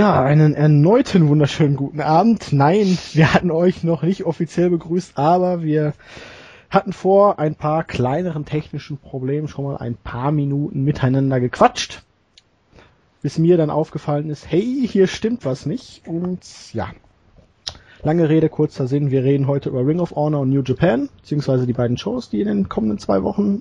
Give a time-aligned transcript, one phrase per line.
[0.00, 2.54] Ja, einen erneuten wunderschönen guten Abend.
[2.54, 5.92] Nein, wir hatten euch noch nicht offiziell begrüßt, aber wir
[6.70, 12.02] hatten vor ein paar kleineren technischen Problemen schon mal ein paar Minuten miteinander gequatscht,
[13.20, 16.00] bis mir dann aufgefallen ist, hey, hier stimmt was nicht.
[16.06, 16.40] Und
[16.72, 16.88] ja,
[18.02, 21.66] lange Rede, kurzer Sinn, wir reden heute über Ring of Honor und New Japan, beziehungsweise
[21.66, 23.60] die beiden Shows, die in den kommenden zwei Wochen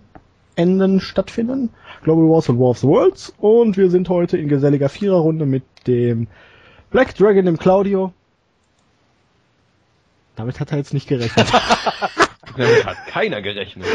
[0.59, 1.69] Enden stattfinden.
[2.03, 3.33] Global Wars und War of the Worlds.
[3.37, 6.27] Und wir sind heute in geselliger Viererrunde mit dem
[6.91, 8.11] Black Dragon, dem Claudio.
[10.35, 11.47] Damit hat er jetzt nicht gerechnet.
[12.57, 13.87] Damit hat keiner gerechnet.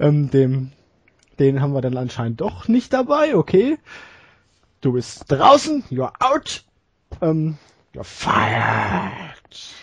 [0.00, 0.72] ähm, dem,
[1.38, 3.76] den haben wir dann anscheinend doch nicht dabei, okay.
[4.80, 6.64] Du bist draußen, you're out.
[7.20, 7.58] Ähm,
[7.92, 9.74] you're fired.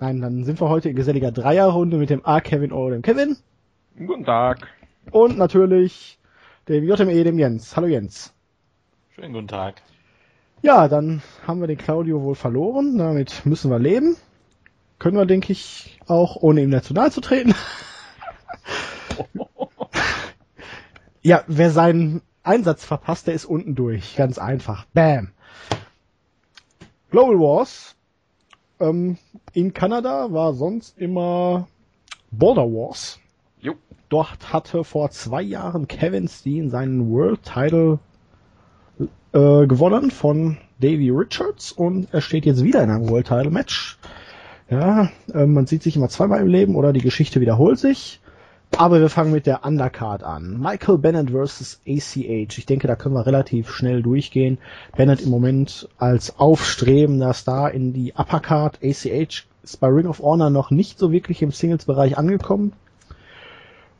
[0.00, 2.40] Nein, dann sind wir heute in geselliger Dreierrunde mit dem A.
[2.40, 3.36] Kevin oder dem Kevin.
[4.06, 4.66] Guten Tag.
[5.10, 6.18] Und natürlich
[6.68, 7.76] dem JME, dem Jens.
[7.76, 8.32] Hallo Jens.
[9.14, 9.82] Schönen guten Tag.
[10.62, 12.96] Ja, dann haben wir den Claudio wohl verloren.
[12.96, 14.16] Damit müssen wir leben.
[14.98, 17.54] Können wir, denke ich, auch ohne ihm nahe zu treten.
[21.20, 24.16] ja, wer seinen Einsatz verpasst, der ist unten durch.
[24.16, 24.86] Ganz einfach.
[24.94, 25.30] Bam.
[27.10, 27.96] Global Wars
[28.80, 29.18] ähm,
[29.52, 31.68] in Kanada war sonst immer
[32.30, 33.19] Border Wars.
[34.10, 38.00] Dort hatte vor zwei Jahren Kevin Steen seinen World Title
[39.32, 43.98] äh, gewonnen von Davey Richards und er steht jetzt wieder in einem World Title Match.
[44.68, 48.20] Ja, äh, man sieht sich immer zweimal im Leben oder die Geschichte wiederholt sich.
[48.76, 50.58] Aber wir fangen mit der Undercard an.
[50.58, 52.58] Michael Bennett versus ACH.
[52.58, 54.58] Ich denke, da können wir relativ schnell durchgehen.
[54.96, 58.80] Bennett im Moment als aufstrebender Star in die Uppercard.
[58.82, 62.72] ACH ist bei Ring of Honor noch nicht so wirklich im Singles-Bereich angekommen.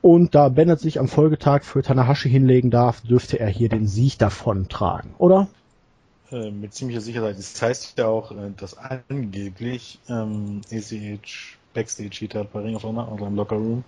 [0.02, 4.18] Und da Bennett sich am Folgetag für Tanahashi hinlegen darf, dürfte er hier den Sieg
[4.18, 5.48] davon tragen, oder?
[6.30, 7.36] Äh, mit ziemlicher Sicherheit.
[7.38, 12.82] Das heißt ja auch, äh, dass angeblich ähm, ACH Backstage Heat hat bei Ring of
[12.82, 13.84] Honor oder im Locker Room.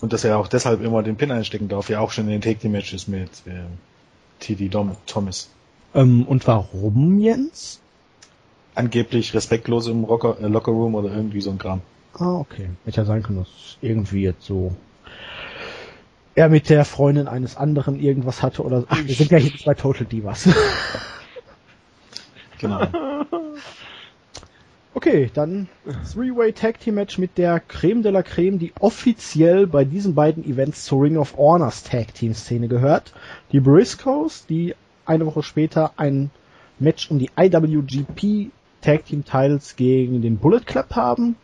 [0.00, 2.40] Und dass er auch deshalb immer den Pin einstecken darf, ja auch schon in den
[2.40, 3.64] Take Team Matches mit äh,
[4.40, 5.50] TD Dom Thomas.
[5.94, 7.80] Ähm, und warum, Jens?
[8.74, 11.80] Angeblich respektlos im Rocker, äh, Locker Room oder irgendwie so ein Kram.
[12.14, 12.70] Ah, okay.
[12.84, 14.74] Hätte ja sein können, dass irgendwie jetzt so
[16.38, 19.74] er mit der Freundin eines anderen irgendwas hatte oder ach, wir sind ja hier bei
[19.74, 20.48] Total Divas.
[22.60, 22.86] genau.
[24.94, 25.68] Okay, dann
[26.12, 30.44] Three-Way Tag Team Match mit der Creme de la Creme, die offiziell bei diesen beiden
[30.44, 33.12] Events zur Ring of Honors Tag Team Szene gehört.
[33.50, 36.30] Die Briscoes, die eine Woche später ein
[36.78, 41.34] Match um die IWGP Tag Team Titles gegen den Bullet Club haben.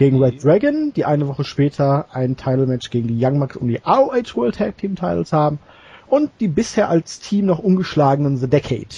[0.00, 3.68] Gegen Red Dragon, die eine Woche später ein Title Match gegen die Young Bucks um
[3.68, 5.60] die ROH World Tag Team Titles haben.
[6.08, 8.88] Und die bisher als Team noch ungeschlagenen The Decade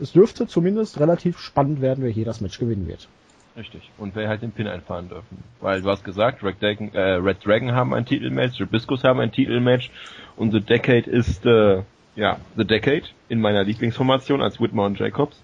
[0.00, 3.08] es dürfte zumindest relativ spannend werden, wer hier das Match gewinnen wird.
[3.56, 3.90] Richtig.
[3.98, 5.44] Und wer halt den Pin einfahren dürfen.
[5.60, 9.20] Weil du hast gesagt, Red Dragon, äh, Red Dragon haben ein Titelmatch, The Biscus haben
[9.20, 9.90] ein Titelmatch
[10.36, 11.82] und The Decade ist, äh,
[12.16, 15.40] ja, The Decade in meiner Lieblingsformation als Whitmore und Jacobs.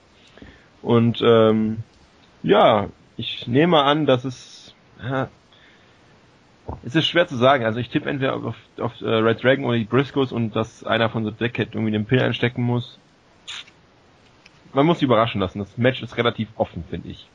[0.83, 1.79] Und, ähm,
[2.43, 4.50] ja, ich nehme an, dass es,
[6.85, 7.65] es ist schwer zu sagen.
[7.65, 11.11] Also ich tippe entweder auf, auf äh, Red Dragon oder die Briscoes und dass einer
[11.11, 12.99] von The Decade irgendwie den Pin einstecken muss
[14.73, 15.59] man muss sie überraschen lassen.
[15.59, 17.29] Das Match ist relativ offen, finde ich.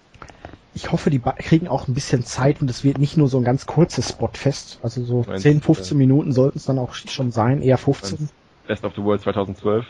[0.74, 3.44] Ich hoffe, die kriegen auch ein bisschen Zeit und es wird nicht nur so ein
[3.44, 4.80] ganz kurzes Spotfest.
[4.84, 8.30] Also so Meinst 10, 15 äh, Minuten sollten es dann auch schon sein, eher 15.
[8.68, 9.86] Best of the World 2012.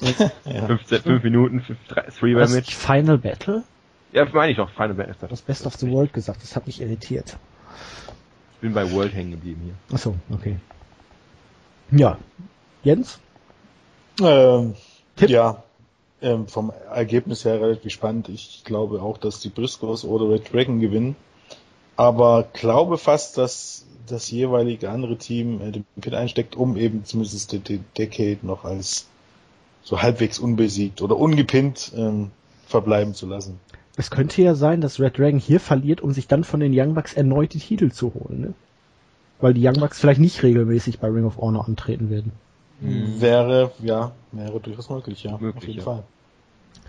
[0.44, 0.66] ja.
[0.66, 2.02] 15, 5 Minuten, 3
[2.48, 2.74] Match.
[2.74, 3.62] Final Battle?
[4.12, 5.14] Ja, meine ich doch, Final Battle.
[5.20, 7.36] Du hast Best of the World gesagt, das hat mich irritiert.
[8.54, 9.94] Ich bin bei World hängen geblieben hier.
[9.94, 10.56] Achso, okay.
[11.90, 12.18] Ja.
[12.82, 13.18] Jens?
[14.22, 14.74] Ähm,
[15.16, 15.30] Tipp?
[15.30, 15.62] Ja,
[16.22, 18.28] ähm, vom Ergebnis her relativ spannend.
[18.28, 21.16] Ich glaube auch, dass die Briscoes oder Red Dragon gewinnen.
[21.96, 27.52] Aber glaube fast, dass das jeweilige andere Team äh, den Pin einsteckt, um eben zumindest
[27.52, 29.08] die Decade noch als
[29.82, 32.30] so halbwegs unbesiegt oder ungepinnt ähm,
[32.66, 33.60] verbleiben zu lassen.
[33.96, 36.94] Es könnte ja sein, dass Red Dragon hier verliert, um sich dann von den Young
[36.94, 38.54] Bucks erneut die Titel zu holen, ne?
[39.40, 42.32] Weil die Young Bucks vielleicht nicht regelmäßig bei Ring of Honor antreten werden.
[42.80, 43.20] Mhm.
[43.20, 45.32] Wäre, ja, wäre durchaus möglich, ja.
[45.38, 45.84] Möglich, auf jeden ja.
[45.84, 46.02] Fall.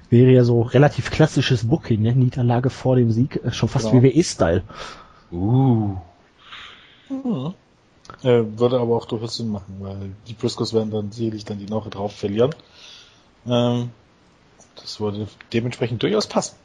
[0.10, 2.14] Wäre ja so relativ klassisches Booking, ne?
[2.14, 4.04] Niederlage vor dem Sieg, äh, schon fast genau.
[4.04, 4.64] WWE-Style.
[5.32, 5.96] Uh.
[7.10, 7.54] Mhm.
[8.24, 11.70] Äh, würde aber auch durchaus Sinn machen, weil die Briscoes werden dann sicherlich dann die
[11.70, 12.54] Woche drauf verlieren.
[13.46, 13.92] Ähm,
[14.76, 16.56] das würde dementsprechend durchaus passen.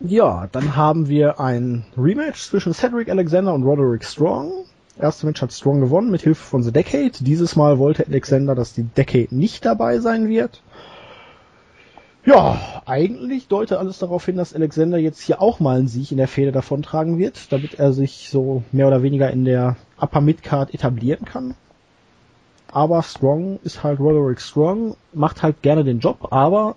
[0.00, 4.52] Ja, dann haben wir ein Rematch zwischen Cedric Alexander und Roderick Strong
[5.00, 7.12] Erste Match hat Strong gewonnen mit Hilfe von The Decade.
[7.20, 10.60] Dieses Mal wollte Alexander, dass die Decade nicht dabei sein wird.
[12.24, 16.18] Ja, eigentlich deutet alles darauf hin, dass Alexander jetzt hier auch mal einen Sieg in
[16.18, 20.74] der Fehde davontragen wird, damit er sich so mehr oder weniger in der Upper Midcard
[20.74, 21.54] etablieren kann.
[22.70, 26.74] Aber Strong ist halt Roderick Strong, macht halt gerne den Job, aber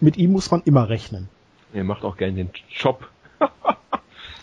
[0.00, 1.28] mit ihm muss man immer rechnen.
[1.72, 3.08] Er macht auch gerne den Job.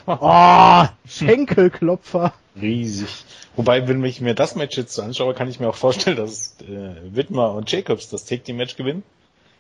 [0.06, 2.33] oh, Schenkelklopfer.
[2.60, 3.25] Riesig.
[3.56, 6.57] Wobei, wenn ich mir das Match jetzt so anschaue, kann ich mir auch vorstellen, dass
[6.62, 9.04] äh, Widmer und Jacobs das Take Team Match gewinnen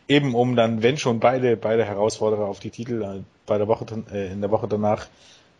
[0.07, 3.85] eben um dann, wenn schon beide, beide Herausforderer auf die Titel äh, bei der Woche,
[4.11, 5.07] äh, in der Woche danach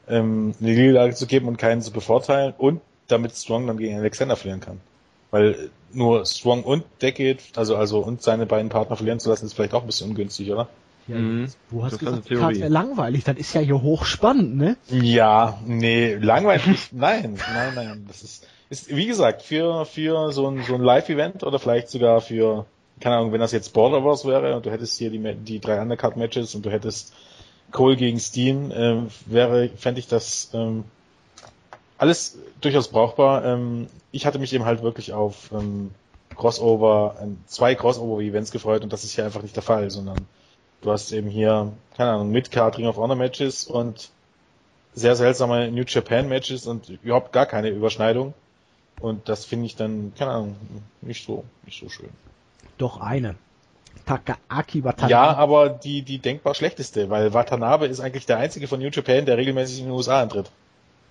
[0.08, 4.36] ähm, eine Niederlage zu geben und keinen zu bevorteilen und damit Strong dann gegen Alexander
[4.36, 4.82] verlieren kann.
[5.32, 9.54] Weil nur Strong und Decade, also, also und seine beiden Partner verlieren zu lassen, ist
[9.54, 10.68] vielleicht auch ein bisschen ungünstig, oder?
[11.08, 11.48] Ja, mhm.
[11.70, 13.24] Du hast das gesagt, das wäre langweilig.
[13.24, 14.78] Das ist ja hier hochspannend, ne?
[14.90, 16.90] Ja, nee, langweilig.
[16.92, 18.06] nein, nein, nein.
[18.08, 22.22] Das ist, ist wie gesagt, für, für so ein, so ein Live-Event oder vielleicht sogar
[22.22, 22.66] für
[23.00, 25.82] keine Ahnung, wenn das jetzt Border Wars wäre und du hättest hier die, die drei
[25.82, 27.14] Undercard-Matches und du hättest
[27.72, 30.86] Cole gegen Steen, ähm, wäre, fände ich das ähm,
[31.98, 33.44] alles durchaus brauchbar.
[33.44, 35.92] Ähm, ich hatte mich eben halt wirklich auf ähm,
[36.36, 40.18] Crossover, äh, zwei Crossover-Events gefreut und das ist hier einfach nicht der Fall, sondern
[40.82, 44.10] du hast eben hier, keine Ahnung, Mid-Card Ring of Honor Matches und
[44.94, 48.34] sehr seltsame New Japan Matches und überhaupt gar keine Überschneidung.
[49.02, 50.56] Und das finde ich dann, keine Ahnung,
[51.02, 52.10] nicht so, nicht so schön.
[52.78, 53.36] Doch eine.
[54.06, 55.12] Takaaki Watanabe.
[55.12, 59.26] Ja, aber die, die denkbar schlechteste, weil Watanabe ist eigentlich der einzige von New Japan,
[59.26, 60.52] der regelmäßig in den USA antritt.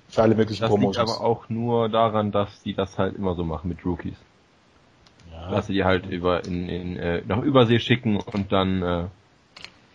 [0.09, 0.97] Für alle möglichen das Promotions.
[0.97, 4.17] Das liegt aber auch nur daran, dass die das halt immer so machen mit Rookies.
[5.33, 5.51] Ja.
[5.51, 9.05] Dass sie die halt über in, in äh, nach Übersee schicken und dann äh,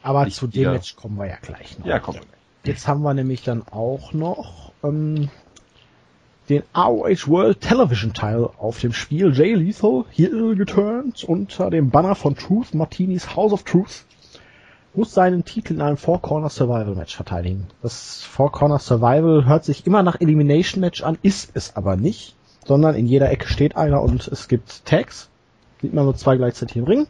[0.01, 1.85] Aber zu dem Match kommen wir ja gleich noch.
[1.85, 2.19] Ja, kommen
[2.63, 5.29] Jetzt haben wir nämlich dann auch noch ähm,
[6.49, 12.15] den ROH World Television Teil auf dem Spiel Jay Lethal hier geturnt unter dem Banner
[12.15, 14.03] von Truth Martinis House of Truth
[14.93, 17.67] muss seinen Titel in einem Four Corner Survival Match verteidigen.
[17.81, 22.35] Das Four Corner Survival hört sich immer nach Elimination Match an, ist es aber nicht,
[22.65, 25.29] sondern in jeder Ecke steht einer und es gibt Tags.
[25.81, 27.07] Sieht man nur zwei gleichzeitig im Ring.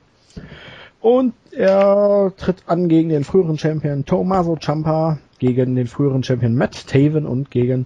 [1.01, 6.87] Und er tritt an gegen den früheren Champion Tommaso Ciampa, gegen den früheren Champion Matt
[6.87, 7.85] Taven und gegen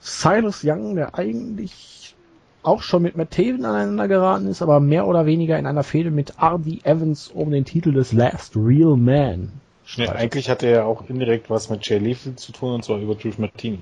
[0.00, 2.14] Cyrus Young, der eigentlich
[2.62, 6.10] auch schon mit Matt Taven aneinander geraten ist, aber mehr oder weniger in einer Fehde
[6.10, 6.80] mit R.D.
[6.84, 9.52] Evans um den Titel des Last Real Man.
[9.96, 13.14] Ja, eigentlich hatte er auch indirekt was mit Jay Lethal zu tun, und zwar über
[13.14, 13.80] Drew Martini.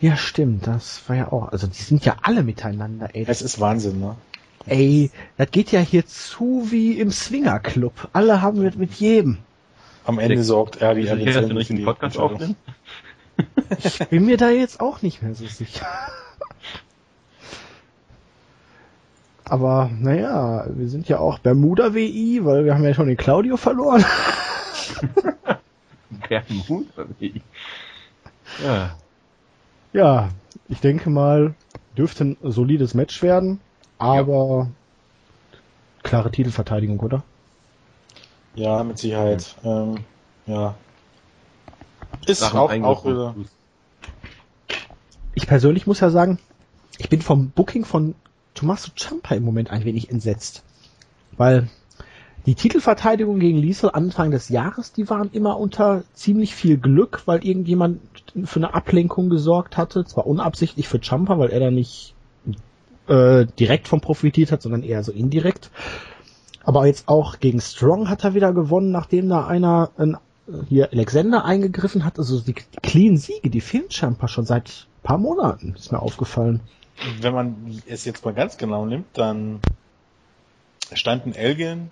[0.00, 3.24] Ja, stimmt, das war ja auch, also die sind ja alle miteinander, ey.
[3.26, 4.16] Es ist Wahnsinn, ne?
[4.66, 8.08] Ey, das geht ja hier zu wie im Swingerclub.
[8.12, 9.38] Alle haben mit, mit jedem.
[10.04, 11.34] Am Ende sorgt er die Evans.
[11.34, 12.56] Dass nicht einen Podcast aufnimmst?
[13.82, 15.86] Ich bin mir da jetzt auch nicht mehr so sicher.
[19.44, 23.56] Aber naja, wir sind ja auch Bermuda WI, weil wir haben ja schon den Claudio
[23.56, 24.04] verloren.
[26.28, 27.42] Bermuda WI.
[28.64, 28.96] Ja.
[29.92, 30.30] Ja,
[30.68, 31.54] ich denke mal,
[31.96, 33.60] dürfte ein solides Match werden,
[34.02, 34.68] aber
[35.52, 35.58] ja.
[36.02, 37.22] klare Titelverteidigung, oder?
[38.54, 39.56] Ja, mit Sicherheit.
[39.64, 39.98] Ähm,
[40.46, 40.74] ja,
[42.26, 43.34] ist auch, auch wieder.
[45.34, 46.38] Ich persönlich muss ja sagen,
[46.98, 48.14] ich bin vom Booking von
[48.54, 50.62] Tommaso Ciampa im Moment ein wenig entsetzt.
[51.36, 51.68] Weil
[52.44, 57.44] die Titelverteidigung gegen Liesel Anfang des Jahres, die waren immer unter ziemlich viel Glück, weil
[57.44, 58.00] irgendjemand
[58.44, 60.04] für eine Ablenkung gesorgt hatte.
[60.04, 62.14] Zwar unabsichtlich für Ciampa, weil er da nicht
[63.08, 65.70] äh, direkt von profitiert hat, sondern eher so indirekt.
[66.64, 70.16] Aber jetzt auch gegen Strong hat er wieder gewonnen, nachdem da einer ein
[70.68, 75.74] hier Alexander eingegriffen hat, also die clean Siege, die fehlen scheinbar schon seit paar Monaten,
[75.76, 76.60] ist mir aufgefallen.
[77.20, 79.60] Wenn man es jetzt mal ganz genau nimmt, dann
[80.92, 81.90] standen Elgin,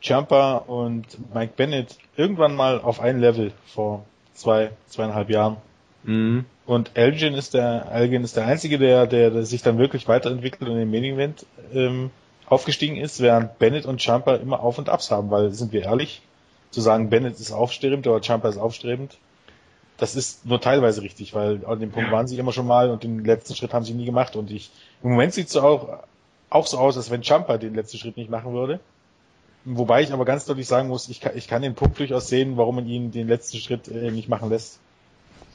[0.00, 4.04] Champa und Mike Bennett irgendwann mal auf ein Level vor
[4.34, 5.56] zwei, zweieinhalb Jahren.
[6.04, 6.44] Mhm.
[6.66, 10.68] Und Elgin ist der, Elgin ist der einzige, der, der, der sich dann wirklich weiterentwickelt
[10.68, 12.10] und im Main Event ähm,
[12.46, 16.22] aufgestiegen ist, während Bennett und Champa immer Auf und Abs haben, weil sind wir ehrlich,
[16.70, 19.18] zu sagen, Bennett ist aufstrebend oder Champa ist aufstrebend,
[19.98, 23.04] das ist nur teilweise richtig, weil an dem Punkt waren sie immer schon mal und
[23.04, 24.70] den letzten Schritt haben sie nie gemacht und ich,
[25.02, 26.00] im Moment sieht es auch,
[26.50, 28.80] auch so aus, als wenn Champa den letzten Schritt nicht machen würde.
[29.64, 32.56] Wobei ich aber ganz deutlich sagen muss, ich kann, ich kann den Punkt durchaus sehen,
[32.56, 34.80] warum man ihn den letzten Schritt äh, nicht machen lässt.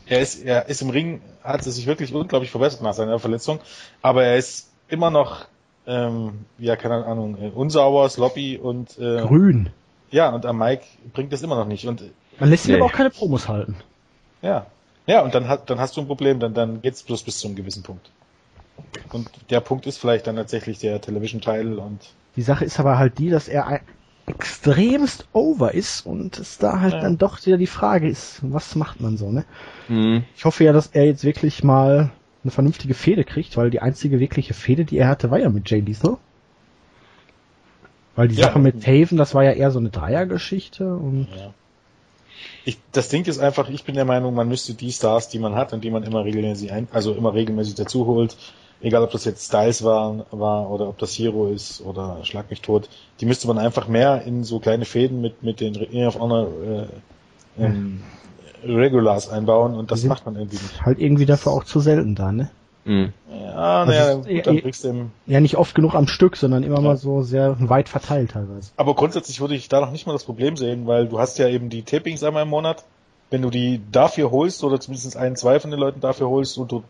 [0.10, 3.60] Er ist, er ist im Ring, hat es sich wirklich unglaublich verbessert nach seiner Verletzung,
[4.02, 5.48] aber er ist immer noch,
[5.86, 9.70] ähm, ja, keine Ahnung, äh, unsauber, sloppy und äh, grün.
[10.10, 10.84] Ja, und am Mike
[11.14, 11.88] bringt das immer noch nicht.
[11.88, 12.04] Und
[12.40, 12.78] man lässt ihn nee.
[12.78, 13.76] aber auch keine Promos halten.
[14.42, 14.68] Ja.
[15.06, 17.48] Ja, und dann, hat, dann hast du ein Problem, dann, dann geht's bloß bis zu
[17.48, 18.10] einem gewissen Punkt.
[19.12, 22.14] Und der Punkt ist vielleicht dann tatsächlich der Television Title und.
[22.36, 23.80] Die Sache ist aber halt die, dass er
[24.28, 27.02] extremst over ist und es da halt ja.
[27.02, 29.46] dann doch wieder die Frage ist, was macht man so, ne?
[29.88, 30.26] Mhm.
[30.36, 32.12] Ich hoffe ja, dass er jetzt wirklich mal
[32.44, 35.70] eine vernünftige Fehde kriegt, weil die einzige wirkliche Fehde, die er hatte, war ja mit
[35.70, 36.18] Jay Lethal.
[38.16, 38.48] Weil die ja.
[38.48, 41.28] Sache mit Taven, das war ja eher so eine Dreiergeschichte und.
[41.36, 41.54] Ja.
[42.66, 45.56] Ich, das Ding ist einfach, ich bin der Meinung, man müsste die Stars, die man
[45.56, 48.36] hat und die man immer regelmäßig ein, also immer regelmäßig dazu holt,
[48.82, 52.62] egal ob das jetzt Styles war, war oder ob das Hero ist oder Schlag mich
[52.62, 56.20] tot, die müsste man einfach mehr in so kleine Fäden mit, mit den Ring of
[56.20, 56.48] Honor
[57.58, 58.02] äh, ähm,
[58.64, 60.86] Regulars einbauen und das macht man irgendwie nicht.
[60.86, 62.50] Halt irgendwie dafür auch zu selten da, ne?
[62.86, 63.14] Mhm.
[63.30, 66.64] Ja, naja, also gut, dann kriegst du im Ja, nicht oft genug am Stück, sondern
[66.64, 66.82] immer ja.
[66.82, 68.72] mal so sehr weit verteilt teilweise.
[68.78, 71.50] Aber grundsätzlich würde ich da noch nicht mal das Problem sehen, weil du hast ja
[71.50, 72.86] eben die Tapings einmal im Monat.
[73.30, 76.72] Wenn du die dafür holst oder zumindest ein, zwei von den Leuten dafür holst und
[76.72, 76.84] du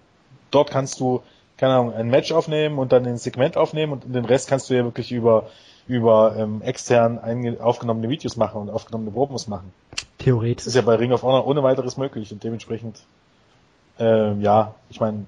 [0.51, 1.21] dort kannst du
[1.57, 4.75] keine Ahnung, ein Match aufnehmen und dann ein Segment aufnehmen und den Rest kannst du
[4.75, 5.49] ja wirklich über
[5.87, 7.19] über ähm, extern
[7.59, 9.71] aufgenommene Videos machen und aufgenommene Promos machen.
[10.17, 10.65] Theoretisch.
[10.65, 13.03] Das ist ja bei Ring of Honor ohne weiteres möglich und dementsprechend,
[13.97, 15.25] ähm, ja, ich meine,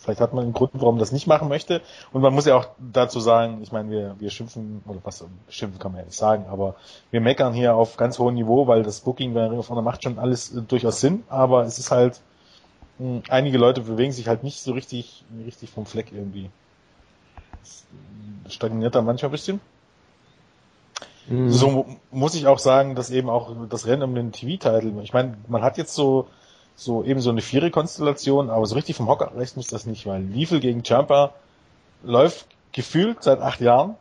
[0.00, 1.82] vielleicht hat man einen Grund, warum man das nicht machen möchte.
[2.12, 5.78] Und man muss ja auch dazu sagen, ich meine, wir, wir schimpfen, oder was, schimpfen
[5.78, 6.74] kann man ja nicht sagen, aber
[7.10, 10.02] wir meckern hier auf ganz hohem Niveau, weil das Booking bei Ring of Honor macht
[10.02, 12.20] schon alles äh, durchaus Sinn, aber es ist halt,
[13.00, 16.50] hm, einige Leute bewegen sich halt nicht so richtig, richtig vom Fleck irgendwie.
[18.44, 19.60] Das stagniert da manchmal ein bisschen.
[21.26, 21.50] Mhm.
[21.50, 25.38] So muss ich auch sagen, dass eben auch das Rennen um den TV-Titel, ich meine,
[25.48, 26.28] man hat jetzt so,
[26.76, 30.22] so eben so eine Vierer-Konstellation, aber so richtig vom Hocker reißt mich das nicht, weil
[30.22, 31.32] Liefel gegen Champa
[32.02, 33.96] läuft gefühlt seit acht Jahren.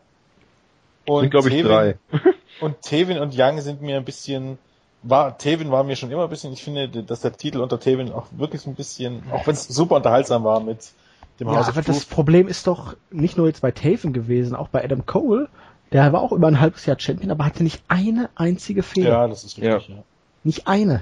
[1.05, 1.97] Und glaube ich drei.
[2.59, 4.57] und Tevin und Young sind mir ein bisschen,
[5.03, 8.11] war, Tevin war mir schon immer ein bisschen, ich finde, dass der Titel unter Tevin
[8.11, 10.91] auch wirklich ein bisschen, auch wenn es super unterhaltsam war mit
[11.39, 14.67] dem ja, House aber das Problem ist doch nicht nur jetzt bei Taven gewesen, auch
[14.67, 15.47] bei Adam Cole.
[15.91, 19.09] Der war auch über ein halbes Jahr Champion, aber hatte nicht eine einzige Fehler.
[19.09, 19.95] Ja, das ist richtig, ja.
[19.95, 20.03] ja.
[20.43, 21.01] Nicht eine.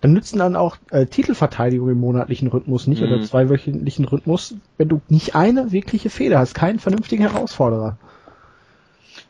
[0.00, 3.08] Dann nützen dann auch äh, Titelverteidigung im monatlichen Rhythmus nicht mhm.
[3.08, 7.98] oder zweiwöchentlichen Rhythmus, wenn du nicht eine wirkliche Fehler hast, keinen vernünftigen Herausforderer.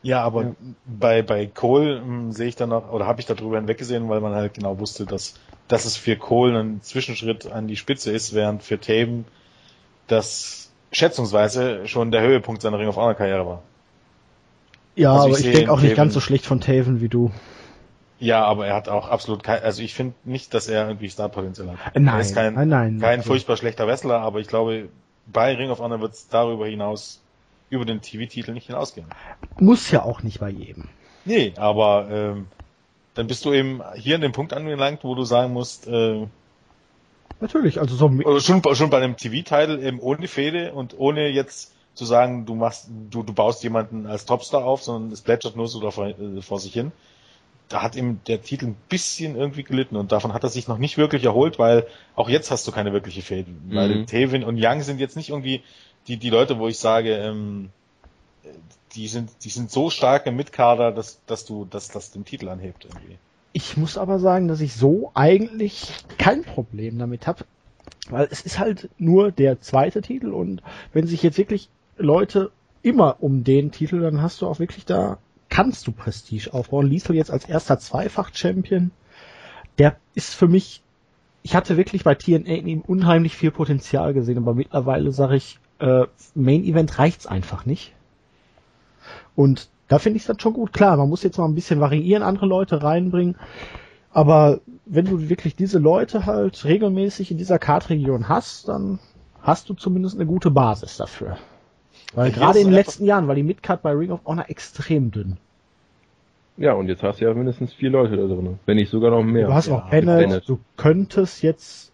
[0.01, 0.55] Ja, aber ja.
[0.85, 4.33] bei bei Cole hm, sehe ich dann noch oder habe ich darüber hinweggesehen, weil man
[4.33, 5.35] halt genau wusste, dass
[5.67, 9.25] dass es für Cole ein Zwischenschritt an die Spitze ist, während für Taven
[10.07, 13.61] das schätzungsweise schon der Höhepunkt seiner Ring of Honor Karriere war.
[14.95, 17.09] Ja, also aber ich, ich denke auch Taven, nicht ganz so schlecht von Taven wie
[17.09, 17.31] du.
[18.19, 21.77] Ja, aber er hat auch absolut kein, also ich finde nicht, dass er irgendwie Starpotenzial
[21.77, 21.95] hat.
[21.95, 22.99] Nein, er ist kein, nein, nein.
[22.99, 24.89] Kein furchtbar schlechter Wrestler, aber ich glaube,
[25.25, 27.21] bei Ring of Honor wird es darüber hinaus
[27.69, 29.07] über den TV-Titel nicht hinausgehen.
[29.59, 30.85] Muss ja auch nicht bei jedem.
[31.25, 32.47] Nee, aber ähm,
[33.13, 36.25] dann bist du eben hier an dem Punkt angelangt, wo du sagen musst, äh,
[37.41, 42.05] Natürlich, also so schon, schon bei einem TV-Titel eben ohne Fehde und ohne jetzt zu
[42.05, 45.89] sagen, du machst, du, du baust jemanden als Topstar auf, sondern es plätschert nur so
[45.91, 46.91] vor, äh, vor sich hin.
[47.69, 50.79] Da hat ihm der Titel ein bisschen irgendwie gelitten und davon hat er sich noch
[50.79, 53.61] nicht wirklich erholt, weil auch jetzt hast du keine wirkliche Fäden.
[53.67, 53.75] Mhm.
[53.75, 55.61] Weil Tevin und Young sind jetzt nicht irgendwie
[56.09, 57.69] die, die Leute, wo ich sage, ähm,
[58.93, 62.49] die sind, die sind so stark im Mitkader, dass, dass du, dass das den Titel
[62.49, 63.17] anhebt irgendwie.
[63.53, 67.45] Ich muss aber sagen, dass ich so eigentlich kein Problem damit habe,
[68.09, 70.61] weil es ist halt nur der zweite Titel und
[70.93, 72.51] wenn sich jetzt wirklich Leute
[72.81, 76.87] immer um den Titel, dann hast du auch wirklich da, kannst du Prestige aufbauen.
[76.87, 78.91] Liesel jetzt als erster Zweifach-Champion,
[79.77, 80.81] der ist für mich,
[81.43, 85.59] ich hatte wirklich bei TNA in ihm unheimlich viel Potenzial gesehen, aber mittlerweile sage ich,
[85.79, 86.05] äh,
[86.35, 87.93] Main Event reicht's einfach nicht.
[89.35, 90.73] Und da finde ich es dann schon gut.
[90.73, 93.35] Klar, man muss jetzt mal ein bisschen variieren, andere Leute reinbringen.
[94.11, 98.99] Aber wenn du wirklich diese Leute halt regelmäßig in dieser Kartregion hast, dann
[99.41, 101.37] hast du zumindest eine gute Basis dafür.
[102.13, 105.37] Weil gerade in den letzten Jahren war die Midcard bei Ring of Honor extrem dünn.
[106.57, 108.59] Ja, und jetzt hast du ja mindestens vier Leute da drin.
[108.65, 109.47] Wenn nicht sogar noch mehr.
[109.47, 111.93] Du hast ja, noch Bennett, Bennett, du könntest jetzt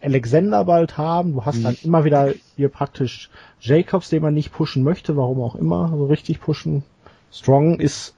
[0.00, 1.32] Alexander bald haben.
[1.32, 1.62] Du hast mhm.
[1.64, 3.30] dann immer wieder hier praktisch
[3.60, 6.84] Jacobs, den man nicht pushen möchte, warum auch immer, so richtig pushen.
[7.32, 8.14] Strong ist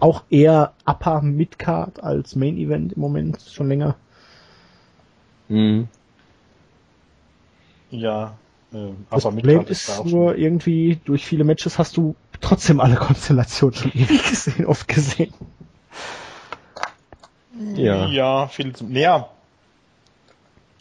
[0.00, 3.96] auch eher Upper Midcard als Main Event im Moment schon länger.
[5.48, 5.88] Mhm.
[7.90, 8.36] Ja,
[8.72, 13.92] äh, das Problem ist nur irgendwie durch viele Matches hast du trotzdem alle Konstellationen schon
[13.94, 15.32] ewig gesehen, oft gesehen.
[17.76, 18.08] Ja.
[18.08, 19.28] Ja, viel zum, ja,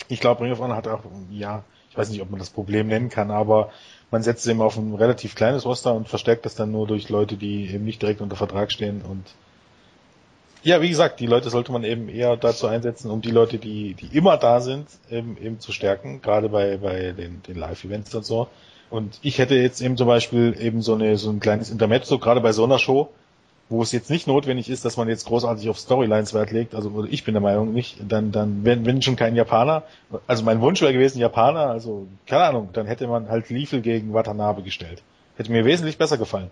[0.09, 2.87] ich glaube, Ring of Honor hat auch, ja, ich weiß nicht, ob man das Problem
[2.87, 3.71] nennen kann, aber
[4.11, 7.35] man setzt eben auf ein relativ kleines Roster und verstärkt das dann nur durch Leute,
[7.37, 9.23] die eben nicht direkt unter Vertrag stehen und
[10.63, 13.95] Ja, wie gesagt, die Leute sollte man eben eher dazu einsetzen, um die Leute, die,
[13.95, 18.25] die immer da sind, eben, eben zu stärken, gerade bei, bei den, den Live-Events und
[18.25, 18.47] so.
[18.89, 22.39] Und ich hätte jetzt eben zum Beispiel eben so eine, so ein kleines Intermezzo, gerade
[22.41, 23.09] bei so einer Show,
[23.69, 27.05] wo es jetzt nicht notwendig ist, dass man jetzt großartig auf Storylines Wert legt, also
[27.05, 29.83] ich bin der Meinung nicht, dann, dann, wenn, wenn schon kein Japaner,
[30.27, 34.13] also mein Wunsch wäre gewesen, Japaner, also, keine Ahnung, dann hätte man halt Liefel gegen
[34.13, 35.01] Watanabe gestellt.
[35.37, 36.51] Hätte mir wesentlich besser gefallen.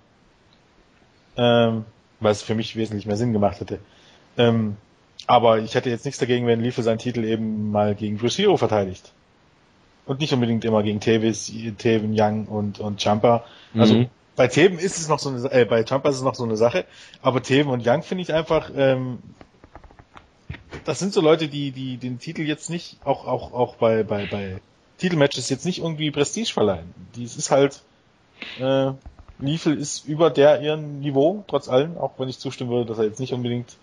[1.37, 1.85] Ähm,
[2.19, 3.79] weil es für mich wesentlich mehr Sinn gemacht hätte.
[4.37, 4.77] Ähm,
[5.27, 8.57] aber ich hätte jetzt nichts dagegen, wenn Liefel seinen Titel eben mal gegen Chris Hero
[8.57, 9.11] verteidigt.
[10.05, 13.43] Und nicht unbedingt immer gegen Tevis, Teven, Young und, und Jumper.
[13.75, 14.09] Also mhm.
[14.41, 16.57] Bei Teven ist es noch so eine, äh, bei Jumper ist es noch so eine
[16.57, 16.85] Sache,
[17.21, 19.19] aber Teven und Young finde ich einfach, ähm,
[20.83, 24.25] das sind so Leute, die, die den Titel jetzt nicht, auch, auch, auch bei, bei,
[24.25, 24.59] bei
[24.97, 26.91] Titelmatches jetzt nicht irgendwie Prestige verleihen.
[27.15, 27.81] Dies ist halt,
[28.59, 28.93] äh,
[29.37, 33.03] Liefel ist über der ihren Niveau, trotz allem, auch wenn ich zustimmen würde, dass er
[33.03, 33.75] jetzt nicht unbedingt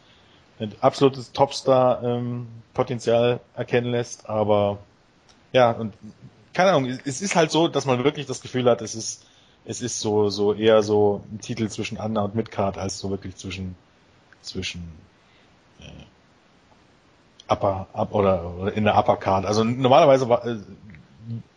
[0.59, 4.79] ein absolutes Topstar-Potenzial ähm, erkennen lässt, aber
[5.53, 5.95] ja, und
[6.53, 9.28] keine Ahnung, es ist halt so, dass man wirklich das Gefühl hat, es ist,
[9.69, 13.37] es ist so, so eher so ein Titel zwischen Anna und Midcard als so wirklich
[13.37, 13.77] zwischen,
[14.41, 14.83] zwischen,
[15.81, 19.45] äh, Upper, up, oder, oder in der Upper Card.
[19.45, 20.57] Also normalerweise war, äh,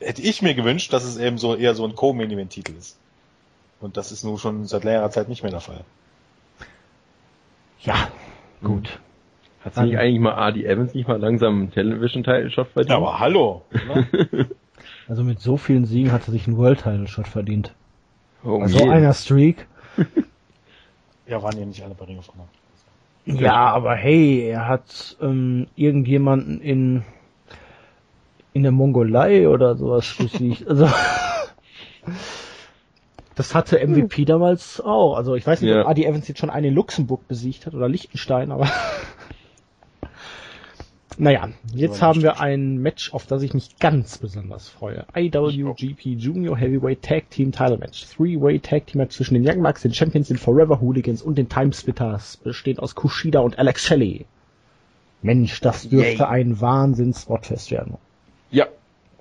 [0.02, 2.98] hätte ich mir gewünscht, dass es eben so eher so ein Co-Main-Event-Titel ist.
[3.80, 5.86] Und das ist nun schon seit längerer Zeit nicht mehr der Fall.
[7.80, 8.10] Ja,
[8.62, 8.90] gut.
[8.90, 9.00] Hm.
[9.64, 12.90] Hat sich eigentlich mal Adi Evans nicht mal langsam einen Television-Title-Shot verdient?
[12.90, 13.64] Ja, aber hallo!
[15.08, 17.74] also mit so vielen Siegen hat er sich einen World-Title-Shot verdient.
[18.44, 19.68] Oh, also so einer Streak.
[21.28, 22.48] ja, waren ja nicht alle bei Ring of Honor.
[23.26, 27.04] Ja, aber hey, er hat ähm, irgendjemanden in
[28.54, 30.68] in der Mongolei oder sowas besiegt.
[30.68, 30.86] Also
[33.36, 35.16] das hatte MVP damals auch.
[35.16, 35.82] Also ich weiß nicht, ja.
[35.82, 38.66] ob Adi Evans jetzt schon einen in Luxemburg besiegt hat oder Liechtenstein, aber
[41.22, 45.06] naja, jetzt haben wir ein Match, auf das ich mich ganz besonders freue.
[45.16, 48.08] IWGP Junior Heavyweight Tag Team Title Match.
[48.08, 51.48] Three-Way Tag Team Match zwischen den Young Bucks, den Champions, den Forever Hooligans und den
[51.48, 54.26] Timesplitters, bestehend aus Kushida und Alex Shelley.
[55.22, 56.28] Mensch, das dürfte Yay.
[56.28, 58.00] ein Wahnsinns-Spotfest werden.
[58.50, 58.66] Ja,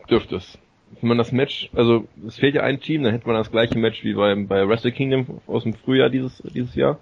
[0.08, 0.56] dürfte es.
[1.02, 3.78] Wenn man das Match, also es fehlt ja ein Team, dann hätte man das gleiche
[3.78, 6.98] Match wie bei, bei Wrestle Kingdom aus dem Frühjahr dieses, dieses Jahr.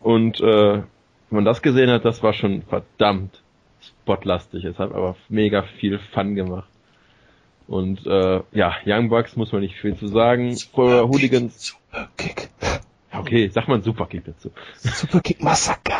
[0.00, 0.84] Und äh, wenn
[1.28, 3.42] man das gesehen hat, das war schon verdammt
[4.02, 4.64] spotlastig.
[4.64, 6.68] Es hat aber mega viel Fun gemacht.
[7.66, 10.54] Und äh, ja, Young Bucks muss man nicht viel zu sagen.
[10.54, 11.76] Super Hooligans.
[11.90, 12.50] Superkick.
[13.12, 14.50] Okay, sag mal Superkick dazu.
[14.76, 15.94] Superkick Massaker.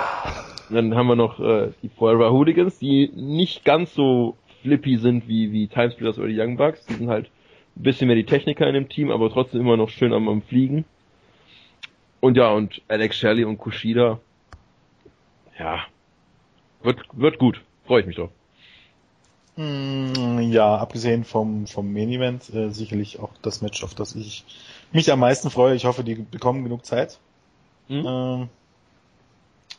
[0.70, 5.52] Dann haben wir noch äh, die Forever Hooligans, die nicht ganz so flippy sind wie,
[5.52, 6.86] wie Timesplitters oder die Young Bucks.
[6.86, 7.30] Die sind halt
[7.76, 10.42] ein bisschen mehr die Techniker in dem Team, aber trotzdem immer noch schön am, am
[10.42, 10.84] Fliegen.
[12.20, 14.20] Und ja, und Alex Shelley und Kushida.
[15.58, 15.86] Ja.
[16.82, 17.62] Wird, wird gut.
[17.86, 18.30] Freue ich mich drauf.
[19.56, 24.44] Mm, ja, abgesehen vom, vom Main Event, äh, sicherlich auch das Match, auf das ich
[24.92, 25.74] mich am meisten freue.
[25.74, 27.18] Ich hoffe, die bekommen genug Zeit.
[27.88, 28.04] Mhm.
[28.06, 28.48] Ähm,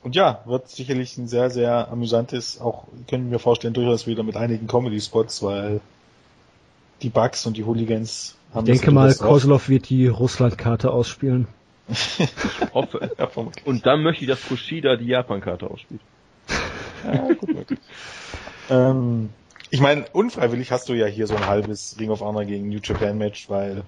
[0.04, 4.36] und ja, wird sicherlich ein sehr, sehr amüsantes, auch können wir vorstellen, durchaus wieder mit
[4.36, 5.82] einigen Comedy-Spots, weil
[7.02, 11.48] die Bugs und die Hooligans haben Ich denke mal, Kozlov wird die Russland-Karte ausspielen.
[11.88, 13.12] ich hoffe.
[13.66, 16.02] und dann möchte ich, dass Kushida die Japan-Karte ausspielt.
[17.14, 17.80] Ja, gut möglich.
[18.70, 19.30] ähm,
[19.70, 22.80] ich meine, unfreiwillig hast du ja hier so ein halbes Ring of Honor gegen New
[22.82, 23.84] Japan Match, weil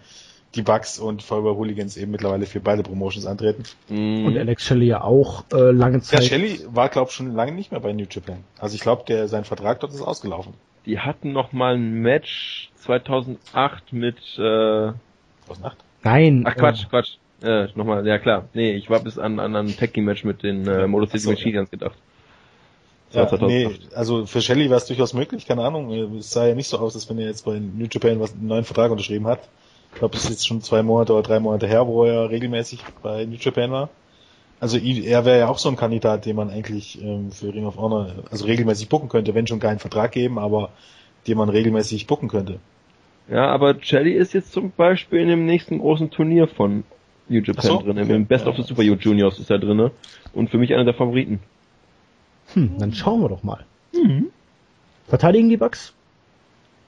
[0.55, 3.63] die Bugs und Feuerwehr Hooligans eben mittlerweile für beide Promotions antreten.
[3.87, 4.25] Mhm.
[4.25, 6.21] Und Alex Shelley ja auch äh, lange Zeit.
[6.21, 8.43] Ja, Shelley war glaube schon lange nicht mehr bei New Japan.
[8.57, 10.53] Also ich glaube, der sein Vertrag dort ist ausgelaufen.
[10.85, 14.91] Die hatten noch mal ein Match 2008 mit äh
[15.45, 15.77] 2008?
[16.03, 16.43] Nein.
[16.47, 17.17] Ach Quatsch, äh, Quatsch.
[17.41, 18.49] Äh, nochmal, ja klar.
[18.53, 21.29] Nee, ich war bis an, an ein Tag Team Match mit den äh, Motor City
[21.29, 21.97] Machine Guns gedacht.
[23.11, 25.91] Ja, nee, also für Shelley war es durchaus möglich, keine Ahnung.
[26.17, 28.47] Es sah ja nicht so aus, als wenn er jetzt bei New Japan was, einen
[28.47, 29.39] neuen Vertrag unterschrieben hat.
[29.91, 32.83] Ich glaube, es ist jetzt schon zwei Monate oder drei Monate her, wo er regelmäßig
[33.01, 33.89] bei New Japan war.
[34.59, 37.77] Also er wäre ja auch so ein Kandidat, den man eigentlich ähm, für Ring of
[37.77, 40.69] Honor also regelmäßig bucken könnte, wenn schon keinen Vertrag geben, aber
[41.27, 42.59] den man regelmäßig bucken könnte.
[43.29, 46.83] Ja, aber Jelly ist jetzt zum Beispiel in dem nächsten großen Turnier von
[47.29, 47.81] New Japan so?
[47.81, 47.97] drin.
[47.97, 49.91] Im Best ja, of the Super Juniors ist er drin.
[50.33, 51.39] Und für mich einer der Favoriten.
[52.53, 53.65] Hm, dann schauen wir doch mal.
[53.93, 54.27] Mhm.
[55.07, 55.93] Verteidigen die Bugs?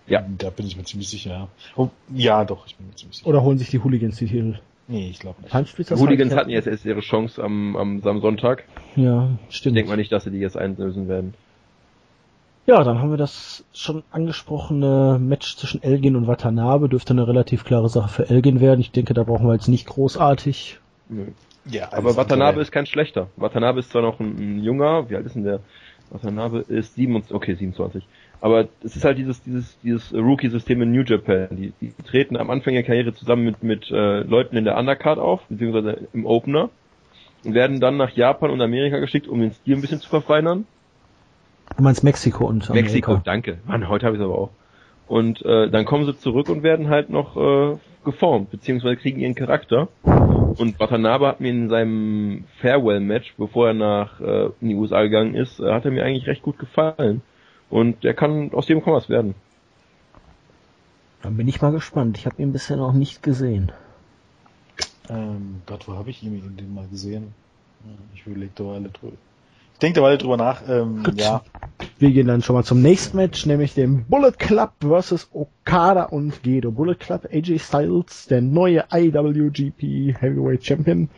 [0.08, 0.24] Ja.
[0.38, 1.48] Da bin ich mir ziemlich sicher.
[1.76, 3.30] Oh, ja, doch, ich bin mir ziemlich sicher.
[3.30, 4.60] Oder holen sich die Hooligans die Titel?
[4.88, 5.90] Nee, ich glaube nicht.
[5.90, 8.66] Die Hooligans hatten jetzt erst ihre Chance am, am, am Sonntag.
[8.96, 9.78] Ja, stimmt.
[9.78, 11.34] Denkt man nicht, dass sie die jetzt einlösen werden.
[12.68, 16.90] Ja, dann haben wir das schon angesprochene Match zwischen Elgin und Watanabe.
[16.90, 18.82] Dürfte eine relativ klare Sache für Elgin werden.
[18.82, 20.80] Ich denke, da brauchen wir jetzt nicht großartig.
[21.10, 21.28] Nö.
[21.66, 23.28] Ja, aber Watanabe ist kein schlechter.
[23.36, 25.60] Watanabe ist zwar noch ein, ein junger, wie alt ist denn der?
[26.10, 28.06] Watanabe ist 27, okay, 27.
[28.42, 31.48] Aber es ist halt dieses, dieses, dieses Rookie-System in New Japan.
[31.52, 35.20] Die, die treten am Anfang der Karriere zusammen mit, mit äh, Leuten in der Undercard
[35.20, 36.70] auf, beziehungsweise im Opener.
[37.46, 40.66] Und werden dann nach Japan und Amerika geschickt, um den Stil ein bisschen zu verfeinern.
[41.78, 42.88] Du meinst Mexiko und Amerika.
[42.88, 43.60] Mexiko, danke.
[43.66, 44.50] Mann, heute habe ich es aber auch.
[45.08, 49.36] Und äh, dann kommen sie zurück und werden halt noch äh, geformt, beziehungsweise kriegen ihren
[49.36, 49.88] Charakter.
[50.58, 55.36] Und Watanabe hat mir in seinem Farewell-Match, bevor er nach äh, in die USA gegangen
[55.36, 57.22] ist, äh, hat er mir eigentlich recht gut gefallen.
[57.70, 59.36] Und der kann, aus dem kann was werden.
[61.22, 62.18] Dann bin ich mal gespannt.
[62.18, 63.72] Ich habe ihn bisher noch nicht gesehen.
[65.10, 67.34] Ähm, Gott, wo habe ich ihn den mal gesehen?
[68.14, 69.18] Ich überlege da alle drüber.
[69.82, 70.62] Denke da alle drüber nach.
[70.70, 71.42] Ähm, ja.
[71.98, 76.44] Wir gehen dann schon mal zum nächsten Match, nämlich dem Bullet Club versus Okada und
[76.44, 76.72] Gedo.
[76.72, 81.10] Bullet Club, AJ Styles, der neue IWGP Heavyweight Champion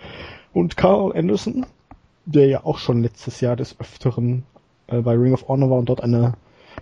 [0.54, 1.66] und Carl Anderson,
[2.26, 4.44] der ja auch schon letztes Jahr des Öfteren
[4.88, 6.34] äh, bei Ring of Honor war und dort eine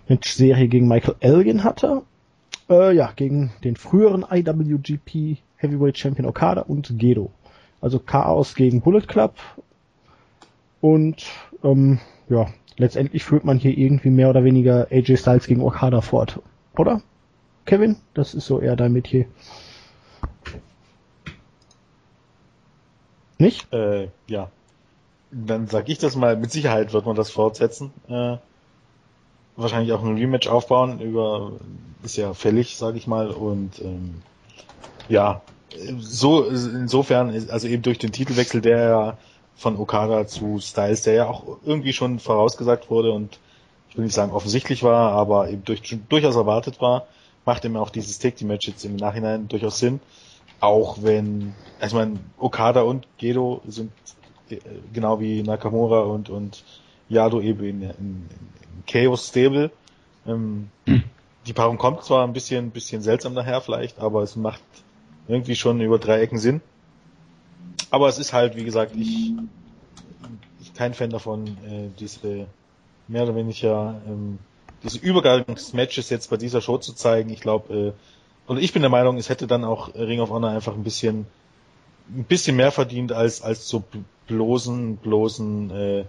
[0.08, 2.02] Match-Serie gegen Michael Elgin hatte.
[2.70, 7.30] Äh, ja, gegen den früheren IWGP Heavyweight Champion Okada und Gedo.
[7.80, 9.34] Also Chaos gegen Bullet Club.
[10.80, 11.26] Und
[11.62, 11.98] ähm,
[12.28, 16.40] ja, letztendlich führt man hier irgendwie mehr oder weniger AJ Styles gegen Okada fort.
[16.76, 17.02] Oder?
[17.64, 17.96] Kevin?
[18.14, 19.26] Das ist so eher dein Metier.
[23.38, 23.72] Nicht?
[23.72, 24.50] Äh, ja.
[25.30, 27.90] Dann sag ich das mal, mit Sicherheit wird man das fortsetzen.
[28.08, 28.36] Äh,
[29.56, 31.52] wahrscheinlich auch ein Rematch aufbauen über
[32.02, 33.30] ist ja fällig, sag ich mal.
[33.30, 34.22] Und ähm,
[35.08, 35.42] ja,
[35.98, 39.18] so insofern, also eben durch den Titelwechsel, der ja
[39.62, 43.38] von Okada zu Styles, der ja auch irgendwie schon vorausgesagt wurde und
[43.88, 47.06] ich will nicht sagen offensichtlich war, aber eben durch, durchaus erwartet war,
[47.44, 50.00] macht ihm auch dieses Take Team Match jetzt im Nachhinein durchaus Sinn.
[50.60, 53.92] Auch wenn, also ich meine, Okada und Gedo sind
[54.50, 54.58] äh,
[54.92, 56.64] genau wie Nakamura und, und
[57.08, 59.70] Yado eben in, in, in Chaos Stable.
[60.26, 60.70] Ähm,
[61.46, 64.62] die Paarung kommt zwar ein bisschen, bisschen seltsam daher vielleicht, aber es macht
[65.28, 66.62] irgendwie schon über drei Ecken Sinn.
[67.92, 69.34] Aber es ist halt, wie gesagt, ich,
[70.62, 72.46] ich kein Fan davon, äh, diese
[73.06, 74.38] mehr oder weniger ähm,
[74.82, 77.28] diese Übergangsmatches jetzt bei dieser Show zu zeigen.
[77.28, 77.92] Ich glaube, äh,
[78.50, 81.26] und ich bin der Meinung, es hätte dann auch Ring of Honor einfach ein bisschen
[82.08, 83.84] ein bisschen mehr verdient als als so
[84.26, 86.04] bloßen bloßen äh,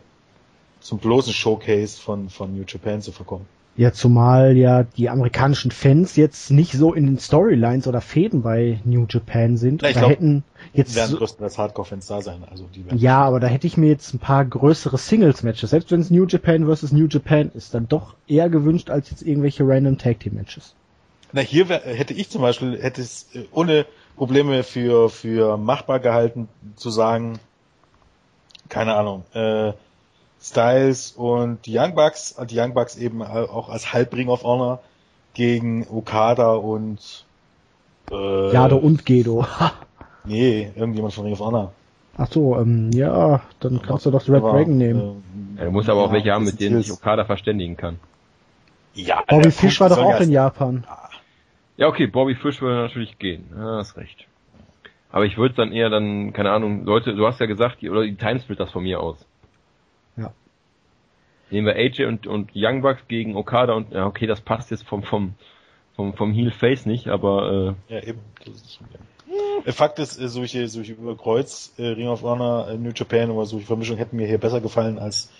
[0.80, 3.46] zum bloßen Showcase von von New Japan zu verkommen.
[3.76, 8.80] Ja, zumal ja die amerikanischen Fans jetzt nicht so in den Storylines oder Fäden bei
[8.84, 9.82] New Japan sind.
[9.82, 12.44] Ja, ich glaub, hätten jetzt werden größtenteils Hardcore-Fans da sein.
[12.50, 16.02] Also die ja, aber da hätte ich mir jetzt ein paar größere Singles-Matches, selbst wenn
[16.02, 19.98] es New Japan versus New Japan ist, dann doch eher gewünscht als jetzt irgendwelche random
[19.98, 20.76] Tag-Team-Matches.
[21.32, 26.00] Na, hier wär, hätte ich zum Beispiel, hätte es äh, ohne Probleme für, für machbar
[26.00, 27.40] gehalten, zu sagen,
[28.70, 29.74] keine Ahnung, äh,
[30.44, 34.82] Styles und die Young Bucks, die Young Bucks eben auch als Halbring of Honor
[35.34, 37.26] gegen Okada und
[38.12, 39.46] äh, Jado und Gedo.
[40.26, 41.72] nee, irgendjemand von Ring of Honor.
[42.18, 45.02] Ach so, ähm, ja, dann kannst du doch Red aber, Dragon nehmen.
[45.02, 48.00] Ähm, ja, du musst aber auch ja, welche haben, mit denen sich Okada verständigen kann.
[48.94, 50.86] Ja, Bobby Fish war doch auch in Japan.
[51.78, 53.46] Ja, okay, Bobby Fish würde natürlich gehen.
[53.56, 54.28] Ja, hast recht.
[55.10, 58.04] Aber ich würde dann eher dann, keine Ahnung, Leute, du hast ja gesagt, die, oder
[58.04, 59.26] die Timesplit das von mir aus.
[61.54, 64.88] Nehmen wir AJ und, und Young Bucks gegen Okada und ja, okay, das passt jetzt
[64.88, 65.36] vom vom
[65.96, 68.20] vom, vom Heel Face nicht, aber äh, ja eben.
[68.44, 69.72] Das ist, ja.
[69.72, 73.68] Fakt ist, äh, solche solche Überkreuz äh, Ring of Honor äh, New Japan oder solche
[73.68, 75.32] Vermischungen hätten mir hier besser gefallen als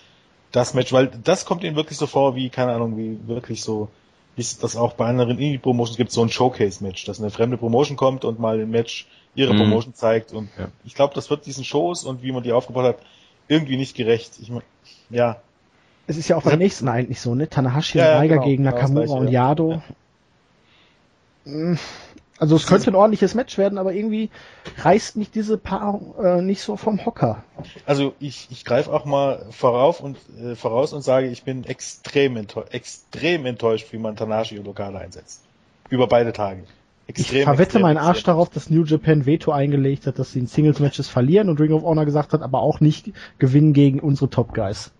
[0.52, 3.88] das Match, weil das kommt ihnen wirklich so vor wie keine Ahnung wie wirklich so
[4.36, 7.96] wie es das auch bei anderen Indie-Promotions gibt, so ein Showcase-Match, dass eine fremde Promotion
[7.96, 9.58] kommt und mal ein Match ihre mhm.
[9.58, 10.68] Promotion zeigt und ja.
[10.84, 12.98] ich glaube, das wird diesen Shows und wie man die aufgebaut hat,
[13.48, 14.34] irgendwie nicht gerecht.
[14.40, 14.62] Ich mein,
[15.10, 15.40] ja,
[16.06, 17.48] es ist ja auch beim nächsten eigentlich so, ne?
[17.48, 19.82] Tanahashi ja, und Liger genau, gegen genau Nakamura genau und Yado.
[21.46, 21.76] Ja.
[22.38, 24.30] Also es könnte ein ordentliches Match werden, aber irgendwie
[24.78, 27.44] reißt mich diese Paarung äh, nicht so vom Hocker.
[27.86, 32.36] Also ich, ich greife auch mal vorauf und äh, voraus und sage, ich bin extrem
[32.36, 35.42] enttäuscht, extrem enttäuscht, wie man Tanahashi und Okada einsetzt.
[35.90, 36.64] Über beide Tage.
[37.06, 40.46] Extrem, ich verwette meinen Arsch darauf, dass New Japan Veto eingelegt hat, dass sie in
[40.46, 44.30] Singles Matches verlieren und Ring of Honor gesagt hat, aber auch nicht gewinnen gegen unsere
[44.30, 44.90] Top Guys.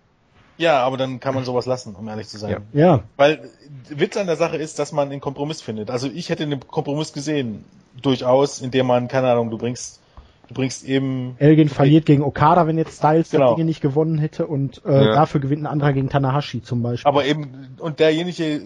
[0.57, 2.63] Ja, aber dann kann man sowas lassen, um ehrlich zu sein.
[2.73, 2.85] Ja.
[2.85, 3.03] ja.
[3.17, 3.49] Weil
[3.89, 5.89] Witz an der Sache ist, dass man den Kompromiss findet.
[5.91, 7.65] Also ich hätte den Kompromiss gesehen,
[8.01, 9.99] durchaus, indem man, keine Ahnung, du bringst,
[10.47, 11.35] du bringst eben.
[11.39, 13.49] Elgin verliert gegen Okada, wenn jetzt Styles genau.
[13.49, 15.13] das Ding nicht gewonnen hätte und äh, ja.
[15.13, 17.07] dafür gewinnt ein anderer gegen Tanahashi zum Beispiel.
[17.07, 18.61] Aber eben, und derjenige,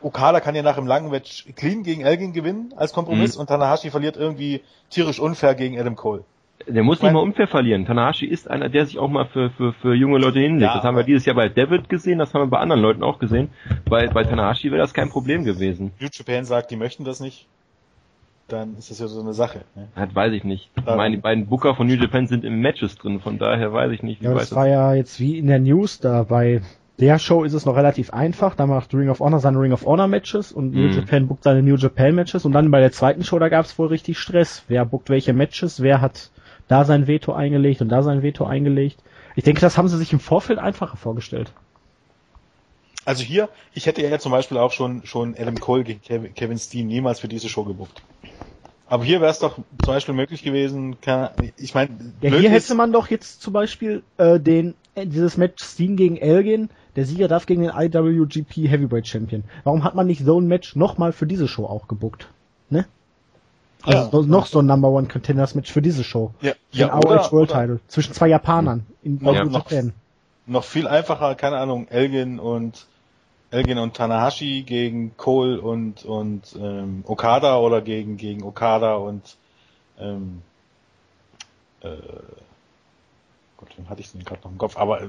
[0.00, 3.42] Okada kann ja nach einem langen Match clean gegen Elgin gewinnen als Kompromiss mhm.
[3.42, 6.24] und Tanahashi verliert irgendwie tierisch unfair gegen Adam Cole.
[6.66, 7.86] Der muss nicht mal unfair verlieren.
[7.86, 10.62] Tanahashi ist einer, der sich auch mal für, für, für junge Leute hinlegt.
[10.62, 13.02] Ja, das haben wir dieses Jahr bei David gesehen, das haben wir bei anderen Leuten
[13.02, 13.50] auch gesehen.
[13.88, 15.92] Bei, bei Tanahashi wäre das kein Problem gewesen.
[16.00, 17.46] New Japan sagt, die möchten das nicht.
[18.48, 19.60] Dann ist das ja so eine Sache.
[19.74, 19.88] Ne?
[19.94, 20.70] Das weiß ich nicht.
[20.76, 23.92] Ich meine, die beiden Booker von New Japan sind im Matches drin, von daher weiß
[23.92, 26.62] ich nicht, wie ja, das war ja jetzt wie in der News da bei
[26.98, 28.56] der Show ist es noch relativ einfach.
[28.56, 30.92] Da macht Ring of Honor seine Ring of Honor Matches und New mhm.
[30.92, 32.44] Japan bookt seine New Japan Matches.
[32.44, 34.64] Und dann bei der zweiten Show, da gab es wohl richtig Stress.
[34.66, 35.80] Wer bookt welche Matches?
[35.80, 36.30] Wer hat
[36.68, 39.02] da sein Veto eingelegt und da sein Veto eingelegt?
[39.34, 41.52] Ich denke, das haben sie sich im Vorfeld einfacher vorgestellt.
[43.04, 46.00] Also hier, ich hätte ja zum Beispiel auch schon, schon Adam Cole gegen
[46.34, 48.02] Kevin Steen niemals für diese Show gebucht.
[48.86, 51.90] Aber hier wäre es doch zum Beispiel möglich gewesen, kann, ich meine...
[52.20, 56.16] Ja, hier hätte man doch jetzt zum Beispiel äh, den äh, dieses Match Steen gegen
[56.16, 59.44] Elgin, der Sieger darf gegen den IWGP Heavyweight Champion.
[59.64, 62.28] Warum hat man nicht so ein Match nochmal für diese Show auch gebuckt?
[62.70, 62.86] Ne?
[63.82, 66.34] Also ja, noch so ein Number One Contenders Match für diese Show.
[66.40, 67.80] Ja, ja den oder, World Title.
[67.88, 69.70] Zwischen zwei Japanern in ja, noch,
[70.46, 72.86] noch viel einfacher, keine Ahnung, Elgin und
[73.50, 79.36] Elgin und Tanahashi gegen Cole und und ähm, Okada oder gegen gegen Okada und
[79.98, 80.42] ähm,
[81.80, 81.88] äh,
[83.56, 84.76] Gott, wen hatte ich denn gerade noch im Kopf?
[84.76, 85.08] Aber äh,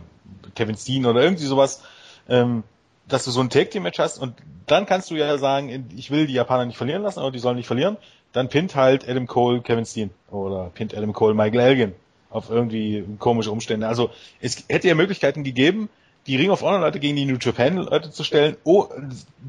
[0.55, 1.83] Kevin Steen oder irgendwie sowas,
[2.27, 2.63] ähm,
[3.07, 4.35] dass du so ein Take Team Match hast und
[4.67, 7.57] dann kannst du ja sagen, ich will die Japaner nicht verlieren lassen, aber die sollen
[7.57, 7.97] nicht verlieren.
[8.31, 11.93] Dann pinnt halt Adam Cole Kevin Steen oder pinnt Adam Cole Michael Elgin
[12.29, 13.87] auf irgendwie komische Umstände.
[13.87, 15.89] Also es hätte ja Möglichkeiten gegeben,
[16.27, 18.87] die Ring of Honor Leute gegen die New Japan Leute zu stellen, oh,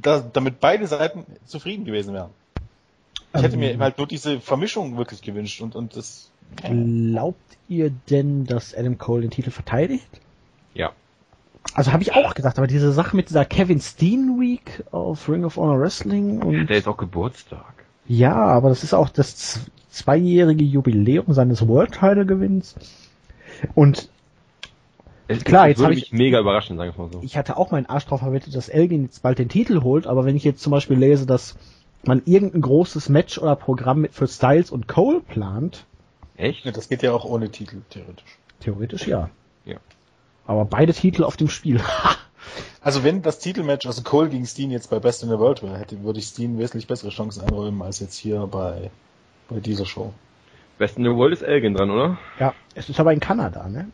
[0.01, 2.31] da, damit beide Seiten zufrieden gewesen wären.
[3.35, 3.81] Ich hätte mir ähm.
[3.81, 6.31] halt nur diese Vermischung wirklich gewünscht und, und das.
[6.63, 7.39] Glaubt
[7.69, 10.21] ihr denn, dass Adam Cole den Titel verteidigt?
[10.75, 10.93] Ja.
[11.75, 15.45] Also habe ich auch gedacht, aber diese Sache mit dieser Kevin Steen Week auf Ring
[15.45, 16.67] of Honor Wrestling und.
[16.67, 17.80] Der ist auch Geburtstag.
[18.11, 22.75] Ja, aber das ist auch das zweijährige Jubiläum seines World Title Gewinns.
[23.77, 24.09] Und
[25.29, 27.21] es Klar, jetzt habe ich mega überraschend, sag ich mal so.
[27.23, 30.25] Ich hatte auch meinen Arsch drauf verwettet, dass Elgin jetzt bald den Titel holt, aber
[30.25, 31.57] wenn ich jetzt zum Beispiel lese, dass
[32.03, 35.87] man irgendein großes Match oder Programm für Styles und Cole plant.
[36.37, 36.65] Echt?
[36.65, 38.39] Ja, das geht ja auch ohne Titel, theoretisch.
[38.59, 39.31] Theoretisch ja.
[39.65, 39.77] Ja.
[40.47, 41.81] Aber beide Titel auf dem Spiel.
[42.81, 45.79] also wenn das Titelmatch, also Cole gegen Steen jetzt bei Best in the World wäre,
[45.79, 48.91] hätte, würde ich Steen wesentlich bessere Chancen einräumen als jetzt hier bei,
[49.49, 50.13] bei dieser Show.
[50.79, 52.19] Best in the World ist Elgin dran, oder?
[52.39, 53.91] Ja, es ist aber in Kanada, ne?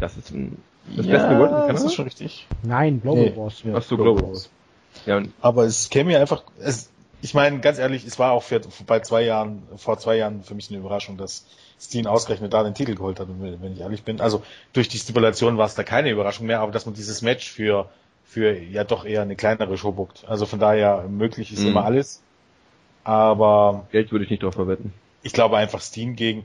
[0.00, 0.62] Das ist ein
[0.96, 1.84] das ja, beste World in Kanada?
[1.84, 2.46] ist schon richtig.
[2.62, 3.36] Nein, Global nee.
[3.36, 3.62] Wars.
[3.64, 3.74] Ja.
[3.74, 4.50] Achso, Global Wars.
[5.04, 6.90] Ja, aber es käme mir einfach, es,
[7.20, 10.54] ich meine, ganz ehrlich, es war auch für, bei zwei Jahren, vor zwei Jahren für
[10.54, 11.46] mich eine Überraschung, dass
[11.80, 14.20] Steen ausgerechnet da den Titel geholt hat, wenn ich ehrlich bin.
[14.20, 17.50] Also durch die Stipulation war es da keine Überraschung mehr, aber dass man dieses Match
[17.50, 17.88] für,
[18.24, 20.24] für ja doch eher eine kleinere Show buckt.
[20.26, 21.68] Also von daher möglich ist mhm.
[21.68, 22.22] immer alles.
[23.04, 23.86] Aber.
[23.92, 24.92] Geld würde ich nicht drauf verwetten.
[25.22, 26.44] Ich glaube einfach Steen gegen,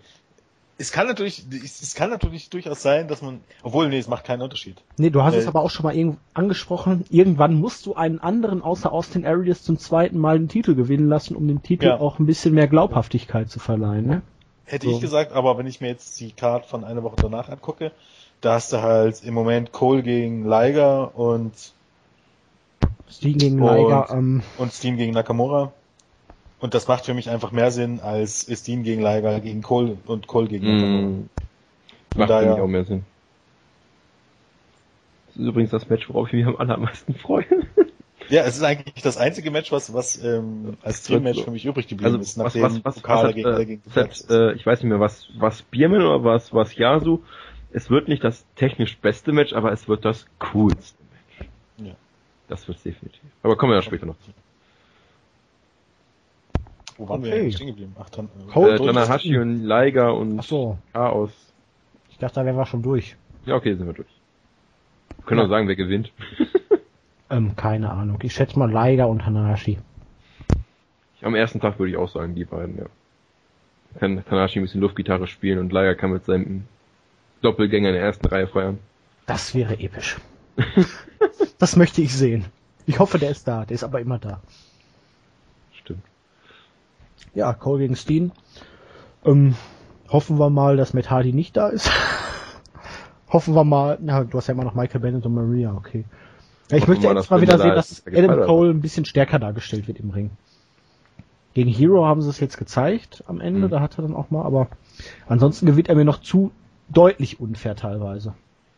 [0.77, 4.41] es kann natürlich, es kann natürlich durchaus sein, dass man, obwohl, nee, es macht keinen
[4.41, 4.81] Unterschied.
[4.97, 7.05] Nee, du hast äh, es aber auch schon mal angesprochen.
[7.09, 11.35] Irgendwann musst du einen anderen außer Austin Aries zum zweiten Mal den Titel gewinnen lassen,
[11.35, 11.99] um dem Titel ja.
[11.99, 14.21] auch ein bisschen mehr Glaubhaftigkeit zu verleihen, ne?
[14.65, 14.95] Hätte so.
[14.95, 17.91] ich gesagt, aber wenn ich mir jetzt die Card von einer Woche danach angucke,
[18.41, 21.53] da hast du halt im Moment Cole gegen Liger und
[23.09, 25.71] Steen gegen Liger ähm, und Steen gegen Nakamura.
[26.59, 30.27] Und das macht für mich einfach mehr Sinn als Estin gegen Liger gegen Cole und
[30.27, 31.29] Cole gegen mm.
[32.15, 33.03] Macht daher, für mich auch mehr Sinn.
[35.27, 37.45] Das ist übrigens das Match, worauf ich mich am allermeisten freue.
[38.33, 41.87] Ja, es ist eigentlich das einzige Match, was, was ähm, als Teammatch für mich übrig
[41.87, 44.65] geblieben also, ist, nachdem was, was, was, was hat, gegen, äh, gegen hat, äh, Ich
[44.65, 47.19] weiß nicht mehr, was, was Bierman oder was, was Yasu.
[47.73, 51.51] Es wird nicht das technisch beste Match, aber es wird das coolste Match.
[51.89, 51.95] Ja.
[52.47, 53.21] Das wird definitiv.
[53.43, 54.31] Aber kommen wir ja später noch zu.
[56.97, 57.43] Wo waren okay.
[57.43, 57.95] wir stehen geblieben?
[57.99, 60.79] Ach, dann, äh, Tanahashi und Liger und Ach so.
[60.91, 61.29] Chaos.
[62.09, 63.15] Ich dachte, da wären wir schon durch.
[63.45, 64.09] Ja, okay, sind wir durch.
[65.17, 65.45] Wir können ja.
[65.45, 66.11] auch sagen, wer gewinnt.
[67.33, 68.19] ähm, keine Ahnung.
[68.23, 69.79] Ich schätze mal Liger und Tanahashi.
[71.21, 72.85] Am ersten Tag würde ich auch sagen, die beiden, ja.
[73.99, 76.65] Kann Tanahashi ein bisschen Luftgitarre spielen und Liger kann mit seinem
[77.41, 78.79] Doppelgänger in der ersten Reihe feiern.
[79.25, 80.17] Das wäre episch.
[81.59, 82.45] das möchte ich sehen.
[82.85, 83.65] Ich hoffe, der ist da.
[83.65, 84.41] Der ist aber immer da.
[87.33, 88.31] Ja, Cole gegen Steen.
[89.25, 89.55] Ähm,
[90.09, 91.89] hoffen wir mal, dass Matt Hardy nicht da ist.
[93.29, 96.05] hoffen wir mal, na, du hast ja immer noch Michael Bennett und Maria, okay.
[96.73, 99.99] Ja, ich möchte jetzt mal wieder sehen, dass Adam Cole ein bisschen stärker dargestellt wird
[99.99, 100.31] im Ring.
[101.53, 103.71] Gegen Hero haben sie es jetzt gezeigt am Ende, mhm.
[103.71, 104.67] da hat er dann auch mal, aber
[105.27, 106.51] ansonsten gewinnt er mir noch zu
[106.89, 108.33] deutlich unfair teilweise.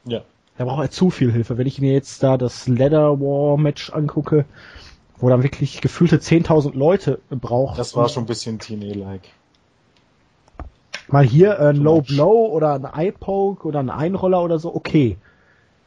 [0.06, 0.22] Ja.
[0.58, 1.58] Da braucht er zu viel Hilfe.
[1.58, 4.46] Wenn ich mir jetzt da das Leather War Match angucke,
[5.18, 7.80] wo dann wirklich gefühlte 10.000 Leute braucht.
[7.80, 9.30] Das war schon ein bisschen TNA-like.
[11.08, 15.18] Mal hier ein Low Blow oder ein Eye Poke oder ein Einroller oder so, okay.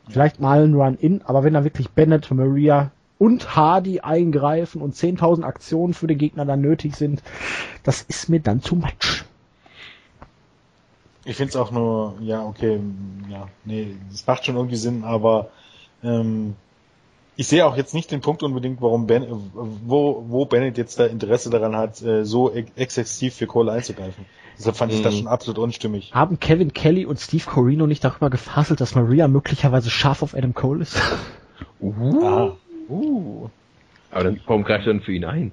[0.09, 5.43] Vielleicht mal ein Run-In, aber wenn da wirklich Bennett, Maria und Hardy eingreifen und 10.000
[5.43, 7.23] Aktionen für den Gegner dann nötig sind,
[7.83, 9.25] das ist mir dann zu much.
[11.25, 12.81] Ich finde es auch nur, ja, okay,
[13.29, 15.51] ja, nee, das macht schon irgendwie Sinn, aber
[16.03, 16.55] ähm,
[17.39, 19.25] ich sehe auch jetzt nicht den Punkt unbedingt, warum Ben,
[19.55, 24.27] wo, wo Bennett jetzt da Interesse daran hat, äh, so exzessiv für Cole einzugreifen.
[24.59, 25.19] Deshalb fand ich das mhm.
[25.19, 26.13] schon absolut unstimmig.
[26.13, 30.53] Haben Kevin Kelly und Steve Corino nicht darüber gefaselt, dass Maria möglicherweise scharf auf Adam
[30.53, 31.01] Cole ist?
[31.81, 32.25] Uh.
[32.25, 32.57] Ah.
[32.89, 33.49] Uh.
[34.11, 35.53] Aber dann, warum greift er denn für ihn ein?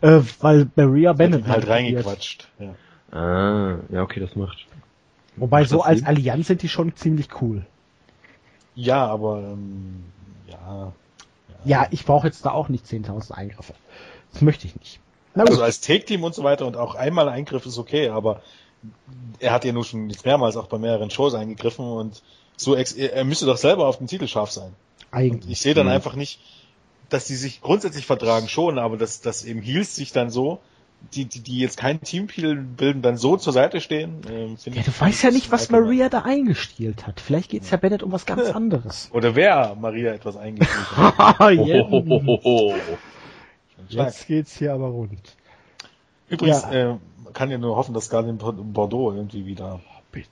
[0.00, 2.48] äh, weil Maria Bennett halt reingequatscht.
[2.58, 3.18] Ja.
[3.18, 4.66] Ah, ja, okay, das macht.
[5.36, 7.66] Wobei so als Allianz sind die schon ziemlich cool.
[8.74, 10.04] Ja, aber ähm,
[10.48, 10.92] ja.
[11.64, 13.74] Ja, ich brauche jetzt da auch nicht 10.000 Eingriffe.
[14.32, 15.00] Das möchte ich nicht.
[15.34, 18.42] Also als Take-Team und so weiter und auch einmal Eingriff ist okay, aber
[19.38, 22.22] er hat ja nur schon jetzt mehrmals auch bei mehreren Shows eingegriffen und
[22.56, 24.74] so er müsste doch selber auf den Titel scharf sein.
[25.10, 25.44] Eigentlich.
[25.44, 25.92] Und ich sehe dann mhm.
[25.92, 26.40] einfach nicht,
[27.08, 30.60] dass die sich grundsätzlich vertragen schon, aber dass, dass eben Heels sich dann so,
[31.14, 34.22] die, die, die jetzt kein Team bilden, dann so zur Seite stehen.
[34.30, 37.20] Ähm, ja, du weißt ja nicht, was Maria da eingestielt hat.
[37.20, 39.10] Vielleicht geht's ja Bennett um was ganz anderes.
[39.12, 41.40] Oder wer Maria etwas eingestielt hat.
[42.44, 42.74] oh,
[43.88, 45.36] Jetzt geht's hier aber rund.
[46.28, 46.92] Übrigens, ja.
[46.92, 46.96] äh,
[47.32, 49.80] kann ja nur hoffen, dass Guardian Bordeaux irgendwie wieder.
[50.10, 50.28] Bitte.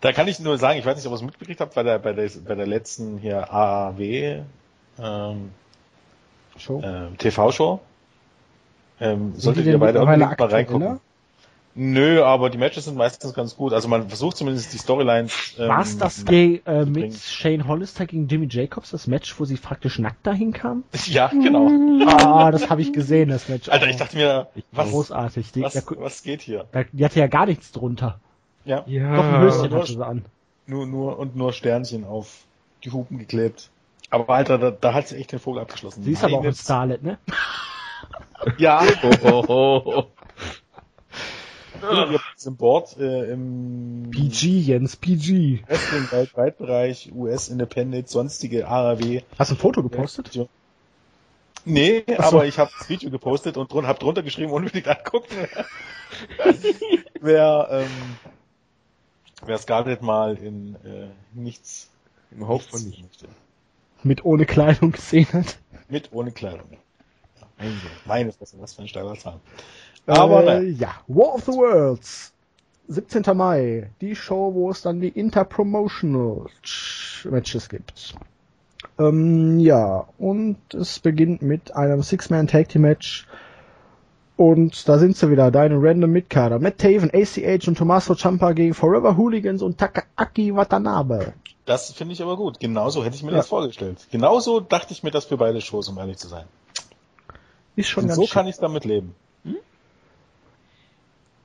[0.00, 1.98] Da kann ich nur sagen, ich weiß nicht, ob ihr es mitbekriegt habt, bei der,
[1.98, 4.42] bei der, bei der letzten hier AAW
[4.98, 5.50] ähm,
[6.56, 6.82] Show?
[6.84, 7.80] Ähm, TV-Show.
[9.00, 11.00] Ähm, solltet ihr beide unbedingt mal reingucken.
[11.74, 13.72] Nö, aber die Matches sind meistens ganz gut.
[13.72, 15.54] Also man versucht zumindest die Storylines.
[15.58, 19.44] Ähm, War es das Gay, äh, mit Shane Hollister gegen Jimmy Jacobs, das Match, wo
[19.44, 20.84] sie praktisch nackt dahin kam?
[21.06, 21.68] Ja, genau.
[22.06, 23.68] Ah, das habe ich gesehen, das Match.
[23.68, 25.52] Alter, ich dachte mir, was, großartig.
[25.52, 26.66] Die, was, der, was geht hier?
[26.92, 28.18] Die hatte ja gar nichts drunter.
[28.64, 28.84] Ja.
[28.86, 29.16] ja.
[29.16, 30.24] Doch ein Höschen hatte sie an.
[30.66, 32.44] Nur, nur, und nur Sternchen auf
[32.84, 33.70] die Hupen geklebt.
[34.10, 36.02] Aber Alter, da, da hat sie echt den Vogel abgeschlossen.
[36.02, 37.18] Sie ist Meine aber auch ein Starlet, ne?
[38.58, 38.82] Ja.
[39.02, 40.06] oh, oh, oh.
[41.80, 45.62] Wir im Board äh, im PG, Jens, PG.
[45.66, 49.22] Wrestling weltweit Bereich, US Independent, sonstige ARW.
[49.38, 50.34] Hast du ein Foto gepostet?
[50.34, 50.46] Ja.
[51.64, 52.18] Nee, so.
[52.18, 55.34] aber ich habe das Video gepostet und drun, hab drunter geschrieben, unbedingt angucken.
[57.20, 57.90] wer, ähm,
[59.44, 61.90] wer Scarlett mal in äh, nichts
[62.30, 63.28] im Haupt von nicht möchte.
[64.02, 65.58] Mit ohne Kleidung gesehen hat.
[65.88, 66.78] Mit ohne Kleidung.
[67.60, 67.66] Ja.
[68.06, 69.40] Meine Fresse, was für ein steiler Zahn.
[70.06, 72.32] Aber äh, ja, War of the Worlds.
[72.88, 73.22] 17.
[73.36, 76.46] Mai, die Show, wo es dann die Interpromotional
[77.24, 78.14] Matches gibt.
[78.98, 83.28] Ähm, ja, und es beginnt mit einem Six-Man Tag Team Match.
[84.36, 86.58] Und da sind sie wieder, deine Random Midcarder.
[86.58, 91.34] Matt Taven, ACH und Tommaso Ciampa gegen Forever Hooligans und Takaaki Watanabe.
[91.66, 92.58] Das finde ich aber gut.
[92.58, 93.36] Genauso hätte ich mir ja.
[93.36, 94.08] das vorgestellt.
[94.10, 96.46] Genauso dachte ich mir das für beide Shows, um ehrlich zu sein.
[97.76, 98.32] Ist schon und ganz so schön.
[98.32, 99.14] kann ich damit leben.
[99.44, 99.56] Hm?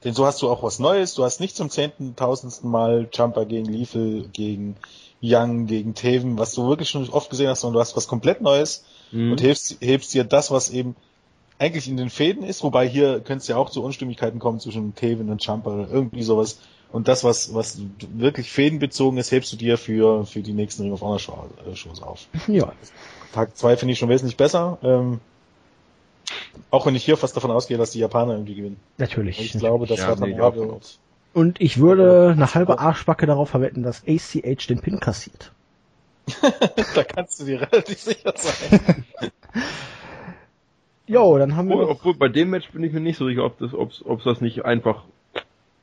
[0.04, 1.16] Denn so hast du auch was Neues.
[1.16, 4.76] Du hast nicht zum zehnten, tausendsten Mal Jumper gegen Liefel, gegen
[5.22, 8.42] Young, gegen Taven, was du wirklich schon oft gesehen hast, sondern du hast was komplett
[8.42, 9.32] Neues mhm.
[9.32, 10.96] und hebst, hebst dir das, was eben
[11.58, 14.94] eigentlich in den Fäden ist, wobei hier könnte es ja auch zu Unstimmigkeiten kommen zwischen
[14.94, 16.60] Taven und Jumper oder irgendwie sowas.
[16.92, 17.82] Und das, was, was
[18.14, 22.28] wirklich fädenbezogen ist, hebst du dir für, für die nächsten Ring of Honor Shows auf.
[22.48, 22.72] Ja.
[23.34, 24.78] Tag zwei finde ich schon wesentlich besser.
[24.82, 25.20] Ähm,
[26.72, 28.78] auch wenn ich hier fast davon ausgehe, dass die Japaner irgendwie gewinnen.
[28.98, 29.40] Natürlich.
[29.40, 31.00] Und ich glaube, das ja, hat nee, und
[31.36, 35.52] und ich würde eine halbe Arschbacke darauf verwetten, dass ACH den Pin kassiert.
[36.96, 39.04] da kannst du dir relativ sicher sein.
[41.08, 41.76] jo, dann haben wir.
[41.76, 44.24] Obwohl, obwohl, bei dem Match bin ich mir nicht so sicher, ob das, ob's, ob's
[44.24, 45.04] das nicht einfach,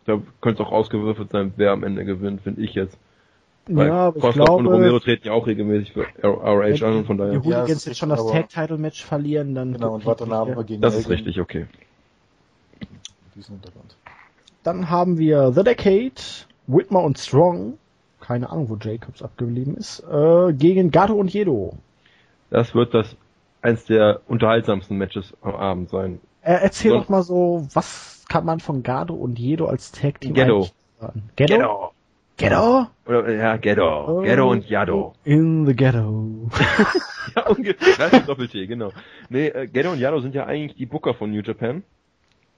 [0.07, 2.97] da könnte es auch ausgewürfelt sein, wer am Ende gewinnt, finde ich jetzt.
[3.67, 7.07] Weil ja, aber ich glaube, und Romero treten ja auch regelmäßig für RH an und
[7.07, 7.33] von daher.
[7.33, 9.75] Die Hooligans ja, jetzt schon das Tag-Title-Match verlieren, dann.
[9.75, 11.67] Genau, und Watanabe gegen Das ist richtig, okay.
[13.37, 13.97] Diesen Hintergrund.
[14.65, 16.15] Dann haben wir The Decade,
[16.67, 17.79] Whitmer und Strong,
[18.21, 21.77] keine Ahnung, wo Jacobs abgeblieben ist, äh, gegen Gato und Jedo.
[22.51, 23.17] Das wird das
[23.63, 26.21] eins der unterhaltsamsten Matches am Abend sein.
[26.43, 30.21] Äh, erzähl Sonst doch mal so, was kann man von Gado und Jedo als Tag
[30.21, 30.69] Team Ghetto.
[31.01, 31.31] sagen?
[31.37, 31.55] Ghetto?
[31.55, 31.92] Ghetto.
[32.43, 32.87] Ghetto?
[33.07, 34.19] Oder, ja, Ghetto.
[34.19, 35.15] Oh, Ghetto und Yado.
[35.25, 36.51] In the Ghetto.
[37.37, 38.21] ja, ungefähr.
[38.21, 38.93] Doppel-T, genau.
[39.29, 41.85] Nee, äh, Ghetto und Yado sind ja eigentlich die Booker von New Japan.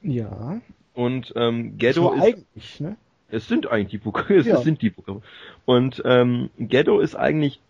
[0.02, 0.60] Ja.
[0.94, 2.96] Und ähm, Ghetto ist eigentlich, ne?
[3.30, 4.56] Es sind eigentlich die Booker, es ja.
[4.56, 5.20] sind die Booker.
[5.66, 7.60] Und ähm, Ghetto ist eigentlich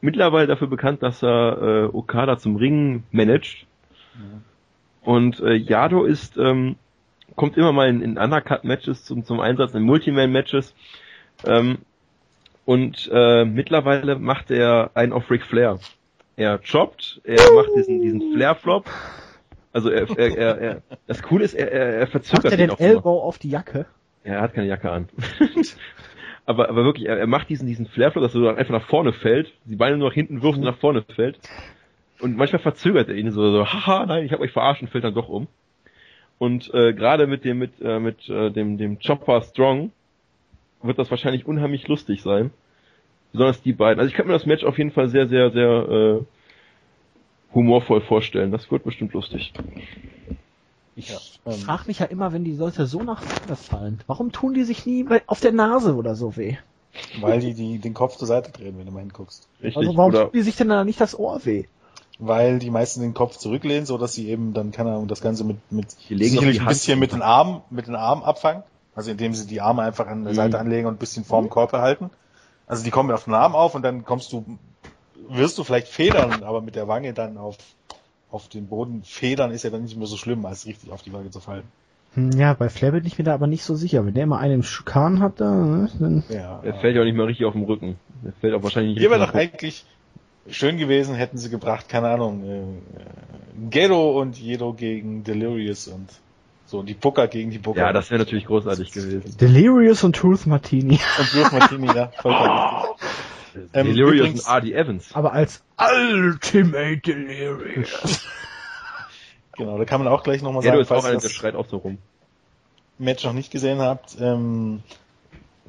[0.00, 3.66] mittlerweile dafür bekannt, dass er äh, Okada zum Ringen managt.
[4.14, 4.40] Ja.
[5.02, 6.76] Und äh, Yado ist ähm,
[7.36, 10.74] kommt immer mal in, in Undercut-Matches zum, zum Einsatz, in Multiman-Matches.
[11.46, 11.78] Ähm,
[12.64, 15.78] und äh, mittlerweile macht er einen auf Ric Flair.
[16.36, 18.88] Er choppt, er macht diesen, diesen Flair-Flop.
[19.72, 22.70] Also er, er, er, er, das Coole ist, er, er, er verzögert Macht er den
[22.70, 22.88] auch immer.
[22.88, 23.86] Elbow auf die Jacke?
[24.24, 25.08] Ja, er hat keine Jacke an.
[26.46, 29.12] aber, aber wirklich, er, er macht diesen, diesen Flairflop, dass er so einfach nach vorne
[29.12, 31.38] fällt, die Beine nur nach hinten wirft und nach vorne fällt.
[32.20, 35.04] Und manchmal verzögert er ihn so, so haha, nein, ich habe euch verarscht und fällt
[35.04, 35.46] dann doch um.
[36.38, 39.92] Und äh, gerade mit dem, mit, äh, mit äh, dem, dem Chopper Strong
[40.82, 42.50] wird das wahrscheinlich unheimlich lustig sein.
[43.32, 44.00] Besonders die beiden.
[44.00, 46.24] Also ich kann mir das Match auf jeden Fall sehr, sehr, sehr äh,
[47.54, 48.50] humorvoll vorstellen.
[48.50, 49.52] Das wird bestimmt lustig.
[50.96, 51.58] Ich Ja, ähm.
[51.60, 54.84] frage mich ja immer, wenn die Leute so nach vorne fallen, warum tun die sich
[54.86, 56.56] nie bei- auf der Nase oder so weh?
[57.20, 59.48] Weil die, die den Kopf zur Seite drehen, wenn du mal hinguckst.
[59.62, 59.76] Richtig.
[59.76, 61.64] Also warum Oder tun die sich denn da nicht das Ohr weh?
[62.18, 65.44] Weil die meisten den Kopf zurücklehnen, so dass sie eben dann, keine Ahnung, das Ganze
[65.44, 68.22] mit, mit Die legen auf sicherlich die ein bisschen mit den Armen, mit den Armen
[68.24, 68.62] abfangen.
[69.00, 70.36] Also indem sie die Arme einfach an der Mhm.
[70.36, 72.10] Seite anlegen und ein bisschen vorm Körper halten.
[72.66, 74.44] Also die kommen auf den Arm auf und dann kommst du,
[75.26, 77.56] wirst du vielleicht federn, aber mit der Wange dann auf,
[78.30, 81.14] auf den Boden federn ist ja dann nicht mehr so schlimm, als richtig auf die
[81.14, 81.64] Wange zu fallen.
[82.14, 84.04] Hm, Ja, bei Flair bin ich mir da aber nicht so sicher.
[84.04, 86.60] Wenn der immer einen im Schukan hat, da, ne, dann Ja.
[86.62, 87.96] er fällt ja auch nicht mal richtig auf den Rücken.
[88.22, 89.86] Er fällt auch wahrscheinlich nicht Hier wäre doch eigentlich
[90.50, 96.10] schön gewesen, hätten sie gebracht, keine Ahnung, äh, Ghetto und Jedo gegen Delirious und
[96.70, 97.58] so, die Booker gegen die.
[97.58, 97.80] Booker.
[97.80, 99.36] Ja, das wäre natürlich großartig gewesen.
[99.38, 101.00] Delirious und Truth Martini.
[101.18, 103.08] Und Bruce Martini, ja, vollkommen richtig.
[103.72, 104.72] Ähm, Delirious übrigens- und R.D.
[104.74, 105.08] Evans.
[105.12, 108.24] Aber als Ultimate Delirious.
[109.56, 111.28] Genau, da kann man auch gleich nochmal Gedo sagen, ist auch falls einer, ihr der
[111.28, 111.98] schreit auch so rum.
[112.98, 114.82] Match noch nicht gesehen habt, ähm,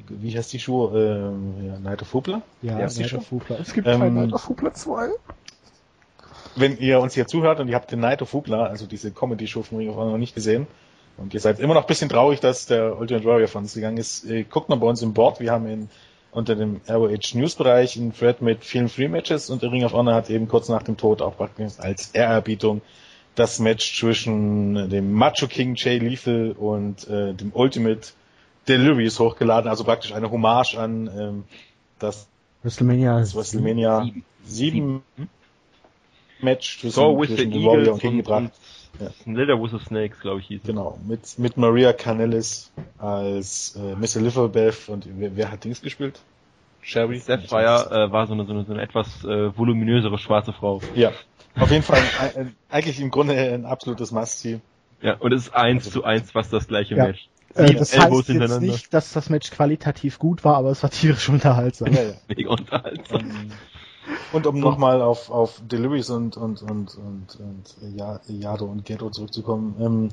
[0.07, 0.97] wie heißt die Schuhe?
[0.97, 2.41] Ähm, ja, Night of Hoopla?
[2.61, 3.57] Ja, Ja, Night of Hoopla.
[3.59, 5.09] Es gibt Ähm, kein Night of Hoopla 2.
[6.55, 9.63] Wenn ihr uns hier zuhört und ihr habt den Night of Hoopla, also diese Comedy-Show
[9.63, 10.67] von Ring of Honor noch nicht gesehen,
[11.17, 13.97] und ihr seid immer noch ein bisschen traurig, dass der Ultimate Warrior von uns gegangen
[13.97, 15.89] ist, äh, guckt mal bei uns im Board, wir haben in,
[16.31, 19.93] unter dem ROH News Bereich einen Thread mit vielen Free Matches und der Ring of
[19.93, 22.81] Honor hat eben kurz nach dem Tod auch praktisch als Ehrerbietung
[23.35, 28.01] das Match zwischen dem Macho King Jay Lethal und äh, dem Ultimate
[28.67, 31.43] Delirious hochgeladen, also praktisch eine Hommage an ähm,
[31.99, 32.27] das
[32.63, 33.19] WrestleMania.
[33.19, 34.05] das WrestleMania
[34.43, 35.03] Sieben.
[35.17, 35.29] 7
[36.41, 38.41] Match zwischen, So with the zwischen dem Warrior und King gebracht.
[38.43, 38.51] und
[39.25, 40.61] Leather with the Snakes, glaube ich, hieß.
[40.65, 46.19] Genau, mit, mit Maria Canellis als äh, Miss Elizabeth und wer, wer hat Dings gespielt?
[46.81, 47.19] Sherry?
[47.19, 50.81] Sapphire äh, war so eine, so eine, so eine etwas äh, voluminösere schwarze Frau.
[50.95, 51.11] Ja,
[51.59, 54.59] auf jeden Fall ein, ein, eigentlich im Grunde ein absolutes Must-See.
[55.01, 57.07] Ja, und es ist eins zu eins fast das gleiche Ja.
[57.07, 57.27] Match.
[57.55, 60.83] Äh, Sieben das Elbows heißt jetzt nicht, dass das Match qualitativ gut war, aber es
[60.83, 61.93] war tierisch unterhaltsam.
[61.93, 62.13] Ja, ja.
[62.27, 63.19] Mega unterhaltsam.
[63.19, 63.51] Ähm,
[64.33, 69.09] Und um nochmal auf, auf Delirious und, und, und, und, und ja, Yado und Ghetto
[69.09, 70.09] zurückzukommen, ähm,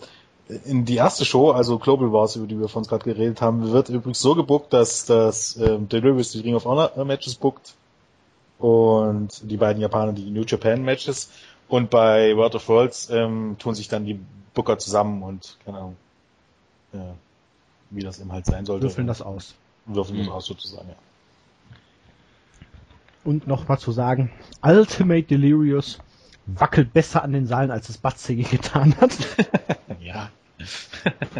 [0.65, 3.71] in die erste Show, also Global Wars, über die wir von uns gerade geredet haben,
[3.71, 7.75] wird übrigens so gebuckt, dass das ähm, Delirious die Ring of Honor äh, Matches bookt
[8.59, 11.31] und die beiden Japaner die New Japan Matches
[11.69, 14.19] und bei World of Worlds ähm, tun sich dann die
[14.55, 15.97] Booker zusammen und keine Ahnung,
[16.93, 16.99] äh,
[17.91, 18.85] wie das eben halt sein sollte.
[18.85, 19.55] Würfeln das aus.
[19.87, 20.33] Würfeln das Mhm.
[20.33, 20.97] aus sozusagen, ja.
[23.25, 24.31] Und nochmal zu sagen,
[24.63, 25.99] Ultimate Delirious
[26.47, 29.11] wackelt besser an den Seilen, als es Batzige getan hat.
[30.01, 30.31] Ja.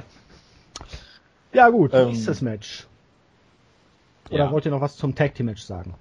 [1.55, 2.87] ja gut, Ähm, nächstes Match.
[4.31, 4.51] Oder Ja.
[4.51, 5.95] wollt ihr noch was zum Tag Team Match sagen?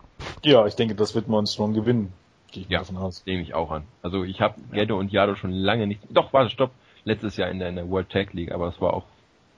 [0.44, 2.12] Ja, ich denke, das wird man Strong gewinnen.
[2.52, 2.80] Gehe ich Ja.
[2.80, 3.24] davon aus.
[3.26, 3.84] Nehme ich auch an.
[4.02, 6.02] Also ich habe Gedo und Yado schon lange nicht.
[6.10, 6.72] Doch, warte, stopp.
[7.06, 9.06] Letztes Jahr in der, in der World Tag League, aber das war auch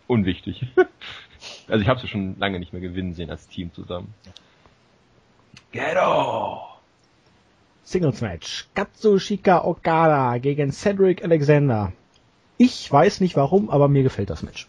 [0.08, 0.66] unwichtig.
[1.68, 4.14] also ich habe sie schon lange nicht mehr gewinnen sehen als Team zusammen.
[5.72, 6.62] Gedo!
[7.84, 8.68] Singles Match.
[8.76, 11.92] Katsushika Okada gegen Cedric Alexander.
[12.58, 14.68] Ich weiß nicht warum, aber mir gefällt das Match.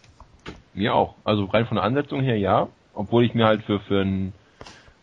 [0.75, 1.15] Mir auch.
[1.25, 2.69] Also rein von der Ansetzung her ja.
[2.95, 4.33] Obwohl ich mir halt für, für einen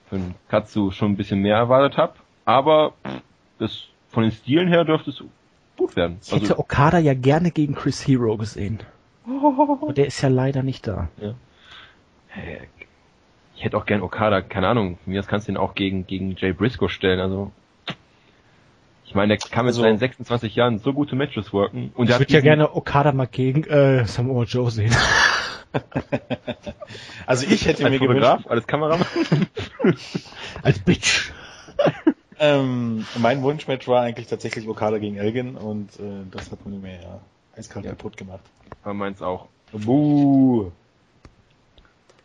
[0.09, 2.13] für einen Katsu schon ein bisschen mehr erwartet habe.
[2.45, 2.93] Aber
[3.59, 5.23] das von den Stilen her dürfte es
[5.75, 6.19] gut werden.
[6.23, 8.79] Ich hätte Okada ja gerne gegen Chris Hero gesehen.
[9.27, 11.09] Aber der ist ja leider nicht da.
[12.27, 12.67] Hey,
[13.58, 16.05] ich hätte auch gern Okada, keine Ahnung, von mir aus kannst du ihn auch gegen,
[16.08, 17.51] gegen Jay Briscoe stellen, also.
[19.05, 21.91] Ich meine, der kann mit Also- seinen 26 Jahren so gute Matches worken.
[21.95, 24.95] Und Ich würde ja gerne Okada mal gegen äh, Samoa Joe sehen.
[27.28, 29.05] Also ich hätte als mir Fotograf, gewünscht, als Kameramann.
[30.64, 31.32] Als Bitch.
[32.39, 36.93] ähm, mein Wunschmatch war eigentlich tatsächlich Okada gegen Elgin und äh, das hat man mir
[36.93, 37.20] ja
[37.55, 37.91] eiskalt Ja.
[37.91, 38.39] kaputt gemacht.
[38.84, 39.47] Aber meins auch.
[39.74, 40.72] Buh.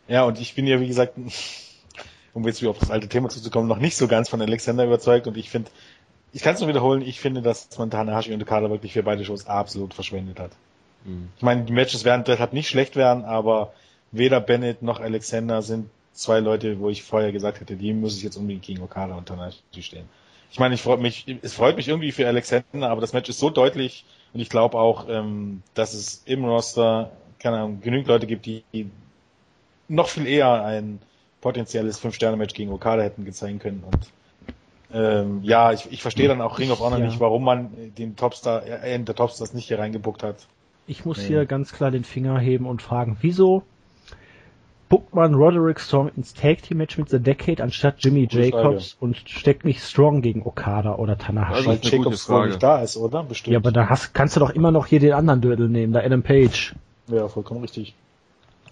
[0.07, 1.13] Ja, und ich bin ja, wie gesagt,
[2.33, 5.27] um jetzt wieder auf das alte Thema zuzukommen, noch nicht so ganz von Alexander überzeugt
[5.27, 5.71] und ich finde,
[6.33, 9.23] ich kann es nur wiederholen, ich finde, dass man Tanahashi und Okada wirklich für beide
[9.23, 10.51] Shows absolut verschwendet hat.
[11.05, 11.29] Mhm.
[11.37, 13.73] Ich meine, die Matches werden deshalb nicht schlecht werden, aber
[14.11, 18.23] weder Bennett noch Alexander sind zwei Leute, wo ich vorher gesagt hätte, die muss ich
[18.23, 20.09] jetzt unbedingt gegen Okada und Tanahashi stehen.
[20.51, 23.39] Ich meine, ich freue mich, es freut mich irgendwie für Alexander, aber das Match ist
[23.39, 28.27] so deutlich und ich glaube auch, ähm, dass es im Roster, keine Ahnung, genügend Leute
[28.27, 28.63] gibt, die
[29.87, 30.99] noch viel eher ein
[31.41, 34.07] potenzielles Fünf-Sterne-Match gegen Okada hätten gezeigt können und
[34.93, 37.05] ähm, ja, ich, ich verstehe dann auch Ring of Honor ja.
[37.05, 40.47] nicht, warum man den Topstar, äh, der Topstars nicht hier reingebuckt hat.
[40.85, 41.27] Ich muss nee.
[41.27, 43.63] hier ganz klar den Finger heben und fragen, wieso
[44.89, 48.91] buckt man Roderick Strong ins Tag Team Match mit The Decade anstatt Jimmy Gute Jacobs
[48.91, 49.05] Frage.
[49.05, 51.65] und steckt nicht Strong gegen Okada oder Tanahashi?
[51.65, 53.23] Weil Jacobs wohl nicht da ist, oder?
[53.23, 53.53] Bestimmt.
[53.53, 56.01] Ja, aber da hast, kannst du doch immer noch hier den anderen Dödel nehmen, da
[56.01, 56.75] Adam Page.
[57.07, 57.95] Ja, vollkommen richtig.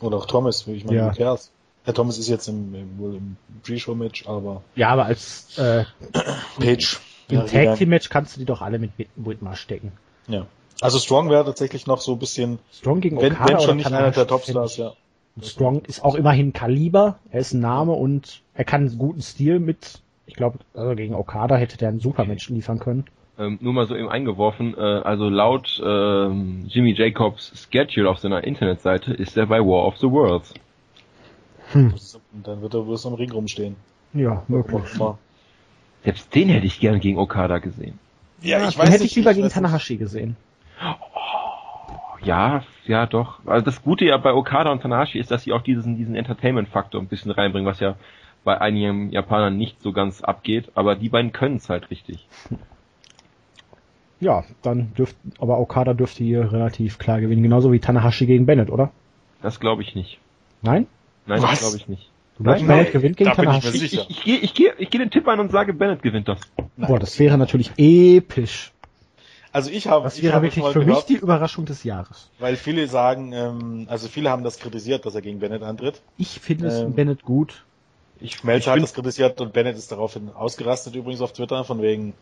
[0.02, 1.14] Oder auch Thomas, wie ich meine, ja.
[1.14, 1.52] Cares.
[1.84, 4.62] Herr Thomas ist jetzt im, wohl im Pre-Show-Match, aber.
[4.76, 5.86] Ja, aber als äh,
[6.60, 7.00] Page.
[7.30, 9.94] Im Tag Team Match kannst du die doch alle mit Whitmar stecken.
[10.28, 10.48] Ja.
[10.82, 12.60] Also Strong wäre tatsächlich noch so ein bisschen.
[12.74, 14.94] Strong gegen Okada wenn, wenn schon nicht einer der Topstars, ja.
[15.42, 19.60] Strong ist auch immerhin Kaliber, er ist ein Name und er kann einen guten Stil
[19.60, 23.06] mit, ich glaube, also gegen Okada hätte der einen super Match liefern können.
[23.42, 28.44] Ähm, nur mal so eben eingeworfen, äh, also laut ähm, Jimmy Jacobs Schedule auf seiner
[28.44, 30.54] Internetseite ist er bei War of the Worlds.
[31.72, 31.92] Hm.
[32.34, 33.78] Und dann wird er bloß am Ring rumstehen.
[34.14, 34.84] Ja, möglich.
[36.04, 37.98] Selbst den hätte ich gern gegen Okada gesehen.
[38.42, 40.36] Ja, ich weiß hätte ich lieber gegen Tanahashi gesehen.
[42.24, 43.40] ja, ja, doch.
[43.48, 47.02] Also das Gute ja bei Okada und Tanahashi ist, dass sie auch diesen, diesen Entertainment-Faktor
[47.02, 47.96] ein bisschen reinbringen, was ja
[48.44, 52.28] bei einigen Japanern nicht so ganz abgeht, aber die beiden können es halt richtig.
[54.22, 58.70] Ja, dann dürft, aber Okada dürfte hier relativ klar gewinnen, genauso wie Tanahashi gegen Bennett,
[58.70, 58.92] oder?
[59.42, 60.20] Das glaube ich nicht.
[60.62, 60.86] Nein?
[61.26, 61.50] Nein, Was?
[61.50, 62.10] das glaube ich nicht.
[62.38, 63.84] Du glaubst, Bennett nein, gewinnt gegen Tanahashi?
[63.84, 66.28] Ich, ich, ich, gehe ich geh, ich geh den Tipp ein und sage, Bennett gewinnt
[66.28, 66.40] das.
[66.78, 66.88] Nein.
[66.88, 68.72] Boah, das wäre natürlich episch.
[69.52, 72.30] Also ich habe, das wäre wirklich für mich die Überraschung des Jahres.
[72.40, 76.02] Weil viele sagen, ähm, also viele haben das kritisiert, dass er gegen Bennett antritt.
[76.18, 77.66] Ich finde es ähm, Bennett gut.
[78.22, 82.14] Ich, Melzer hat das kritisiert und Bennett ist daraufhin ausgerastet übrigens auf Twitter von wegen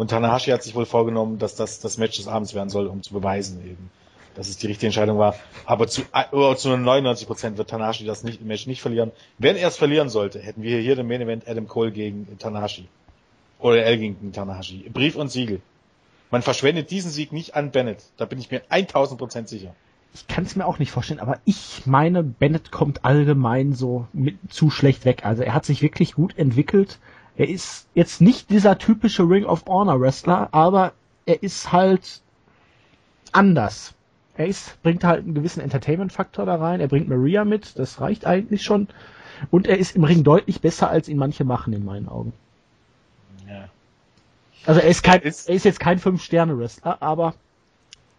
[0.00, 3.02] und Tanahashi hat sich wohl vorgenommen, dass das das Match des Abends werden soll, um
[3.02, 3.90] zu beweisen eben,
[4.34, 5.34] dass es die richtige Entscheidung war.
[5.66, 9.12] Aber zu, oh, zu 99 Prozent wird Tanahashi das nicht, Match nicht verlieren.
[9.38, 12.88] Wenn er es verlieren sollte, hätten wir hier den Main Event Adam Cole gegen Tanahashi.
[13.58, 14.88] Oder El gegen Tanahashi.
[14.90, 15.60] Brief und Siegel.
[16.30, 18.02] Man verschwendet diesen Sieg nicht an Bennett.
[18.16, 19.74] Da bin ich mir 1000 Prozent sicher.
[20.14, 24.38] Ich kann es mir auch nicht vorstellen, aber ich meine, Bennett kommt allgemein so mit
[24.48, 25.24] zu schlecht weg.
[25.24, 26.98] Also er hat sich wirklich gut entwickelt.
[27.36, 30.92] Er ist jetzt nicht dieser typische Ring of Honor Wrestler, aber
[31.26, 32.20] er ist halt
[33.32, 33.94] anders.
[34.36, 36.80] Er ist, bringt halt einen gewissen Entertainment-Faktor da rein.
[36.80, 38.88] Er bringt Maria mit, das reicht eigentlich schon.
[39.50, 42.32] Und er ist im Ring deutlich besser, als ihn manche machen, in meinen Augen.
[43.48, 43.68] Ja.
[44.66, 47.34] Also er ist kein, er ist, er ist jetzt kein Fünf-Sterne-Wrestler, aber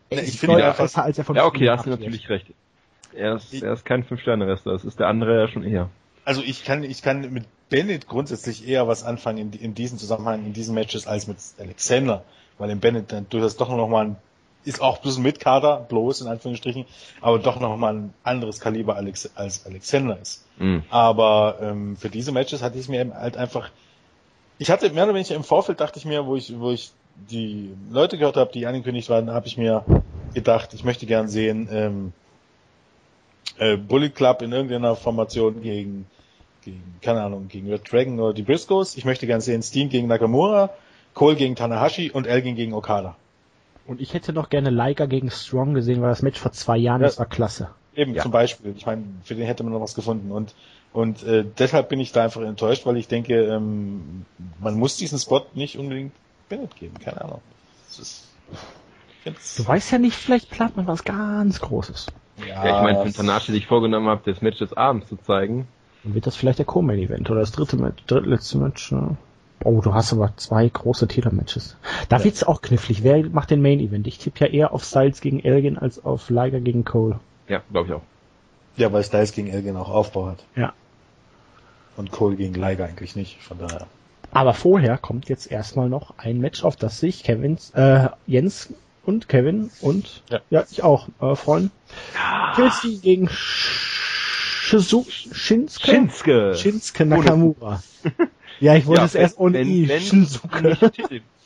[0.09, 2.47] er ich finde ihn besser, als er von Ja, okay, hast du natürlich recht.
[3.13, 5.89] Er ist, er ist kein Fünf-Sterne-Wrestler, das ist der andere ja schon eher.
[6.25, 10.45] Also ich kann, ich kann mit Bennett grundsätzlich eher was anfangen in, in diesem Zusammenhang,
[10.45, 12.23] in diesen Matches, als mit Alexander,
[12.57, 14.15] weil in Bennett dann durchaus doch noch mal ein,
[14.65, 16.85] ist auch bloß ein Mitkader, bloß in Anführungsstrichen,
[17.21, 20.45] aber doch noch mal ein anderes Kaliber als, als Alexander ist.
[20.59, 20.83] Mhm.
[20.89, 23.71] Aber ähm, für diese Matches hatte ich mir halt einfach,
[24.59, 26.91] ich hatte mehr oder weniger im Vorfeld dachte ich mir, wo ich, wo ich
[27.29, 29.85] die Leute gehört habe, die angekündigt waren, habe ich mir
[30.33, 32.13] gedacht, ich möchte gern sehen, ähm,
[33.57, 36.05] äh, Bullet Club in irgendeiner Formation gegen,
[36.63, 38.97] gegen, keine Ahnung, gegen Red Dragon oder die Briscoes.
[38.97, 40.71] Ich möchte gerne sehen Steen gegen Nakamura,
[41.13, 43.15] Cole gegen Tanahashi und Elgin gegen Okada.
[43.87, 47.01] Und ich hätte noch gerne Liger gegen Strong gesehen, weil das Match vor zwei Jahren,
[47.01, 47.69] ja, das war klasse.
[47.95, 48.23] Eben, ja.
[48.23, 48.73] zum Beispiel.
[48.77, 50.31] Ich meine, für den hätte man noch was gefunden.
[50.31, 50.53] Und,
[50.93, 54.25] und äh, deshalb bin ich da einfach enttäuscht, weil ich denke, ähm,
[54.59, 56.13] man muss diesen Spot nicht unbedingt
[56.47, 56.93] Bennett geben.
[57.03, 57.41] Keine Ahnung.
[57.89, 58.27] Ist,
[59.57, 62.07] du weißt ja nicht, vielleicht plant man was ganz Großes.
[62.39, 65.67] Ja, ja ich meine, wenn Tanashi sich vorgenommen hat, das Match des Abends zu zeigen.
[66.03, 68.91] Dann wird das vielleicht der Co-Main-Event oder das dritte Match, drittletzte Match.
[68.91, 69.17] Ne?
[69.63, 71.77] Oh, du hast aber zwei große Titelmatches.
[72.09, 72.23] Da ja.
[72.23, 73.03] wird's auch knifflig.
[73.03, 74.07] Wer macht den Main-Event?
[74.07, 77.19] Ich tippe ja eher auf Styles gegen Elgin als auf Liger gegen Cole.
[77.47, 78.01] Ja, glaube ich auch.
[78.77, 80.43] Ja, weil Styles gegen Elgin auch Aufbau hat.
[80.55, 80.73] Ja.
[81.97, 83.85] Und Cole gegen Liger eigentlich nicht, von daher.
[84.31, 88.73] Aber vorher kommt jetzt erstmal noch ein Match, auf das sich Kevins, äh, Jens
[89.03, 91.71] und Kevin und ja, ja ich auch äh, freuen.
[92.15, 92.53] Ja.
[92.55, 93.29] Kelsey gegen
[94.71, 95.91] Shizu Shinsuke?
[95.91, 96.55] Shinsuke.
[96.55, 97.83] Shinsuke Nakamura.
[98.61, 99.89] ja, ich wollte ja, es erst ohne wenn, I.
[99.89, 100.77] Wenn Shinsuke.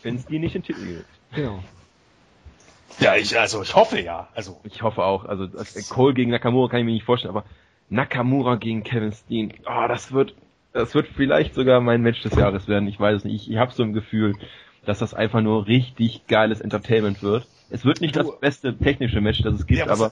[0.04, 1.06] Wenn es die nicht in Titel gibt.
[1.34, 1.64] Genau.
[3.00, 4.30] Ja, ich, also ich hoffe ja.
[4.36, 5.26] Also ich hoffe auch.
[5.26, 5.48] Also
[5.90, 7.46] Cole gegen Nakamura kann ich mir nicht vorstellen, aber
[7.90, 10.36] Nakamura gegen Kevin Steen, oh, das wird,
[10.72, 12.88] das wird vielleicht sogar mein Match des Jahres werden.
[12.88, 13.48] Ich weiß es nicht.
[13.48, 14.36] Ich, ich habe so ein Gefühl,
[14.86, 17.48] dass das einfach nur richtig geiles Entertainment wird.
[17.72, 20.12] Es wird nicht du, das beste technische Match, das es gibt, ja, aber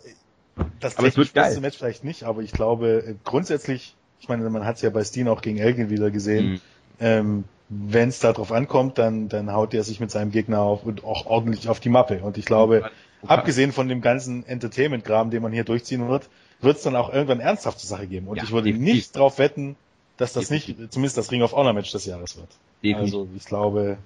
[0.79, 4.65] das aber es wird beste Match vielleicht nicht, aber ich glaube grundsätzlich, ich meine, man
[4.65, 6.53] hat es ja bei Steen auch gegen Elgin wieder gesehen.
[6.53, 6.61] Mhm.
[6.99, 11.03] Ähm, wenn es darauf ankommt, dann, dann haut er sich mit seinem Gegner auf und
[11.03, 12.21] auch ordentlich auf die Mappe.
[12.21, 12.93] Und ich glaube, okay.
[13.27, 16.29] abgesehen von dem ganzen Entertainment-Graben, den man hier durchziehen wird,
[16.61, 18.27] wird es dann auch irgendwann ernsthaft zur Sache geben.
[18.27, 18.95] Und ja, ich würde definitiv.
[18.95, 19.75] nicht darauf wetten,
[20.17, 20.77] dass das definitiv.
[20.77, 22.49] nicht zumindest das Ring of Honor Match des Jahres wird.
[22.83, 23.13] Definitiv.
[23.13, 23.97] Also ich glaube,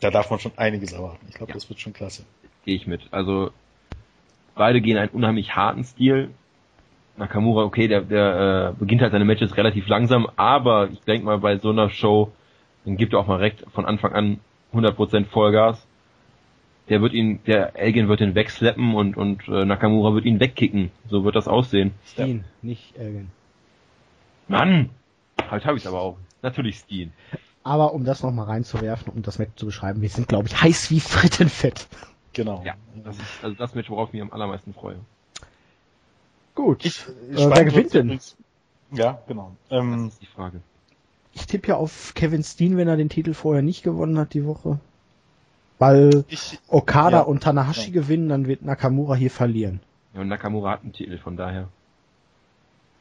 [0.00, 1.26] da darf man schon einiges erwarten.
[1.28, 1.54] Ich glaube, ja.
[1.54, 2.24] das wird schon klasse.
[2.64, 3.02] Gehe ich mit.
[3.10, 3.50] Also
[4.54, 6.30] beide gehen einen unheimlich harten Stil.
[7.16, 11.38] Nakamura, okay, der, der äh, beginnt halt seine Matches relativ langsam, aber ich denke mal
[11.38, 12.32] bei so einer Show,
[12.84, 14.40] dann gibt er auch mal recht von Anfang an
[14.72, 15.86] 100% Vollgas.
[16.88, 20.90] Der wird ihn, der Elgin wird ihn wegslappen und und äh, Nakamura wird ihn wegkicken.
[21.08, 21.92] So wird das aussehen.
[22.04, 23.30] Steen, nicht Elgin.
[24.48, 24.90] Mann,
[25.50, 26.16] halt habe ich aber auch.
[26.42, 27.12] Natürlich Steen.
[27.62, 30.90] Aber um das nochmal reinzuwerfen, um das Match zu beschreiben, wir sind glaube ich heiß
[30.90, 31.86] wie Frittenfett.
[32.32, 32.62] Genau.
[32.64, 32.74] Ja,
[33.04, 34.98] das ist also das Match, worauf ich mich am allermeisten freue.
[36.54, 36.84] Gut.
[36.84, 38.20] Ich, ich äh, wer gewinnt denn?
[38.90, 39.52] Ja, genau.
[39.70, 40.60] Ähm, das ist die Frage.
[41.34, 44.44] Ich tippe ja auf Kevin Steen, wenn er den Titel vorher nicht gewonnen hat die
[44.44, 44.78] Woche.
[45.78, 48.02] Weil ich, Okada ja, und Tanahashi ja.
[48.02, 49.80] gewinnen, dann wird Nakamura hier verlieren.
[50.14, 51.68] Ja, und Nakamura hat einen Titel, von daher.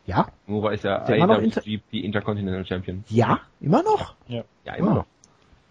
[0.05, 0.29] Ja?
[0.47, 3.03] Nakamura ist ja IWGP Inter Intercontinental Champion.
[3.09, 3.41] Ja?
[3.59, 4.15] Immer noch?
[4.27, 4.95] Ja, ja immer oh.
[4.95, 5.05] noch.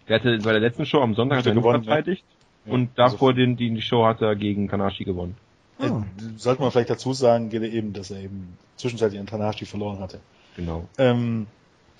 [0.07, 2.23] Der hatte bei der letzten Show am Sonntag gewonnen, verteidigt.
[2.65, 2.73] Ja.
[2.73, 5.35] Und davor also, den, die, Show hat er gegen Tanahashi gewonnen.
[5.79, 6.03] Oh.
[6.37, 10.19] Sollte man vielleicht dazu sagen, eben, dass er eben zwischenzeitlich an Tanahashi verloren hatte.
[10.55, 10.87] Genau.
[10.97, 11.47] Ähm,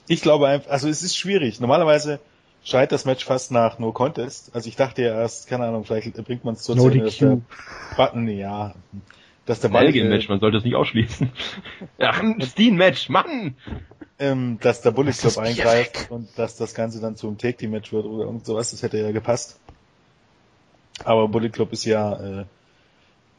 [0.07, 1.59] ich glaube einfach, also es ist schwierig.
[1.59, 2.19] Normalerweise
[2.63, 4.51] schreit das Match fast nach No Contest.
[4.53, 7.17] Also ich dachte ja erst, keine Ahnung, vielleicht bringt man es zur no Szene, dass
[7.17, 7.41] der
[7.95, 8.75] Button, ja,
[9.45, 11.31] dass der Ball, Belgien-Match, man sollte es nicht ausschließen.
[11.97, 13.55] ja, ein Steen-Match, Mann!
[14.19, 17.91] Ähm, dass der Bullet Club eingreift und dass das Ganze dann zum Take Team Match
[17.91, 19.59] wird oder irgend sowas, das hätte ja gepasst.
[21.03, 22.45] Aber Bullet Club ist ja äh,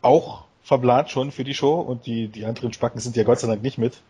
[0.00, 3.48] auch verplant schon für die Show und die, die anderen Spacken sind ja Gott sei
[3.48, 4.03] Dank nicht mit.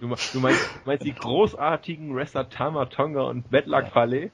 [0.00, 4.30] Du, du meinst, meinst die großartigen Wrestler Tamatonga und Bedlak Fale?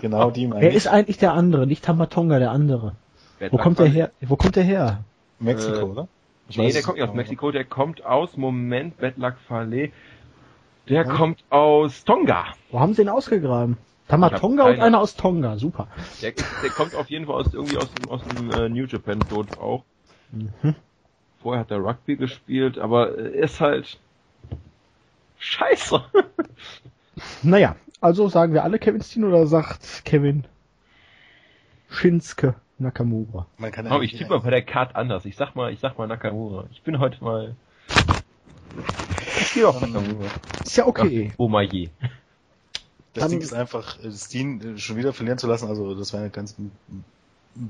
[0.00, 1.66] Genau, die meine Wer ist eigentlich der andere?
[1.66, 2.94] Nicht Tamatonga, der andere.
[3.50, 4.10] Wo kommt der her?
[4.20, 5.04] Wo kommt der her?
[5.38, 6.08] Mexiko, äh, oder?
[6.48, 9.90] Ich nee, der kommt nicht aus Mexiko, der kommt aus, Moment, Bedlak Fale.
[10.88, 11.04] Der ja.
[11.04, 12.44] kommt aus Tonga.
[12.70, 13.78] Wo haben sie ihn ausgegraben?
[14.12, 15.88] Tamatonga und einer aus Tonga, super.
[16.20, 19.18] Der, der kommt auf jeden Fall aus, irgendwie aus dem, aus dem äh, New Japan
[19.30, 19.84] dort auch.
[20.30, 20.74] Mhm.
[21.42, 23.98] Vorher hat er Rugby gespielt, aber er ist halt
[25.38, 26.02] scheiße.
[27.42, 30.44] naja, also sagen wir alle Kevin Steen oder sagt Kevin
[31.88, 33.46] Shinsuke Nakamura?
[33.56, 35.24] Man kann oh, ich tippe mal bei der Card anders.
[35.24, 36.66] Ich sag mal, ich sag mal Nakamura.
[36.70, 37.56] Ich bin heute mal.
[39.40, 40.26] Ich gehe auf Nakamura.
[40.62, 41.32] Ist ja okay.
[41.38, 41.88] Oh my je.
[43.14, 46.30] Das Ding ist einfach, äh, Steen äh, schon wieder verlieren zu lassen, also das wäre
[46.30, 46.72] ganz ein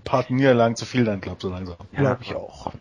[0.05, 1.77] paar Niederlagen zu viel dann, glaub so langsam.
[1.93, 2.73] Ja, glaube ich auch.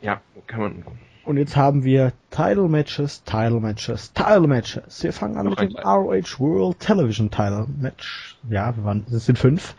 [0.00, 0.84] Ja, kann man.
[1.24, 5.02] Und jetzt haben wir Title Matches, Title Matches, Title Matches.
[5.02, 8.36] Wir fangen an Noch mit dem ROH World Television Title Match.
[8.50, 9.74] Ja, wir waren, es sind fünf.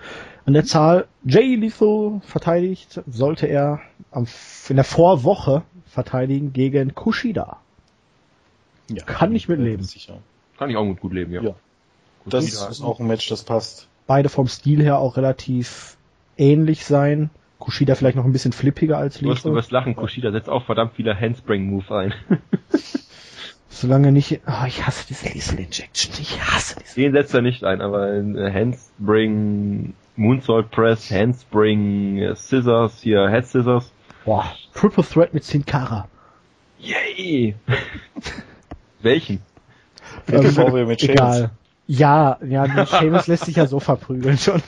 [0.46, 3.80] An der Zahl Jay Lethal verteidigt, sollte er
[4.12, 4.28] am,
[4.70, 7.58] in der Vorwoche verteidigen gegen Kushida.
[8.90, 9.84] Ja, kann ich mitleben.
[9.84, 10.18] Sicher.
[10.58, 11.42] Kann ich auch gut, gut leben, ja.
[11.42, 11.56] ja.
[12.26, 13.88] Das ist auch ein Match, das passt.
[14.08, 15.98] Beide vom Stil her auch relativ
[16.38, 17.30] ähnlich sein.
[17.60, 19.52] Kushida vielleicht noch ein bisschen flippiger als Lethal.
[19.52, 22.14] Du wirst, lachen, Kushida setzt auch verdammt viele Handspring-Move ein.
[23.70, 26.96] Solange nicht, oh, ich hasse diese Lethal Injection, ich hasse diese.
[26.96, 33.92] Den setzt er nicht ein, aber Handspring, Moonsault Press, Handspring, Scissors, hier Head Scissors.
[34.24, 36.08] Boah, Triple Threat mit Sin Cara.
[36.80, 37.56] Yay!
[39.02, 39.42] Welchen?
[40.26, 41.52] Bevor wir mit Egal.
[41.88, 44.62] Ja, ja, Seamus lässt sich ja so verprügeln schon.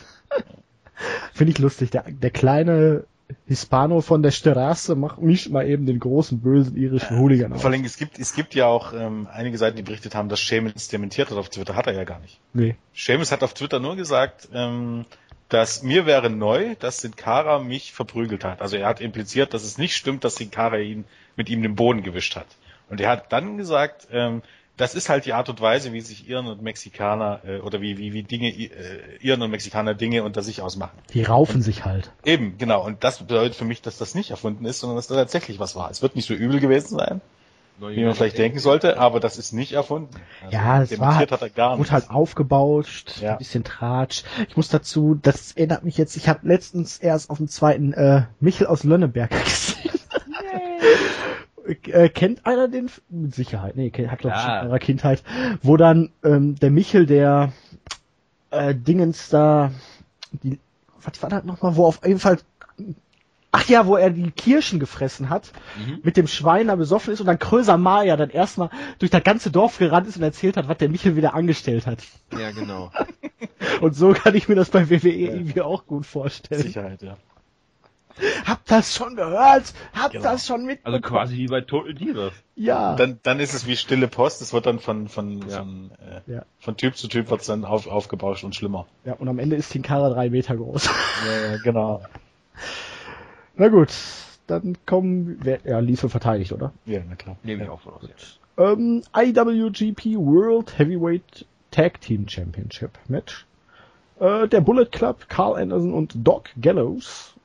[1.34, 1.92] Finde ich lustig.
[1.92, 3.06] Der, der kleine
[3.46, 7.62] Hispano von der Straße macht mich mal eben den großen bösen irischen Hooligan auf.
[7.62, 10.46] Vor allem, es gibt, es gibt ja auch ähm, einige Seiten, die berichtet haben, dass
[10.46, 11.76] Seamus dementiert hat auf Twitter.
[11.76, 12.40] Hat er ja gar nicht.
[12.54, 12.76] Nee.
[12.94, 15.06] Seamus hat auf Twitter nur gesagt, ähm,
[15.50, 18.62] dass mir wäre neu, dass Sin Cara mich verprügelt hat.
[18.62, 21.06] Also er hat impliziert, dass es nicht stimmt, dass Sin Cara ihn
[21.36, 22.48] mit ihm den Boden gewischt hat.
[22.90, 24.42] Und er hat dann gesagt, ähm,
[24.78, 27.98] das ist halt die Art und Weise, wie sich Iren und Mexikaner äh, oder wie,
[27.98, 28.70] wie, wie Dinge, äh,
[29.20, 30.98] Iren und Mexikaner Dinge unter sich ausmachen.
[31.14, 32.12] Die raufen und, sich halt.
[32.24, 32.86] Eben, genau.
[32.86, 35.76] Und das bedeutet für mich, dass das nicht erfunden ist, sondern dass da tatsächlich was
[35.76, 35.90] war.
[35.90, 37.22] Es wird nicht so übel gewesen sein,
[37.80, 40.16] wie man vielleicht denken sollte, aber das ist nicht erfunden.
[40.44, 43.34] Also ja, es war halt, hat er gar wurde halt aufgebaut, ja.
[43.34, 44.24] ein bisschen Tratsch.
[44.48, 48.24] Ich muss dazu, das erinnert mich jetzt, ich habe letztens erst auf dem zweiten äh,
[48.40, 49.92] Michel aus Lönneberg gesehen.
[51.68, 52.90] Äh, kennt einer den?
[53.10, 53.76] Mit Sicherheit.
[53.76, 55.24] Nee, hat glaube ich in eurer Kindheit.
[55.62, 57.52] Wo dann ähm, der Michel, der
[58.52, 59.72] äh, Dingens da,
[60.32, 60.60] die,
[61.02, 62.38] was war das nochmal, wo auf jeden Fall
[63.52, 66.02] Ach ja, wo er die Kirschen gefressen hat, mhm.
[66.04, 69.52] mit dem Schwein da besoffen ist und dann Kröser Maya dann erstmal durch das ganze
[69.52, 72.04] Dorf gerannt ist und erzählt hat, was der Michel wieder angestellt hat.
[72.38, 72.92] Ja, genau.
[73.82, 75.34] und so kann ich mir das bei WWE ja.
[75.34, 76.62] irgendwie auch gut vorstellen.
[76.62, 77.18] Sicherheit, ja.
[78.46, 79.74] Habt das schon gehört?
[79.94, 80.24] Habt genau.
[80.24, 80.86] das schon mit?
[80.86, 82.34] Also quasi wie bei Total Divas.
[82.56, 82.96] Ja.
[82.96, 84.42] Dann, dann ist es wie stille Post.
[84.42, 85.58] Es wird dann von von ja.
[85.58, 85.92] von,
[86.28, 86.46] äh, ja.
[86.60, 88.88] von Typ zu Typ wird's dann auf, aufgebauscht und schlimmer.
[89.06, 89.14] Ja.
[89.14, 90.90] Und am Ende ist Tinkara drei Meter groß.
[91.26, 92.02] Ja, ja genau.
[93.56, 93.90] Na gut,
[94.48, 96.74] dann kommen, wer, ja, Liesel verteidigt, oder?
[96.86, 97.38] Ja, na klar.
[97.44, 98.40] Nehme ich auch von aus.
[98.58, 103.46] Ähm, IWGP World Heavyweight Tag Team Championship Match.
[104.20, 107.36] Äh, der Bullet Club, Carl Anderson und Doc Gallows.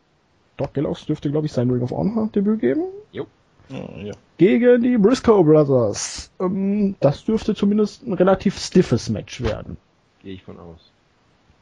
[0.63, 2.85] Doc Gallows dürfte, glaube ich, sein Ring of Honor Debüt geben.
[3.11, 3.27] Jo.
[3.69, 4.13] Ja.
[4.39, 6.31] Gegen die Briscoe Brothers.
[6.39, 9.77] Ähm, das dürfte zumindest ein relativ stiffes Match werden.
[10.23, 10.93] Gehe ich von aus.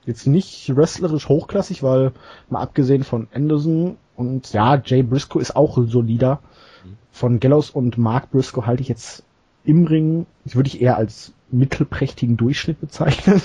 [0.04, 2.12] Jetzt nicht wrestlerisch hochklassig, weil
[2.50, 6.40] mal abgesehen von Anderson und ja, Jay Briscoe ist auch solider.
[7.10, 9.22] Von Gallows und Mark Briscoe halte ich jetzt
[9.64, 13.40] im Ring, würde ich eher als mittelprächtigen Durchschnitt bezeichnen.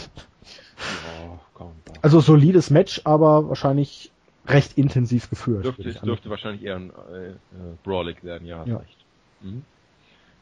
[1.57, 1.67] Ja,
[2.01, 4.11] also solides Match, aber wahrscheinlich
[4.47, 5.65] recht intensiv geführt.
[5.65, 7.35] Dürfte, dürfte wahrscheinlich eher ein äh, äh,
[7.83, 8.77] Brawlig werden, ja, ja.
[8.77, 8.97] recht.
[9.41, 9.63] Mhm.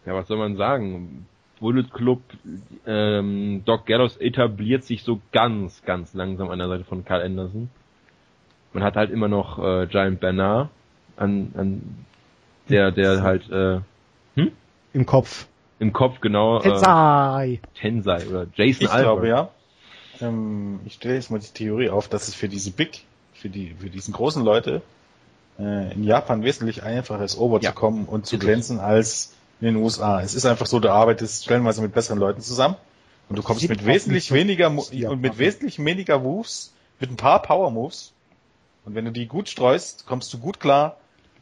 [0.05, 1.27] Ja, was soll man sagen?
[1.59, 2.21] Bullet Club,
[2.85, 7.69] ähm, Doc Gallows etabliert sich so ganz, ganz langsam an der Seite von Carl Anderson
[8.73, 10.69] man hat halt immer noch äh, Giant Bernard
[11.15, 12.05] an, an
[12.69, 13.79] der, der halt äh,
[14.35, 14.51] hm?
[14.93, 15.47] im Kopf.
[15.79, 16.59] Im Kopf, genau.
[16.59, 17.53] Tensai.
[17.53, 19.03] Äh, Tensai oder Jason Ich Albert.
[19.03, 19.49] glaube ja.
[20.21, 23.03] Ähm, ich stelle jetzt mal die Theorie auf, dass es für diese Big,
[23.43, 24.81] für die, für diesen großen Leute
[25.59, 27.71] äh, in Japan wesentlich einfacher ist, over ja.
[27.71, 30.21] zu kommen und zu glänzen als in den USA.
[30.21, 32.77] Es ist einfach so, du arbeitest stellenweise mit besseren Leuten zusammen
[33.27, 36.71] und du kommst mit wesentlich weniger und mit wesentlich weniger Moves,
[37.01, 38.13] mit ein paar Power Moves
[38.85, 40.95] und wenn du die gut streust, kommst du gut klar.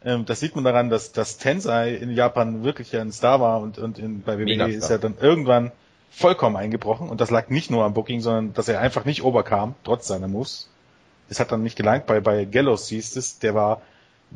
[0.03, 3.77] Ähm, das sieht man daran, dass, dass Tensei in Japan wirklich ein Star war und,
[3.77, 5.71] und in, bei WWE ist er dann irgendwann
[6.09, 7.09] vollkommen eingebrochen.
[7.09, 10.27] Und das lag nicht nur am Booking, sondern dass er einfach nicht oberkam, trotz seiner
[10.27, 10.70] Moves.
[11.31, 12.05] Es hat dann nicht gelangt.
[12.05, 13.81] Bei, bei Gallows siehst es, der war,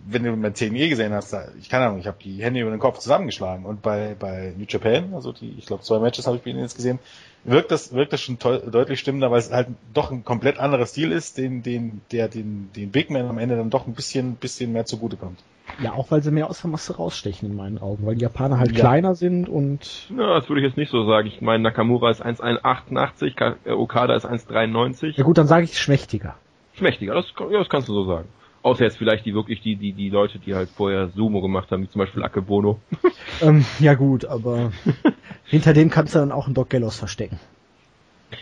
[0.08, 2.80] wenn du mit TNE gesehen hast, ich keine Ahnung, ich habe die Hände über den
[2.80, 3.66] Kopf zusammengeschlagen.
[3.66, 6.62] Und bei, bei New Japan, also die, ich glaube zwei Matches habe ich bei ihnen
[6.62, 7.00] jetzt gesehen,
[7.44, 11.12] wirkt das, wirkt das schon deutlich stimmender, weil es halt doch ein komplett anderer Stil
[11.12, 14.72] ist, den, den, der den, den Big Man am Ende dann doch ein bisschen, bisschen
[14.72, 15.40] mehr zugute kommt.
[15.82, 18.60] Ja, auch weil sie mehr aus der Masse rausstechen in meinen Augen, weil die Japaner
[18.60, 18.80] halt ja.
[18.80, 20.08] kleiner sind und.
[20.16, 21.28] Ja, das würde ich jetzt nicht so sagen.
[21.28, 25.18] Ich meine, Nakamura ist 1,88, äh, Okada ist 1,93.
[25.18, 26.36] Ja gut, dann sage ich schmächtiger.
[26.78, 28.28] Schmächtiger, das, ja, das kannst du so sagen.
[28.64, 31.84] Außer jetzt vielleicht die wirklich die, die, die Leute, die halt vorher Sumo gemacht haben,
[31.84, 32.80] wie zum Beispiel Akebono.
[33.42, 34.72] ähm, ja gut, aber
[35.46, 37.40] hinter dem kannst du dann auch einen Doc Gallows verstecken.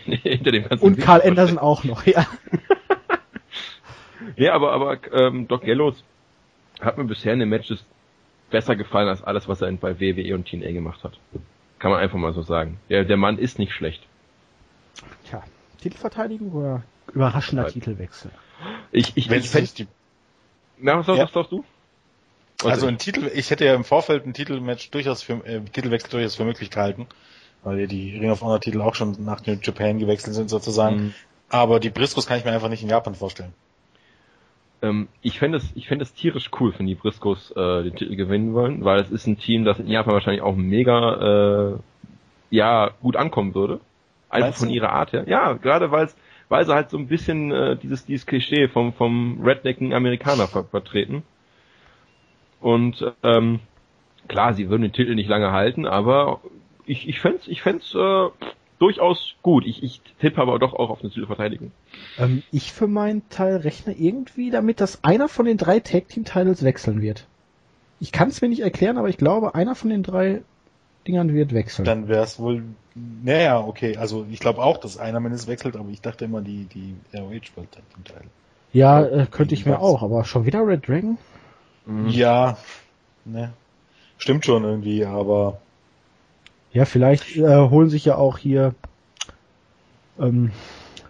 [0.04, 2.26] hinter dem kannst du Und Karl Anderson auch noch, ja.
[4.36, 6.02] ja, aber, aber ähm, Doc Gallows
[6.80, 7.84] hat mir bisher in den Matches
[8.50, 11.18] besser gefallen als alles, was er bei WWE und TNA gemacht hat.
[11.78, 12.78] Kann man einfach mal so sagen.
[12.88, 14.02] Der, der Mann ist nicht schlecht.
[15.28, 15.42] Tja,
[15.82, 16.82] Titelverteidigung oder
[17.14, 18.30] überraschender Titelwechsel?
[18.92, 19.86] Ich, ich, Wenn ich, ich die
[20.78, 21.24] na, was, ja.
[21.24, 21.64] was sagst du?
[22.62, 26.36] Also ein Titel, ich hätte ja im Vorfeld ein Titelmatch durchaus für, äh, Titelwechsel durchaus
[26.36, 27.06] für möglich gehalten,
[27.62, 30.96] weil ja die Ring of Honor Titel auch schon nach New Japan gewechselt sind sozusagen.
[30.96, 31.14] Mhm.
[31.50, 33.52] Aber die Briscoes kann ich mir einfach nicht in Japan vorstellen.
[34.82, 38.16] Ähm, ich fände es, ich fände es tierisch cool, wenn die Briscoes äh, den Titel
[38.16, 41.78] gewinnen wollen, weil es ist ein Team, das in Japan wahrscheinlich auch mega, äh,
[42.50, 43.80] ja, gut ankommen würde.
[44.30, 45.24] Einfach von ihrer Art her.
[45.28, 46.16] Ja, gerade weil es
[46.48, 50.64] weil sie halt so ein bisschen äh, dieses, dieses Klischee vom, vom rednecken Amerikaner ver
[50.64, 51.22] vertreten.
[52.60, 53.60] Und ähm,
[54.28, 56.40] klar, sie würden den Titel nicht lange halten, aber
[56.86, 58.28] ich, ich fände ich fänd's, äh,
[58.78, 59.66] durchaus gut.
[59.66, 61.72] Ich, ich tippe aber doch auch auf eine Titelverteidigung.
[62.18, 66.24] Ähm, ich für meinen Teil rechne irgendwie damit, dass einer von den drei Tag Team
[66.24, 67.26] Titles wechseln wird.
[68.00, 70.42] Ich kann es mir nicht erklären, aber ich glaube, einer von den drei
[71.06, 71.84] Dingern wird wechseln.
[71.84, 72.62] Dann wäre es wohl,
[72.94, 76.64] naja, okay, also ich glaube auch, dass einer mindestens wechselt, aber ich dachte immer, die,
[76.64, 78.24] die ROH wollte den Teil.
[78.72, 81.18] Ja, äh, könnte ich mir auch, aber schon wieder Red Dragon?
[81.86, 82.08] Mhm.
[82.08, 82.56] Ja,
[83.24, 83.52] ne.
[84.18, 85.58] Stimmt schon irgendwie, aber.
[86.72, 88.74] Ja, vielleicht äh, holen sich ja auch hier
[90.18, 90.50] ähm,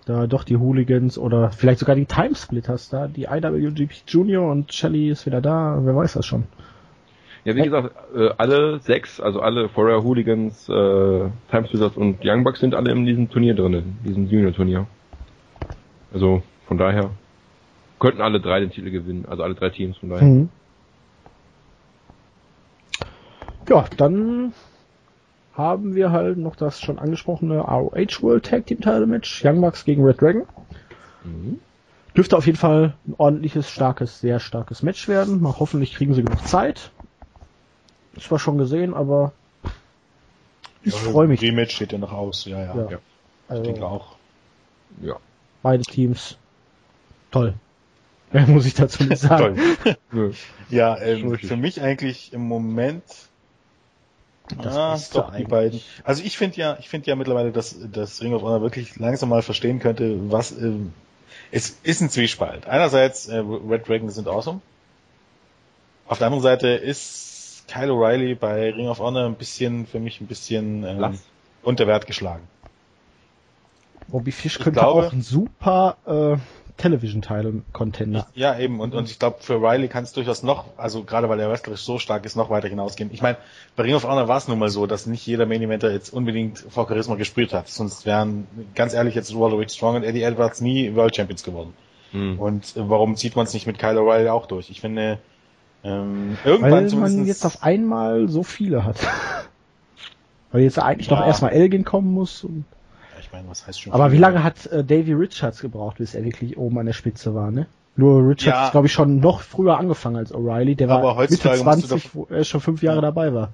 [0.04, 5.08] da doch die Hooligans oder vielleicht sogar die Timesplitters da, die IWGP Junior und Shelly
[5.10, 6.44] ist wieder da, wer weiß das schon.
[7.44, 12.60] Ja, wie gesagt, äh, alle sechs, also alle Forever Hooligans, äh, Timesplitters und Young Bucks
[12.60, 14.86] sind alle in diesem Turnier drin, in diesem Junior-Turnier.
[16.12, 17.10] Also von daher
[17.98, 20.24] könnten alle drei den Titel gewinnen, also alle drei Teams von daher.
[20.24, 20.48] Mhm.
[23.68, 24.52] Ja, dann
[25.54, 29.84] haben wir halt noch das schon angesprochene ROH World Tag Team Title Match, Young Bucks
[29.84, 30.42] gegen Red Dragon.
[31.24, 31.58] Mhm.
[32.16, 35.40] dürfte auf jeden Fall ein ordentliches, starkes, sehr starkes Match werden.
[35.40, 36.90] Mal hoffentlich kriegen sie genug Zeit.
[38.20, 39.32] Zwar schon gesehen, aber
[40.82, 41.40] ich Ja, freue mich.
[41.42, 42.74] Rematch steht ja noch aus, ja, ja.
[42.74, 42.90] Ja.
[42.90, 42.98] ja.
[42.98, 44.16] Ich Also, denke auch.
[45.02, 45.16] Ja.
[45.62, 46.36] beide Teams.
[47.30, 47.54] Toll.
[48.32, 49.58] Mehr muss ich dazu nicht sagen.
[50.68, 53.04] Ja, ähm, für mich eigentlich im Moment
[54.58, 55.80] Das ah, doch die beiden.
[56.04, 59.28] Also ich finde ja, ich finde ja mittlerweile, dass das Ring of Honor wirklich langsam
[59.28, 60.92] mal verstehen könnte, was ähm,
[61.50, 62.66] es ist ein Zwiespalt.
[62.66, 64.60] Einerseits äh, Red Dragons sind awesome.
[66.06, 67.33] Auf der anderen Seite ist
[67.68, 71.18] Kyle O'Reilly bei Ring of Honor ein bisschen für mich ein bisschen ähm,
[71.62, 72.46] unter Wert geschlagen.
[74.08, 76.36] Bobby Fish könnte glaube- auch ein super äh,
[76.76, 78.26] Television-Title-Contender.
[78.34, 78.80] Ja, eben.
[78.80, 81.82] Und, und ich glaube, für Riley kann es durchaus noch, also gerade weil er wrestlerisch
[81.82, 83.10] so stark ist, noch weiter hinausgehen.
[83.12, 83.38] Ich meine,
[83.76, 86.12] bei Ring of Honor war es nun mal so, dass nicht jeder Main Eventer jetzt
[86.12, 87.68] unbedingt vor Charisma gespürt hat.
[87.68, 91.74] Sonst wären, ganz ehrlich, jetzt Roderick Strong und Eddie Edwards nie World Champions geworden.
[92.10, 92.38] Hm.
[92.38, 94.68] Und äh, warum zieht man es nicht mit Kyle O'Reilly auch durch?
[94.68, 95.18] Ich finde,
[95.84, 98.96] ähm, irgendwann Weil man jetzt auf einmal so viele hat.
[100.50, 101.16] Weil jetzt eigentlich Ja.
[101.18, 102.42] noch erstmal Elgin kommen muss.
[102.44, 102.64] Und,
[103.12, 103.92] Ja, ich meine, was heißt schon...
[103.92, 107.34] aber wie lange hat äh, Davy Richards gebraucht, bis er wirklich oben an der Spitze
[107.34, 107.66] war, ne?
[107.96, 108.66] Nur Richards Ja.
[108.66, 110.74] ist, glaube ich, schon noch früher angefangen als O'Reilly.
[110.74, 113.02] Der war Aber Mitte heutzutage musst du 20, wo er schon fünf Jahre Ja.
[113.02, 113.52] dabei war.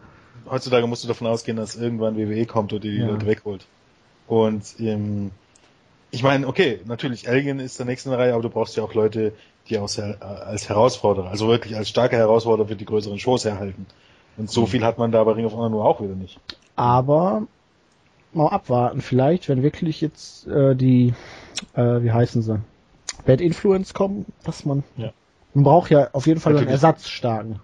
[0.50, 2.98] heutzutage musst du davon ausgehen, dass irgendwann WWE kommt und die, die.
[3.00, 3.66] Leute wegholt.
[4.26, 5.30] Und ähm,
[6.10, 8.82] ich meine, okay, natürlich, Elgin ist der nächste in der Reihe, aber du brauchst ja
[8.82, 9.32] auch Leute,
[9.70, 13.86] die aus, äh, als Herausforderer, also wirklich als starke Herausforderer für die größeren Shows herhalten.
[14.36, 16.38] Und so viel hat man da bei Ring of Honor nur auch wieder nicht.
[16.76, 17.42] Aber
[18.32, 21.14] mal abwarten, vielleicht, wenn wirklich jetzt äh, die,
[21.74, 22.60] äh, wie heißen sie,
[23.26, 25.12] Bad Influence kommen, dass man, Ja.
[25.52, 26.82] man braucht ja auf jeden Fall einen Natürlich.
[26.82, 27.60] Ersatzstarken.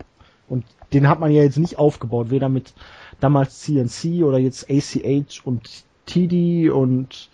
[0.49, 2.75] Und den hat man ja jetzt nicht aufgebaut, weder mit
[3.21, 7.31] damals CNC oder jetzt ACH und TD und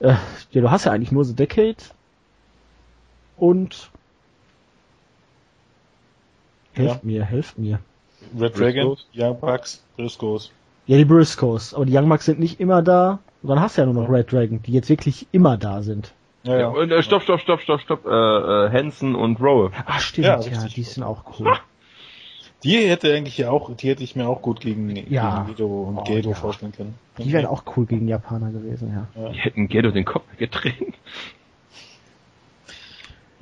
[0.00, 0.14] äh,
[0.50, 1.76] ja, du hast ja eigentlich nur The Decade
[3.38, 3.90] und
[6.72, 7.80] helft mir, helft mir.
[8.38, 9.06] Red Dragon, Briscoes?
[9.14, 10.50] Young Bucks, Briscoes.
[10.86, 13.18] Ja, die Briscoes, aber die Young Bucks sind nicht immer da.
[13.42, 16.12] Und dann hast du ja nur noch Red Dragon, die jetzt wirklich immer da sind.
[16.42, 16.68] Ja, Ja, ja.
[16.68, 18.06] und, äh, stopp, stopp, stopp, stopp, stopp.
[18.06, 19.70] Äh, äh, Hansen und Rowe.
[19.86, 21.52] Ah, stimmt, Ja, ja, die sind auch cool.
[22.64, 25.42] Die hätte eigentlich ja auch, die hätte ich mir auch gut gegen, Ja.
[25.44, 26.34] gegen Guido und Oh, Gedo ja.
[26.34, 26.94] vorstellen können.
[27.18, 29.30] Die wären auch cool gegen Japaner gewesen, ja.
[29.30, 30.94] Die hätten Ghetto den Kopf gedreht.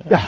[0.09, 0.21] Ja,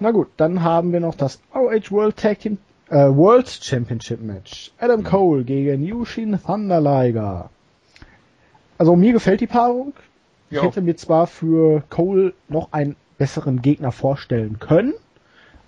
[0.00, 4.72] na gut, dann haben wir noch das ROH World Tag Team äh, World Championship Match.
[4.78, 7.50] Adam Cole gegen Yushin Thunder Liger.
[8.78, 9.92] Also mir gefällt die Paarung.
[10.50, 14.94] Ich hätte mir zwar für Cole noch einen besseren Gegner vorstellen können,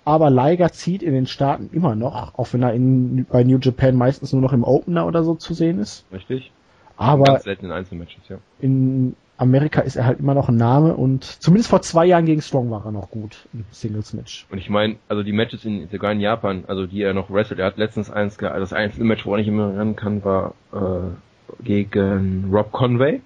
[0.05, 3.95] aber Liger zieht in den Staaten immer noch, auch wenn er in, bei New Japan
[3.95, 6.05] meistens nur noch im Opener oder so zu sehen ist.
[6.11, 6.51] Richtig?
[6.95, 8.37] Aber Ganz selten in Einzelmatches, ja.
[8.59, 12.41] in Amerika ist er halt immer noch ein Name und zumindest vor zwei Jahren gegen
[12.41, 14.47] Strong war er noch gut im Singles-Match.
[14.49, 17.59] Und ich meine, also die Matches in, sogar in Japan, also die er noch wrestelt,
[17.59, 20.53] er hat letztens eins, ge- das einzige Match, wo er nicht immer ran kann, war
[20.73, 23.21] äh, gegen Rob Conway.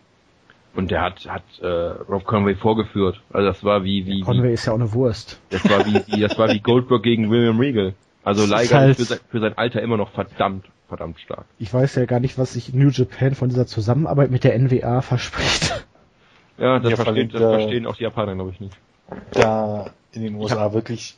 [0.73, 3.21] Und der hat, hat äh, Rob Conway vorgeführt.
[3.33, 5.39] Also das war wie, wie, wie Conway ist ja auch eine Wurst.
[5.49, 7.93] das war wie, wie, das war wie Goldberg gegen William Regal.
[8.23, 11.45] Also Liger halt- für sein, für sein Alter immer noch verdammt, verdammt stark.
[11.59, 15.01] Ich weiß ja gar nicht, was sich New Japan von dieser Zusammenarbeit mit der NWA
[15.01, 15.85] verspricht.
[16.61, 18.77] Ja, das, Ja, verstehen, das äh, verstehen auch die Japaner, glaube ich, nicht.
[19.31, 21.15] da in den USA wirklich.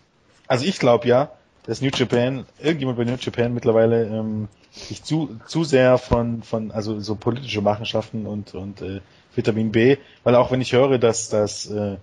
[0.47, 1.31] Also ich glaube ja,
[1.65, 6.71] dass New Japan, irgendjemand bei New Japan mittlerweile ähm, sich zu, zu sehr von, von,
[6.71, 9.01] also so politische Machenschaften und, und äh,
[9.35, 11.97] Vitamin B, weil auch wenn ich höre, dass, dass, äh,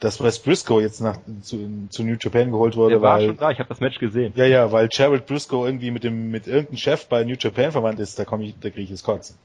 [0.00, 3.36] dass Wes Briscoe jetzt nach, zu, zu New Japan geholt wurde, Der war weil, schon
[3.36, 4.32] da, ich habe das Match gesehen.
[4.36, 8.00] ja, ja, weil Jared Briscoe irgendwie mit dem, mit irgendeinem Chef bei New Japan verwandt
[8.00, 9.36] ist, da komme ich, da kriege ich es kotzen.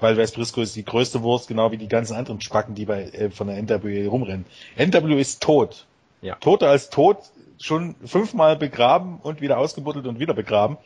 [0.00, 3.04] Weil Wes Briscoe ist die größte Wurst, genau wie die ganzen anderen Spacken, die bei,
[3.04, 4.46] äh, von der NWA rumrennen.
[4.76, 5.86] NWA ist tot.
[6.22, 6.36] Ja.
[6.36, 7.18] Toter als tot,
[7.58, 10.76] schon fünfmal begraben und wieder ausgebuddelt und wieder begraben.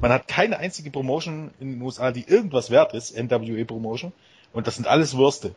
[0.00, 4.12] Man hat keine einzige Promotion in den USA, die irgendwas wert ist, NWA Promotion.
[4.52, 5.54] Und das sind alles Würste.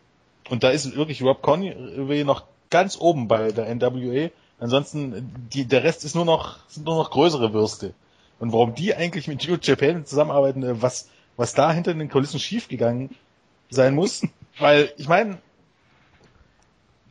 [0.49, 4.29] Und da ist wirklich Rob Conway noch ganz oben bei der NWA.
[4.59, 7.93] Ansonsten, die, der Rest ist nur noch, sind nur noch größere Würste.
[8.39, 12.39] Und warum die eigentlich mit New Japan zusammenarbeiten, äh, was, was da hinter den Kulissen
[12.39, 13.09] schiefgegangen
[13.69, 14.27] sein muss,
[14.59, 15.37] weil, ich meine,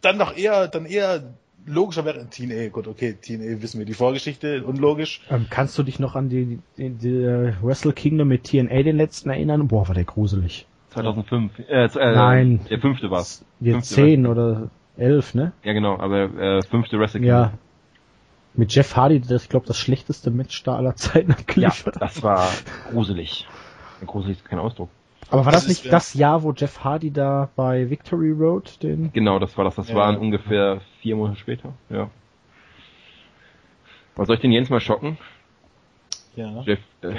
[0.00, 1.34] dann doch eher, dann eher
[1.66, 5.20] logischer wäre TNA, gut, okay, TNA wissen wir die Vorgeschichte, unlogisch.
[5.30, 7.24] Ähm, kannst du dich noch an die, die, die
[7.62, 9.68] Wrestle Kingdom mit TNA den letzten erinnern?
[9.68, 10.66] Boah, war der gruselig.
[10.90, 11.58] 2005.
[11.58, 12.60] Äh, äh, Nein.
[12.68, 13.44] Der fünfte war's.
[13.60, 15.52] Jetzt Fünfte zehn oder elf, ne?
[15.64, 17.52] Ja, genau, aber äh, fünfte Wrestle Ja.
[18.54, 22.50] Mit Jeff Hardy, das, ich glaube, das schlechteste Match da aller Zeiten Ja, das war
[22.90, 23.46] gruselig.
[24.06, 24.88] Gruselig ist kein Ausdruck.
[25.30, 29.12] Aber war das, das nicht das Jahr, wo Jeff Hardy da bei Victory Road den?
[29.12, 29.76] Genau, das war das.
[29.76, 29.94] Das ja.
[29.94, 31.72] waren ungefähr vier Monate später.
[31.88, 32.10] Ja.
[34.14, 35.16] Was soll ich den Jens mal schocken?
[36.36, 36.62] Ja.
[36.62, 37.14] Jeff, äh,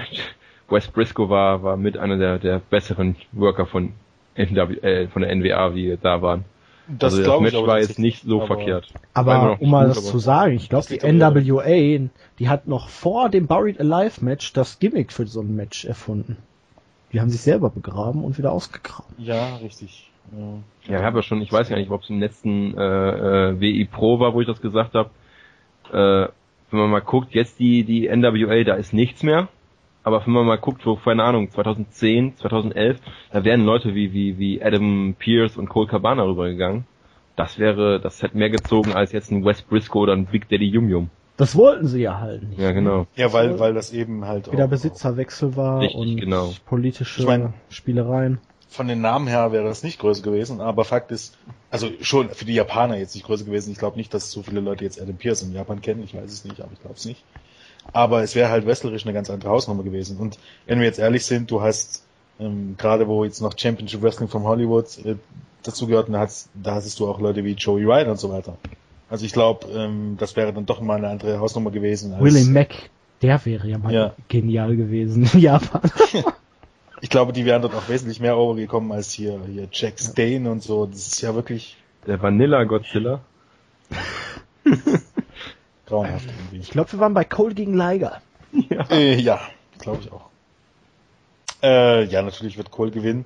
[0.70, 3.94] Wes Briscoe war, war mit einer der, der besseren Worker von,
[4.36, 6.46] NW, äh, von der NWA, wie da waren.
[6.88, 8.94] Das, also das Match war jetzt nicht so aber, verkehrt.
[9.14, 12.10] Aber um mal das zu sagen, ich glaube, die NWA,
[12.40, 16.38] die hat noch vor dem Buried Alive Match das Gimmick für so ein Match erfunden.
[17.14, 19.16] Die haben sich selber begraben und wieder ausgegraben.
[19.20, 20.12] Ja, richtig.
[20.32, 23.50] Ja, ja ich habe ja schon, ich weiß gar nicht, ob es im letzten äh,
[23.50, 25.12] äh, WI Pro war, wo ich das gesagt habe.
[25.92, 26.32] Äh,
[26.72, 29.48] wenn man mal guckt, jetzt die, die NWA, da ist nichts mehr.
[30.04, 33.00] Aber wenn man mal guckt, wo, keine Ahnung, 2010, 2011,
[33.32, 36.86] da wären Leute wie, wie, wie Adam Pierce und Cole Cabana rübergegangen.
[37.36, 40.66] Das wäre, das hätte mehr gezogen als jetzt ein Wes Briscoe oder ein Big Daddy
[40.66, 41.10] Yum Yum.
[41.38, 42.60] Das wollten sie ja halt nicht.
[42.60, 43.08] Ja, genau.
[43.16, 46.54] Ja, weil, weil das eben halt wieder auch, Besitzerwechsel war richtig, und genau.
[46.66, 48.40] politische ich mein, Spielereien.
[48.70, 51.38] Von den Namen her wäre das nicht größer gewesen, aber Fakt ist,
[51.72, 53.72] also schon für die Japaner jetzt nicht größer gewesen.
[53.72, 56.04] Ich glaube nicht, dass so viele Leute jetzt Adam Pierce in Japan kennen.
[56.04, 57.24] Ich weiß es nicht, aber ich glaube es nicht.
[57.92, 60.18] Aber es wäre halt wrestlerisch eine ganz andere Hausnummer gewesen.
[60.18, 62.04] Und wenn wir jetzt ehrlich sind, du hast
[62.40, 65.16] ähm, gerade wo jetzt noch Championship Wrestling from Hollywood äh,
[65.64, 68.58] dazu gehört, da, hast, da hattest du auch Leute wie Joey Ryder und so weiter.
[69.14, 72.16] Also ich glaube, ähm, das wäre dann doch mal eine andere Hausnummer gewesen.
[72.16, 72.90] Als, Willie Mack,
[73.22, 74.16] der wäre ja mal ja.
[74.28, 75.82] genial gewesen in Japan.
[77.02, 80.64] ich glaube, die wären dort auch wesentlich mehr overgekommen als hier, hier Jack Stain und
[80.64, 80.88] so.
[80.88, 81.78] Das ist ja wirklich.
[82.08, 83.22] Der Vanilla Godzilla.
[85.86, 86.58] Grauenhaft irgendwie.
[86.58, 88.20] Ich glaube, wir waren bei Cole gegen Liger.
[88.52, 89.42] Ja, äh, ja
[89.78, 90.30] glaube ich auch.
[91.62, 93.26] Äh, ja, natürlich wird Cole gewinnen.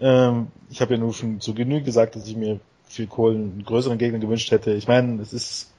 [0.00, 3.64] Ähm, ich habe ja nur schon zu Genüge gesagt, dass ich mir für Cole einen
[3.64, 4.72] größeren Gegner gewünscht hätte.
[4.72, 5.72] Ich meine, es ist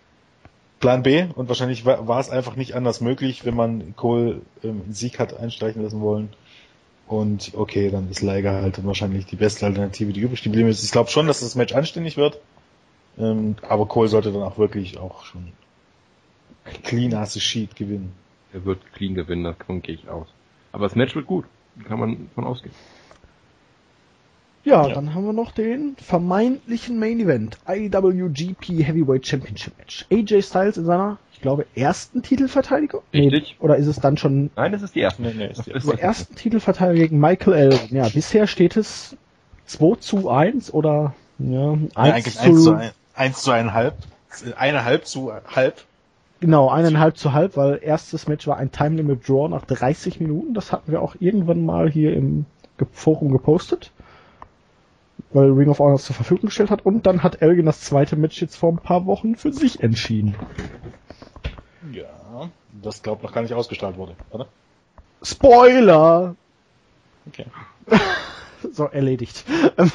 [0.80, 4.94] Plan B und wahrscheinlich war, es einfach nicht anders möglich, wenn man Cole ähm, einen
[4.94, 6.30] Sieg hat einstreichen lassen wollen.
[7.08, 10.84] Und okay, dann ist Liger halt wahrscheinlich die beste Alternative, die übrig geblieben ist.
[10.84, 12.40] Ich glaube schon, dass das Match anständig wird.
[13.18, 15.52] Ähm, aber Cole sollte dann auch wirklich auch schon
[16.84, 18.14] clean as a sheet gewinnen.
[18.54, 20.28] Er wird clean gewinnen, davon gehe ich aus.
[20.72, 21.46] Aber das Match wird gut.
[21.88, 22.74] Kann man von ausgehen.
[24.64, 27.58] Ja, ja, dann haben wir noch den vermeintlichen Main Event.
[27.68, 30.06] IWGP Heavyweight Championship Match.
[30.12, 33.02] AJ Styles in seiner, ich glaube, ersten Titelverteidigung?
[33.14, 33.56] Richtig.
[33.60, 34.50] Nee, oder ist es dann schon?
[34.56, 35.22] Nein, das ist die erste.
[35.22, 36.00] Nee, nee, ist die erste.
[36.00, 37.98] Ersten Titelverteidigung gegen Michael Elgin.
[37.98, 39.16] Ja, bisher steht es
[39.66, 43.94] 2 zu 1 oder, ja, 1 ja, eigentlich zu 1 zu 1, 1 zu 1,5.
[44.58, 45.84] Eine halb zu halb.
[46.42, 50.54] Genau, eineinhalb zu halb, weil erstes Match war ein Time Limit Draw nach 30 Minuten.
[50.54, 52.46] Das hatten wir auch irgendwann mal hier im
[52.92, 53.92] Forum gepostet.
[55.32, 56.86] Weil Ring of Honor es zur Verfügung gestellt hat.
[56.86, 60.36] Und dann hat Elgin das zweite Match jetzt vor ein paar Wochen für sich entschieden.
[61.92, 62.50] Ja,
[62.82, 64.48] das glaubt noch gar nicht ausgestrahlt wurde, oder?
[65.22, 66.36] Spoiler!
[67.28, 67.46] Okay.
[68.72, 69.46] so, erledigt.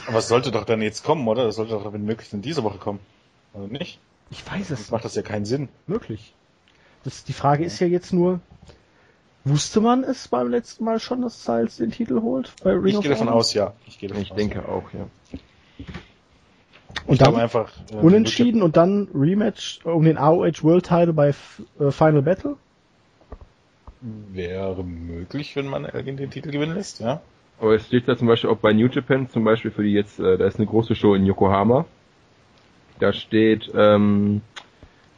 [0.07, 1.45] Aber es sollte doch dann jetzt kommen, oder?
[1.45, 3.01] Das sollte doch, wenn möglich, in dieser Woche kommen.
[3.53, 3.99] Oder nicht?
[4.31, 4.81] Ich weiß es.
[4.81, 5.69] Das macht das ja keinen Sinn.
[5.87, 6.35] Möglich.
[7.05, 7.67] Das, die Frage ja.
[7.67, 8.41] ist ja jetzt nur,
[9.45, 12.53] wusste man es beim letzten Mal schon, dass Styles den Titel holt?
[12.63, 13.75] Bei Ring ich gehe davon aus, ja.
[13.87, 15.07] Ich, gehe davon ich aus, denke auch, ja.
[17.07, 21.29] Und ich dann einfach äh, unentschieden und dann Rematch um den AOH World Title bei
[21.29, 22.57] äh, Final Battle?
[24.01, 27.21] Wäre möglich, wenn man Elgin den Titel gewinnen lässt, ja.
[27.61, 30.19] Aber es steht da zum Beispiel auch bei New Japan, zum Beispiel für die jetzt,
[30.19, 31.85] äh, da ist eine große Show in Yokohama.
[32.99, 34.41] Da steht, ähm,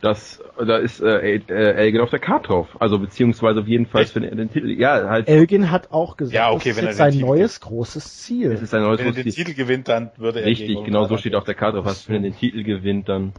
[0.01, 2.69] dass da ist äh, äh, Elgin auf der Karte drauf.
[2.79, 4.71] Also beziehungsweise jedenfalls für den, den, Titel.
[4.71, 5.29] Ja, halt.
[5.29, 8.53] Elgin hat auch gesagt, ja, okay, das ist sein neues Titel großes Ziel.
[8.53, 11.17] Es ist sein neues wenn er den Titel gewinnt, dann würde er Richtig, genau so
[11.17, 11.87] steht auf der Karte drauf.
[11.87, 13.33] Was, wenn er den Titel gewinnt, dann.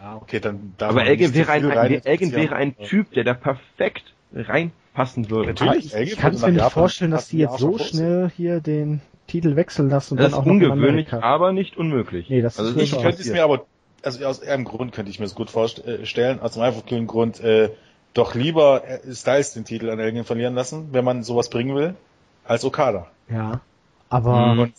[0.00, 0.74] Ah, okay, dann.
[0.80, 5.48] Aber Elgin wäre ein, ein Elgin wäre ein Typ, der da perfekt reinpassen würde.
[5.48, 5.94] Natürlich.
[5.94, 9.56] Ich, ich kann es mir nicht vorstellen, dass die jetzt so schnell hier den Titel
[9.56, 12.28] wechseln lassen und das dann auch ist ungewöhnlich, aber nicht unmöglich.
[12.28, 13.64] Nee, das also ist ich könnte es mir aber
[14.02, 17.70] also aus einem Grund könnte ich mir das gut vorstellen, aus dem einfachen Grund, äh,
[18.14, 21.94] doch lieber äh, Styles den Titel an Elgin verlieren lassen, wenn man sowas bringen will,
[22.44, 23.06] als Okada.
[23.28, 23.60] Ja,
[24.08, 24.52] aber...
[24.52, 24.74] Und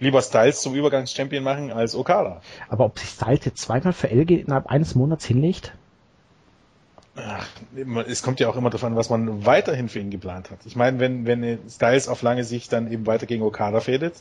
[0.00, 2.42] lieber Styles zum Übergangschampion machen als Okada.
[2.68, 5.72] Aber ob sich Styles jetzt zweimal für Elgin innerhalb eines Monats hinlegt?
[7.16, 7.46] Ach,
[8.08, 10.58] es kommt ja auch immer darauf an, was man weiterhin für ihn geplant hat.
[10.64, 14.14] Ich meine, wenn, wenn Styles auf lange Sicht dann eben weiter gegen Okada fädet,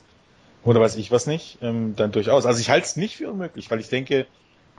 [0.64, 2.46] oder weiß ich was nicht, ähm, dann durchaus.
[2.46, 4.28] Also ich halte es nicht für unmöglich, weil ich denke,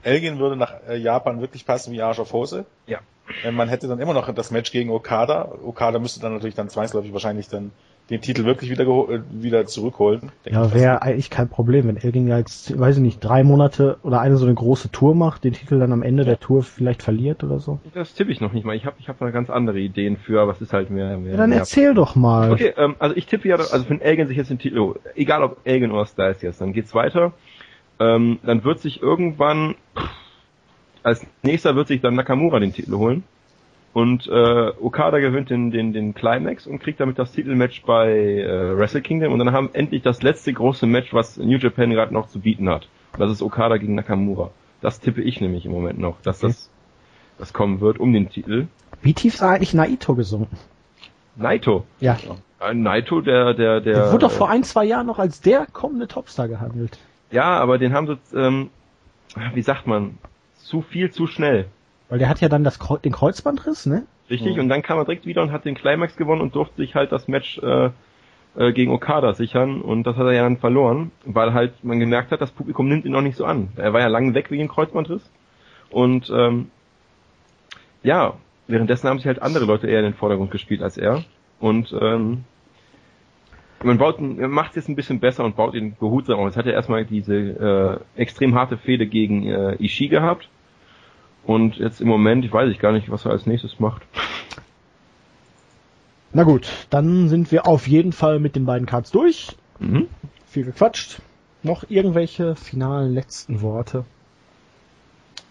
[0.05, 2.65] Elgin würde nach äh, Japan wirklich passen wie Arsch auf Hose.
[2.85, 2.99] Ja.
[3.43, 5.51] Äh, man hätte dann immer noch das Match gegen Okada.
[5.63, 7.71] Okada müsste dann natürlich dann zwangsläufig wahrscheinlich dann
[8.11, 10.31] den Titel wirklich wieder, äh, wieder zurückholen.
[10.45, 14.37] Ja, wäre eigentlich kein Problem, wenn Elgin jetzt, weiß ich nicht, drei Monate oder eine
[14.37, 16.29] so eine große Tour macht, den Titel dann am Ende ja.
[16.29, 17.79] der Tour vielleicht verliert oder so.
[17.95, 18.75] Das tippe ich noch nicht mal.
[18.75, 21.17] Ich habe ich hab da ganz andere Ideen für, aber es ist halt mehr.
[21.17, 22.51] mehr ja, dann mehr erzähl doch mal.
[22.51, 25.57] Okay, ähm, also ich tippe ja, also wenn Elgin sich jetzt den Titel, egal ob
[25.63, 27.33] Elgin oder Styles jetzt, dann geht's weiter.
[27.99, 29.75] Ähm, dann wird sich irgendwann
[31.05, 33.23] als nächster wird sich dann Nakamura den Titel holen.
[33.93, 38.77] Und äh, Okada gewinnt den, den, den Climax und kriegt damit das Titelmatch bei äh,
[38.77, 42.27] Wrestle Kingdom und dann haben endlich das letzte große Match, was New Japan gerade noch
[42.27, 42.89] zu bieten hat.
[43.13, 44.49] Und das ist Okada gegen Nakamura.
[44.81, 46.47] Das tippe ich nämlich im Moment noch, dass okay.
[46.47, 46.69] das,
[47.37, 48.67] das kommen wird um den Titel.
[49.01, 50.57] Wie tief ist eigentlich Naito gesunken?
[51.35, 51.85] Naito?
[51.99, 52.17] Ja.
[52.59, 53.93] Äh, Naito, der, der, der.
[53.93, 56.97] Der wurde doch vor ein, zwei Jahren noch als der kommende Topstar gehandelt.
[57.31, 58.69] Ja, aber den haben sie, ähm,
[59.53, 60.17] wie sagt man,
[60.55, 61.67] zu viel zu schnell.
[62.09, 64.05] Weil der hat ja dann das, den Kreuzbandriss, ne?
[64.29, 64.61] Richtig, ja.
[64.61, 67.11] und dann kam er direkt wieder und hat den Climax gewonnen und durfte sich halt
[67.11, 67.89] das Match äh,
[68.55, 72.31] äh, gegen Okada sichern und das hat er ja dann verloren, weil halt man gemerkt
[72.31, 73.69] hat, das Publikum nimmt ihn noch nicht so an.
[73.75, 75.29] Er war ja lange weg wegen dem Kreuzbandriss
[75.89, 76.71] und ähm,
[78.01, 78.35] ja,
[78.67, 81.23] währenddessen haben sich halt andere Leute eher in den Vordergrund gespielt als er
[81.59, 82.45] und ähm,
[83.83, 86.47] man baut, man macht es jetzt ein bisschen besser und baut ihn behutsam auf.
[86.47, 90.49] Jetzt hat er erstmal diese äh, extrem harte Fehde gegen äh, Ishii gehabt
[91.45, 94.01] und jetzt im Moment, ich weiß ich gar nicht, was er als nächstes macht.
[96.33, 99.55] Na gut, dann sind wir auf jeden Fall mit den beiden Cards durch.
[99.79, 100.07] Mhm.
[100.47, 101.21] Viel gequatscht.
[101.63, 104.05] Noch irgendwelche finalen letzten Worte?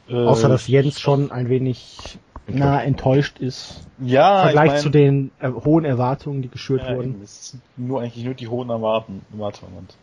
[0.09, 3.83] Äh, Außer dass Jens schon ein wenig na, enttäuscht ist.
[3.99, 7.21] Ja, Im Vergleich ich mein, zu den äh, hohen Erwartungen, die geschürt ja, wurden.
[7.23, 9.73] Es sind nur eigentlich nur die hohen Erwarten, Erwartungen.
[9.79, 9.97] Und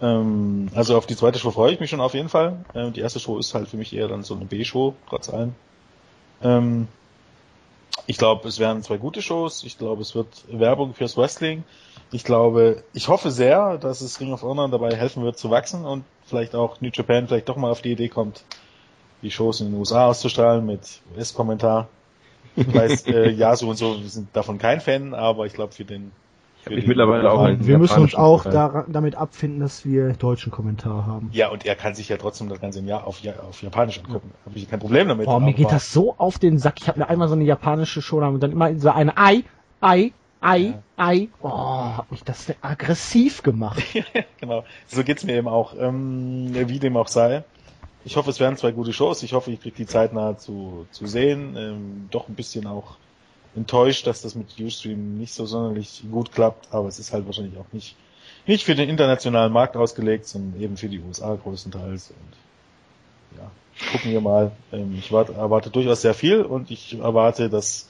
[0.00, 2.64] ähm, also auf die zweite Show freue ich mich schon auf jeden Fall.
[2.74, 5.54] Ähm, die erste Show ist halt für mich eher dann so eine B-Show, trotz allem.
[6.42, 6.88] Ähm,
[8.06, 9.64] ich glaube, es werden zwei gute Shows.
[9.64, 11.64] Ich glaube, es wird Werbung fürs Wrestling.
[12.10, 15.84] Ich glaube, ich hoffe sehr, dass es Ring of Honor dabei helfen wird zu wachsen
[15.84, 18.44] und vielleicht auch New Japan vielleicht doch mal auf die Idee kommt,
[19.24, 21.88] die Shows in den USA auszustrahlen mit US-Kommentar.
[22.54, 25.72] Ich weiß, äh, ja, so und so wir sind davon kein Fan, aber ich glaube
[25.72, 26.12] für den
[26.70, 31.06] ich mittlerweile auch halt Wir müssen uns auch da, damit abfinden, dass wir deutschen Kommentar
[31.06, 31.28] haben.
[31.32, 34.30] Ja, und er kann sich ja trotzdem das ganze Jahr auf, auf Japanisch angucken.
[34.32, 34.50] Ja.
[34.50, 35.26] Habe ich kein Problem damit.
[35.26, 36.80] Oh, mir geht das so auf den Sack.
[36.80, 39.44] Ich habe mir einmal so eine japanische Show und dann immer so eine Ei,
[39.82, 40.82] Ei, Ei, ja.
[40.96, 41.28] Ei.
[41.42, 43.82] Oh, hab mich das aggressiv gemacht.
[44.40, 44.64] genau.
[44.86, 45.74] So geht's mir eben auch.
[45.78, 47.44] Ähm, wie dem auch sei.
[48.04, 49.22] Ich hoffe, es werden zwei gute Shows.
[49.22, 51.56] Ich hoffe, ich kriege die Zeit nahe zu, zu sehen.
[51.56, 52.96] Ähm, doch ein bisschen auch
[53.56, 57.56] enttäuscht, dass das mit Ustream nicht so sonderlich gut klappt, aber es ist halt wahrscheinlich
[57.56, 57.96] auch nicht,
[58.46, 62.10] nicht für den internationalen Markt ausgelegt, sondern eben für die USA größtenteils.
[62.10, 63.50] Und ja,
[63.92, 64.52] gucken wir mal.
[64.72, 67.88] Ähm, ich warte, erwarte durchaus sehr viel und ich erwarte, dass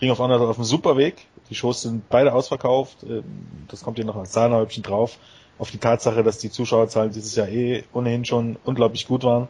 [0.00, 1.26] Ring of Honor auf einem super Weg.
[1.50, 2.98] Die Shows sind beide ausverkauft.
[3.02, 3.24] Ähm,
[3.68, 5.18] das kommt hier noch als Sahnehäubchen drauf.
[5.58, 9.48] Auf die Tatsache, dass die Zuschauerzahlen dieses Jahr eh ohnehin schon unglaublich gut waren.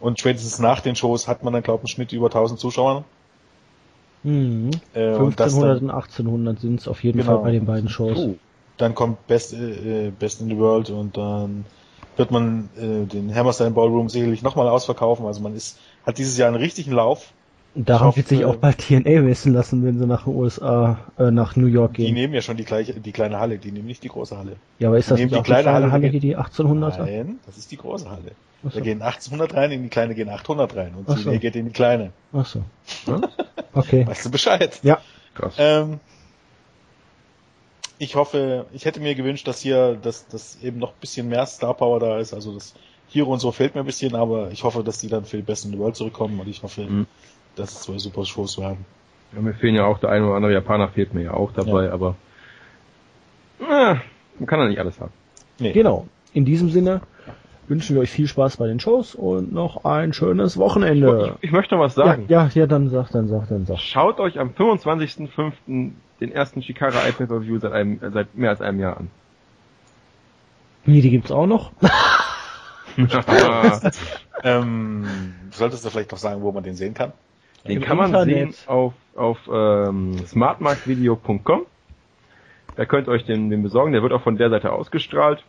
[0.00, 3.04] Und spätestens nach den Shows hat man dann, glaube ich, einen Schnitt über 1000 Zuschauer.
[4.22, 4.70] Mhm.
[4.94, 7.34] Äh, 1500 und, und 1800 sind es auf jeden genau.
[7.34, 8.18] Fall bei den beiden Shows.
[8.18, 8.34] Oh.
[8.78, 11.64] Dann kommt Best, äh, Best in the World und dann
[12.16, 15.26] wird man äh, den Hammerstein Ballroom sicherlich nochmal ausverkaufen.
[15.26, 17.32] Also man ist, hat dieses Jahr einen richtigen Lauf.
[17.74, 21.56] Daran wird sich auch bald TNA messen lassen, wenn sie nach den USA, äh, nach
[21.56, 22.06] New York gehen.
[22.06, 24.56] Die nehmen ja schon die gleiche, die kleine Halle, die nehmen nicht die große Halle.
[24.78, 26.98] Ja, aber ist das die nicht die kleine Halle, Halle hier die 1800er?
[26.98, 28.32] Nein, das ist die große Halle.
[28.62, 28.68] So.
[28.68, 31.30] Da gehen 1800 rein, in die kleine gehen 800 rein und TNA so.
[31.38, 32.12] geht in die kleine.
[32.32, 32.62] Ach so.
[33.74, 34.06] Okay.
[34.06, 34.80] Weißt du Bescheid?
[34.82, 35.00] Ja.
[35.34, 35.54] Krass.
[35.56, 35.98] Ähm,
[37.98, 41.46] ich hoffe, ich hätte mir gewünscht, dass hier, dass, dass eben noch ein bisschen mehr
[41.46, 42.34] Star Power da ist.
[42.34, 42.74] Also das
[43.08, 45.42] Hero und so fehlt mir ein bisschen, aber ich hoffe, dass die dann für die
[45.42, 47.06] Besten in the World zurückkommen und ich hoffe, mhm.
[47.56, 48.84] Dass es zwei super Shows werden.
[49.32, 51.86] Ja, mir fehlen ja auch der eine oder andere Japaner fehlt mir ja auch dabei,
[51.86, 51.92] ja.
[51.92, 52.16] aber
[53.60, 54.00] na,
[54.38, 55.12] man kann ja nicht alles haben.
[55.58, 55.72] Nee.
[55.72, 56.06] Genau.
[56.34, 57.02] In diesem Sinne,
[57.68, 61.36] wünschen wir euch viel Spaß bei den Shows und noch ein schönes Wochenende.
[61.38, 62.26] Ich, ich möchte noch was sagen.
[62.28, 63.78] Ja, ja, ja, dann sag, dann sag, dann sag.
[63.78, 65.52] Schaut euch am 25.05.
[66.20, 69.10] den ersten Shikara iPad Review seit einem, seit mehr als einem Jahr an.
[70.84, 71.72] Wie, die gibt's auch noch?
[74.42, 75.06] ähm,
[75.50, 77.12] solltest du vielleicht noch sagen, wo man den sehen kann?
[77.66, 78.54] Den Im kann man Internet.
[78.54, 81.62] sehen auf, auf ähm, smartmarktvideo.com.
[82.74, 83.92] Da könnt ihr euch den, den besorgen.
[83.92, 85.44] Der wird auch von der Seite ausgestrahlt.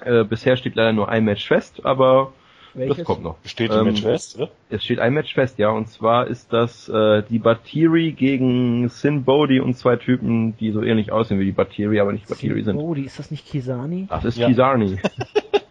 [0.00, 2.32] Äh, bisher steht leider nur ein Match fest, aber
[2.74, 2.98] Welches?
[2.98, 3.36] das kommt noch.
[3.44, 4.36] Steht ein ähm, Match fest?
[4.36, 4.50] Oder?
[4.70, 5.70] Es steht ein Match fest, ja.
[5.70, 10.82] Und zwar ist das äh, die Batiri gegen Sin Bodhi und zwei Typen, die so
[10.82, 12.76] ähnlich aussehen wie die Batiri, aber nicht Batiri sind.
[12.76, 14.06] Bodhi, ist das nicht Kisani?
[14.08, 14.48] Ach, das ist ja.
[14.48, 14.98] Kisani.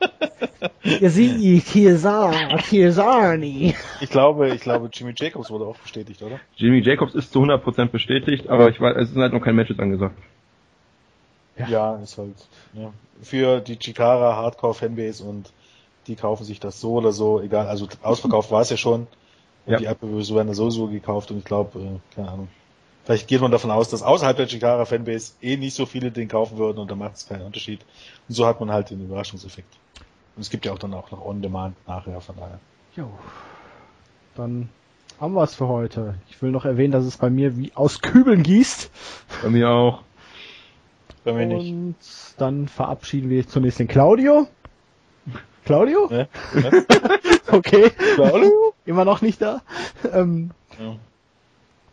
[0.84, 3.76] ja, sie, Kisani, Kisani.
[4.02, 6.40] Ich glaube, ich glaube, Jimmy Jacobs wurde auch bestätigt, oder?
[6.56, 9.72] Jimmy Jacobs ist zu 100% bestätigt, aber ich weiß, es ist halt noch kein Match
[9.78, 10.18] angesagt.
[11.58, 12.36] Ja, ja ist halt
[12.74, 12.92] ja.
[13.22, 15.52] für die Chikara Hardcore Fanbase und
[16.08, 17.68] die kaufen sich das so oder so, egal.
[17.68, 19.08] Also ausverkauft war es ja schon.
[19.66, 19.78] Und ja.
[19.80, 22.48] die Apple-Reviews werden sowieso gekauft und ich glaube, äh, keine Ahnung.
[23.04, 26.28] Vielleicht geht man davon aus, dass außerhalb der Chikara Fanbase eh nicht so viele den
[26.28, 27.82] kaufen würden und dann macht es keinen Unterschied.
[28.28, 29.74] Und so hat man halt den Überraschungseffekt.
[30.38, 32.60] Und es gibt ja auch dann auch noch On-Demand nachher, von daher.
[32.96, 33.10] Jo.
[34.36, 34.70] Dann
[35.20, 36.14] haben wir es für heute.
[36.30, 38.92] Ich will noch erwähnen, dass es bei mir wie aus Kübeln gießt.
[39.42, 40.04] Bei mir auch.
[41.24, 41.72] Bei mir nicht.
[41.72, 41.96] Und
[42.38, 44.48] dann verabschieden wir zunächst den Claudio.
[45.66, 46.08] Claudio?
[46.08, 46.28] Ne?
[46.54, 46.86] Ne?
[47.52, 47.90] okay.
[48.14, 48.76] Claudio?
[48.86, 49.64] Immer noch nicht da.
[50.14, 50.98] Ähm, ja.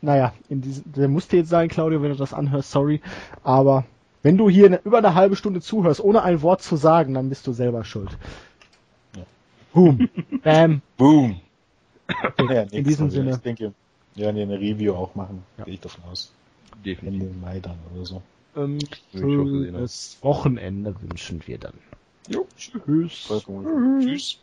[0.03, 3.01] Naja, in diesem, der musste jetzt sein, Claudio, wenn du das anhörst, sorry.
[3.43, 3.87] Aber
[4.25, 7.47] wenn du hier über eine halbe Stunde zuhörst, ohne ein Wort zu sagen, dann bist
[7.47, 8.09] du selber schuld.
[9.15, 9.23] Ja.
[9.73, 10.09] Boom.
[10.43, 10.81] Bam.
[10.97, 11.41] Boom.
[12.39, 13.33] Okay, ja, in diesem Sinne.
[13.33, 13.75] Ich denke,
[14.15, 15.65] wir werden hier eine Review auch machen, ja.
[15.65, 16.33] gehe ich davon aus.
[16.85, 17.23] Definitiv.
[17.23, 18.23] Ende Mai dann oder so.
[18.57, 18.79] Ähm,
[19.13, 21.75] schönes Wochenende wünschen wir dann.
[22.29, 23.29] Jo, tschüss.
[24.01, 24.39] Tschüss.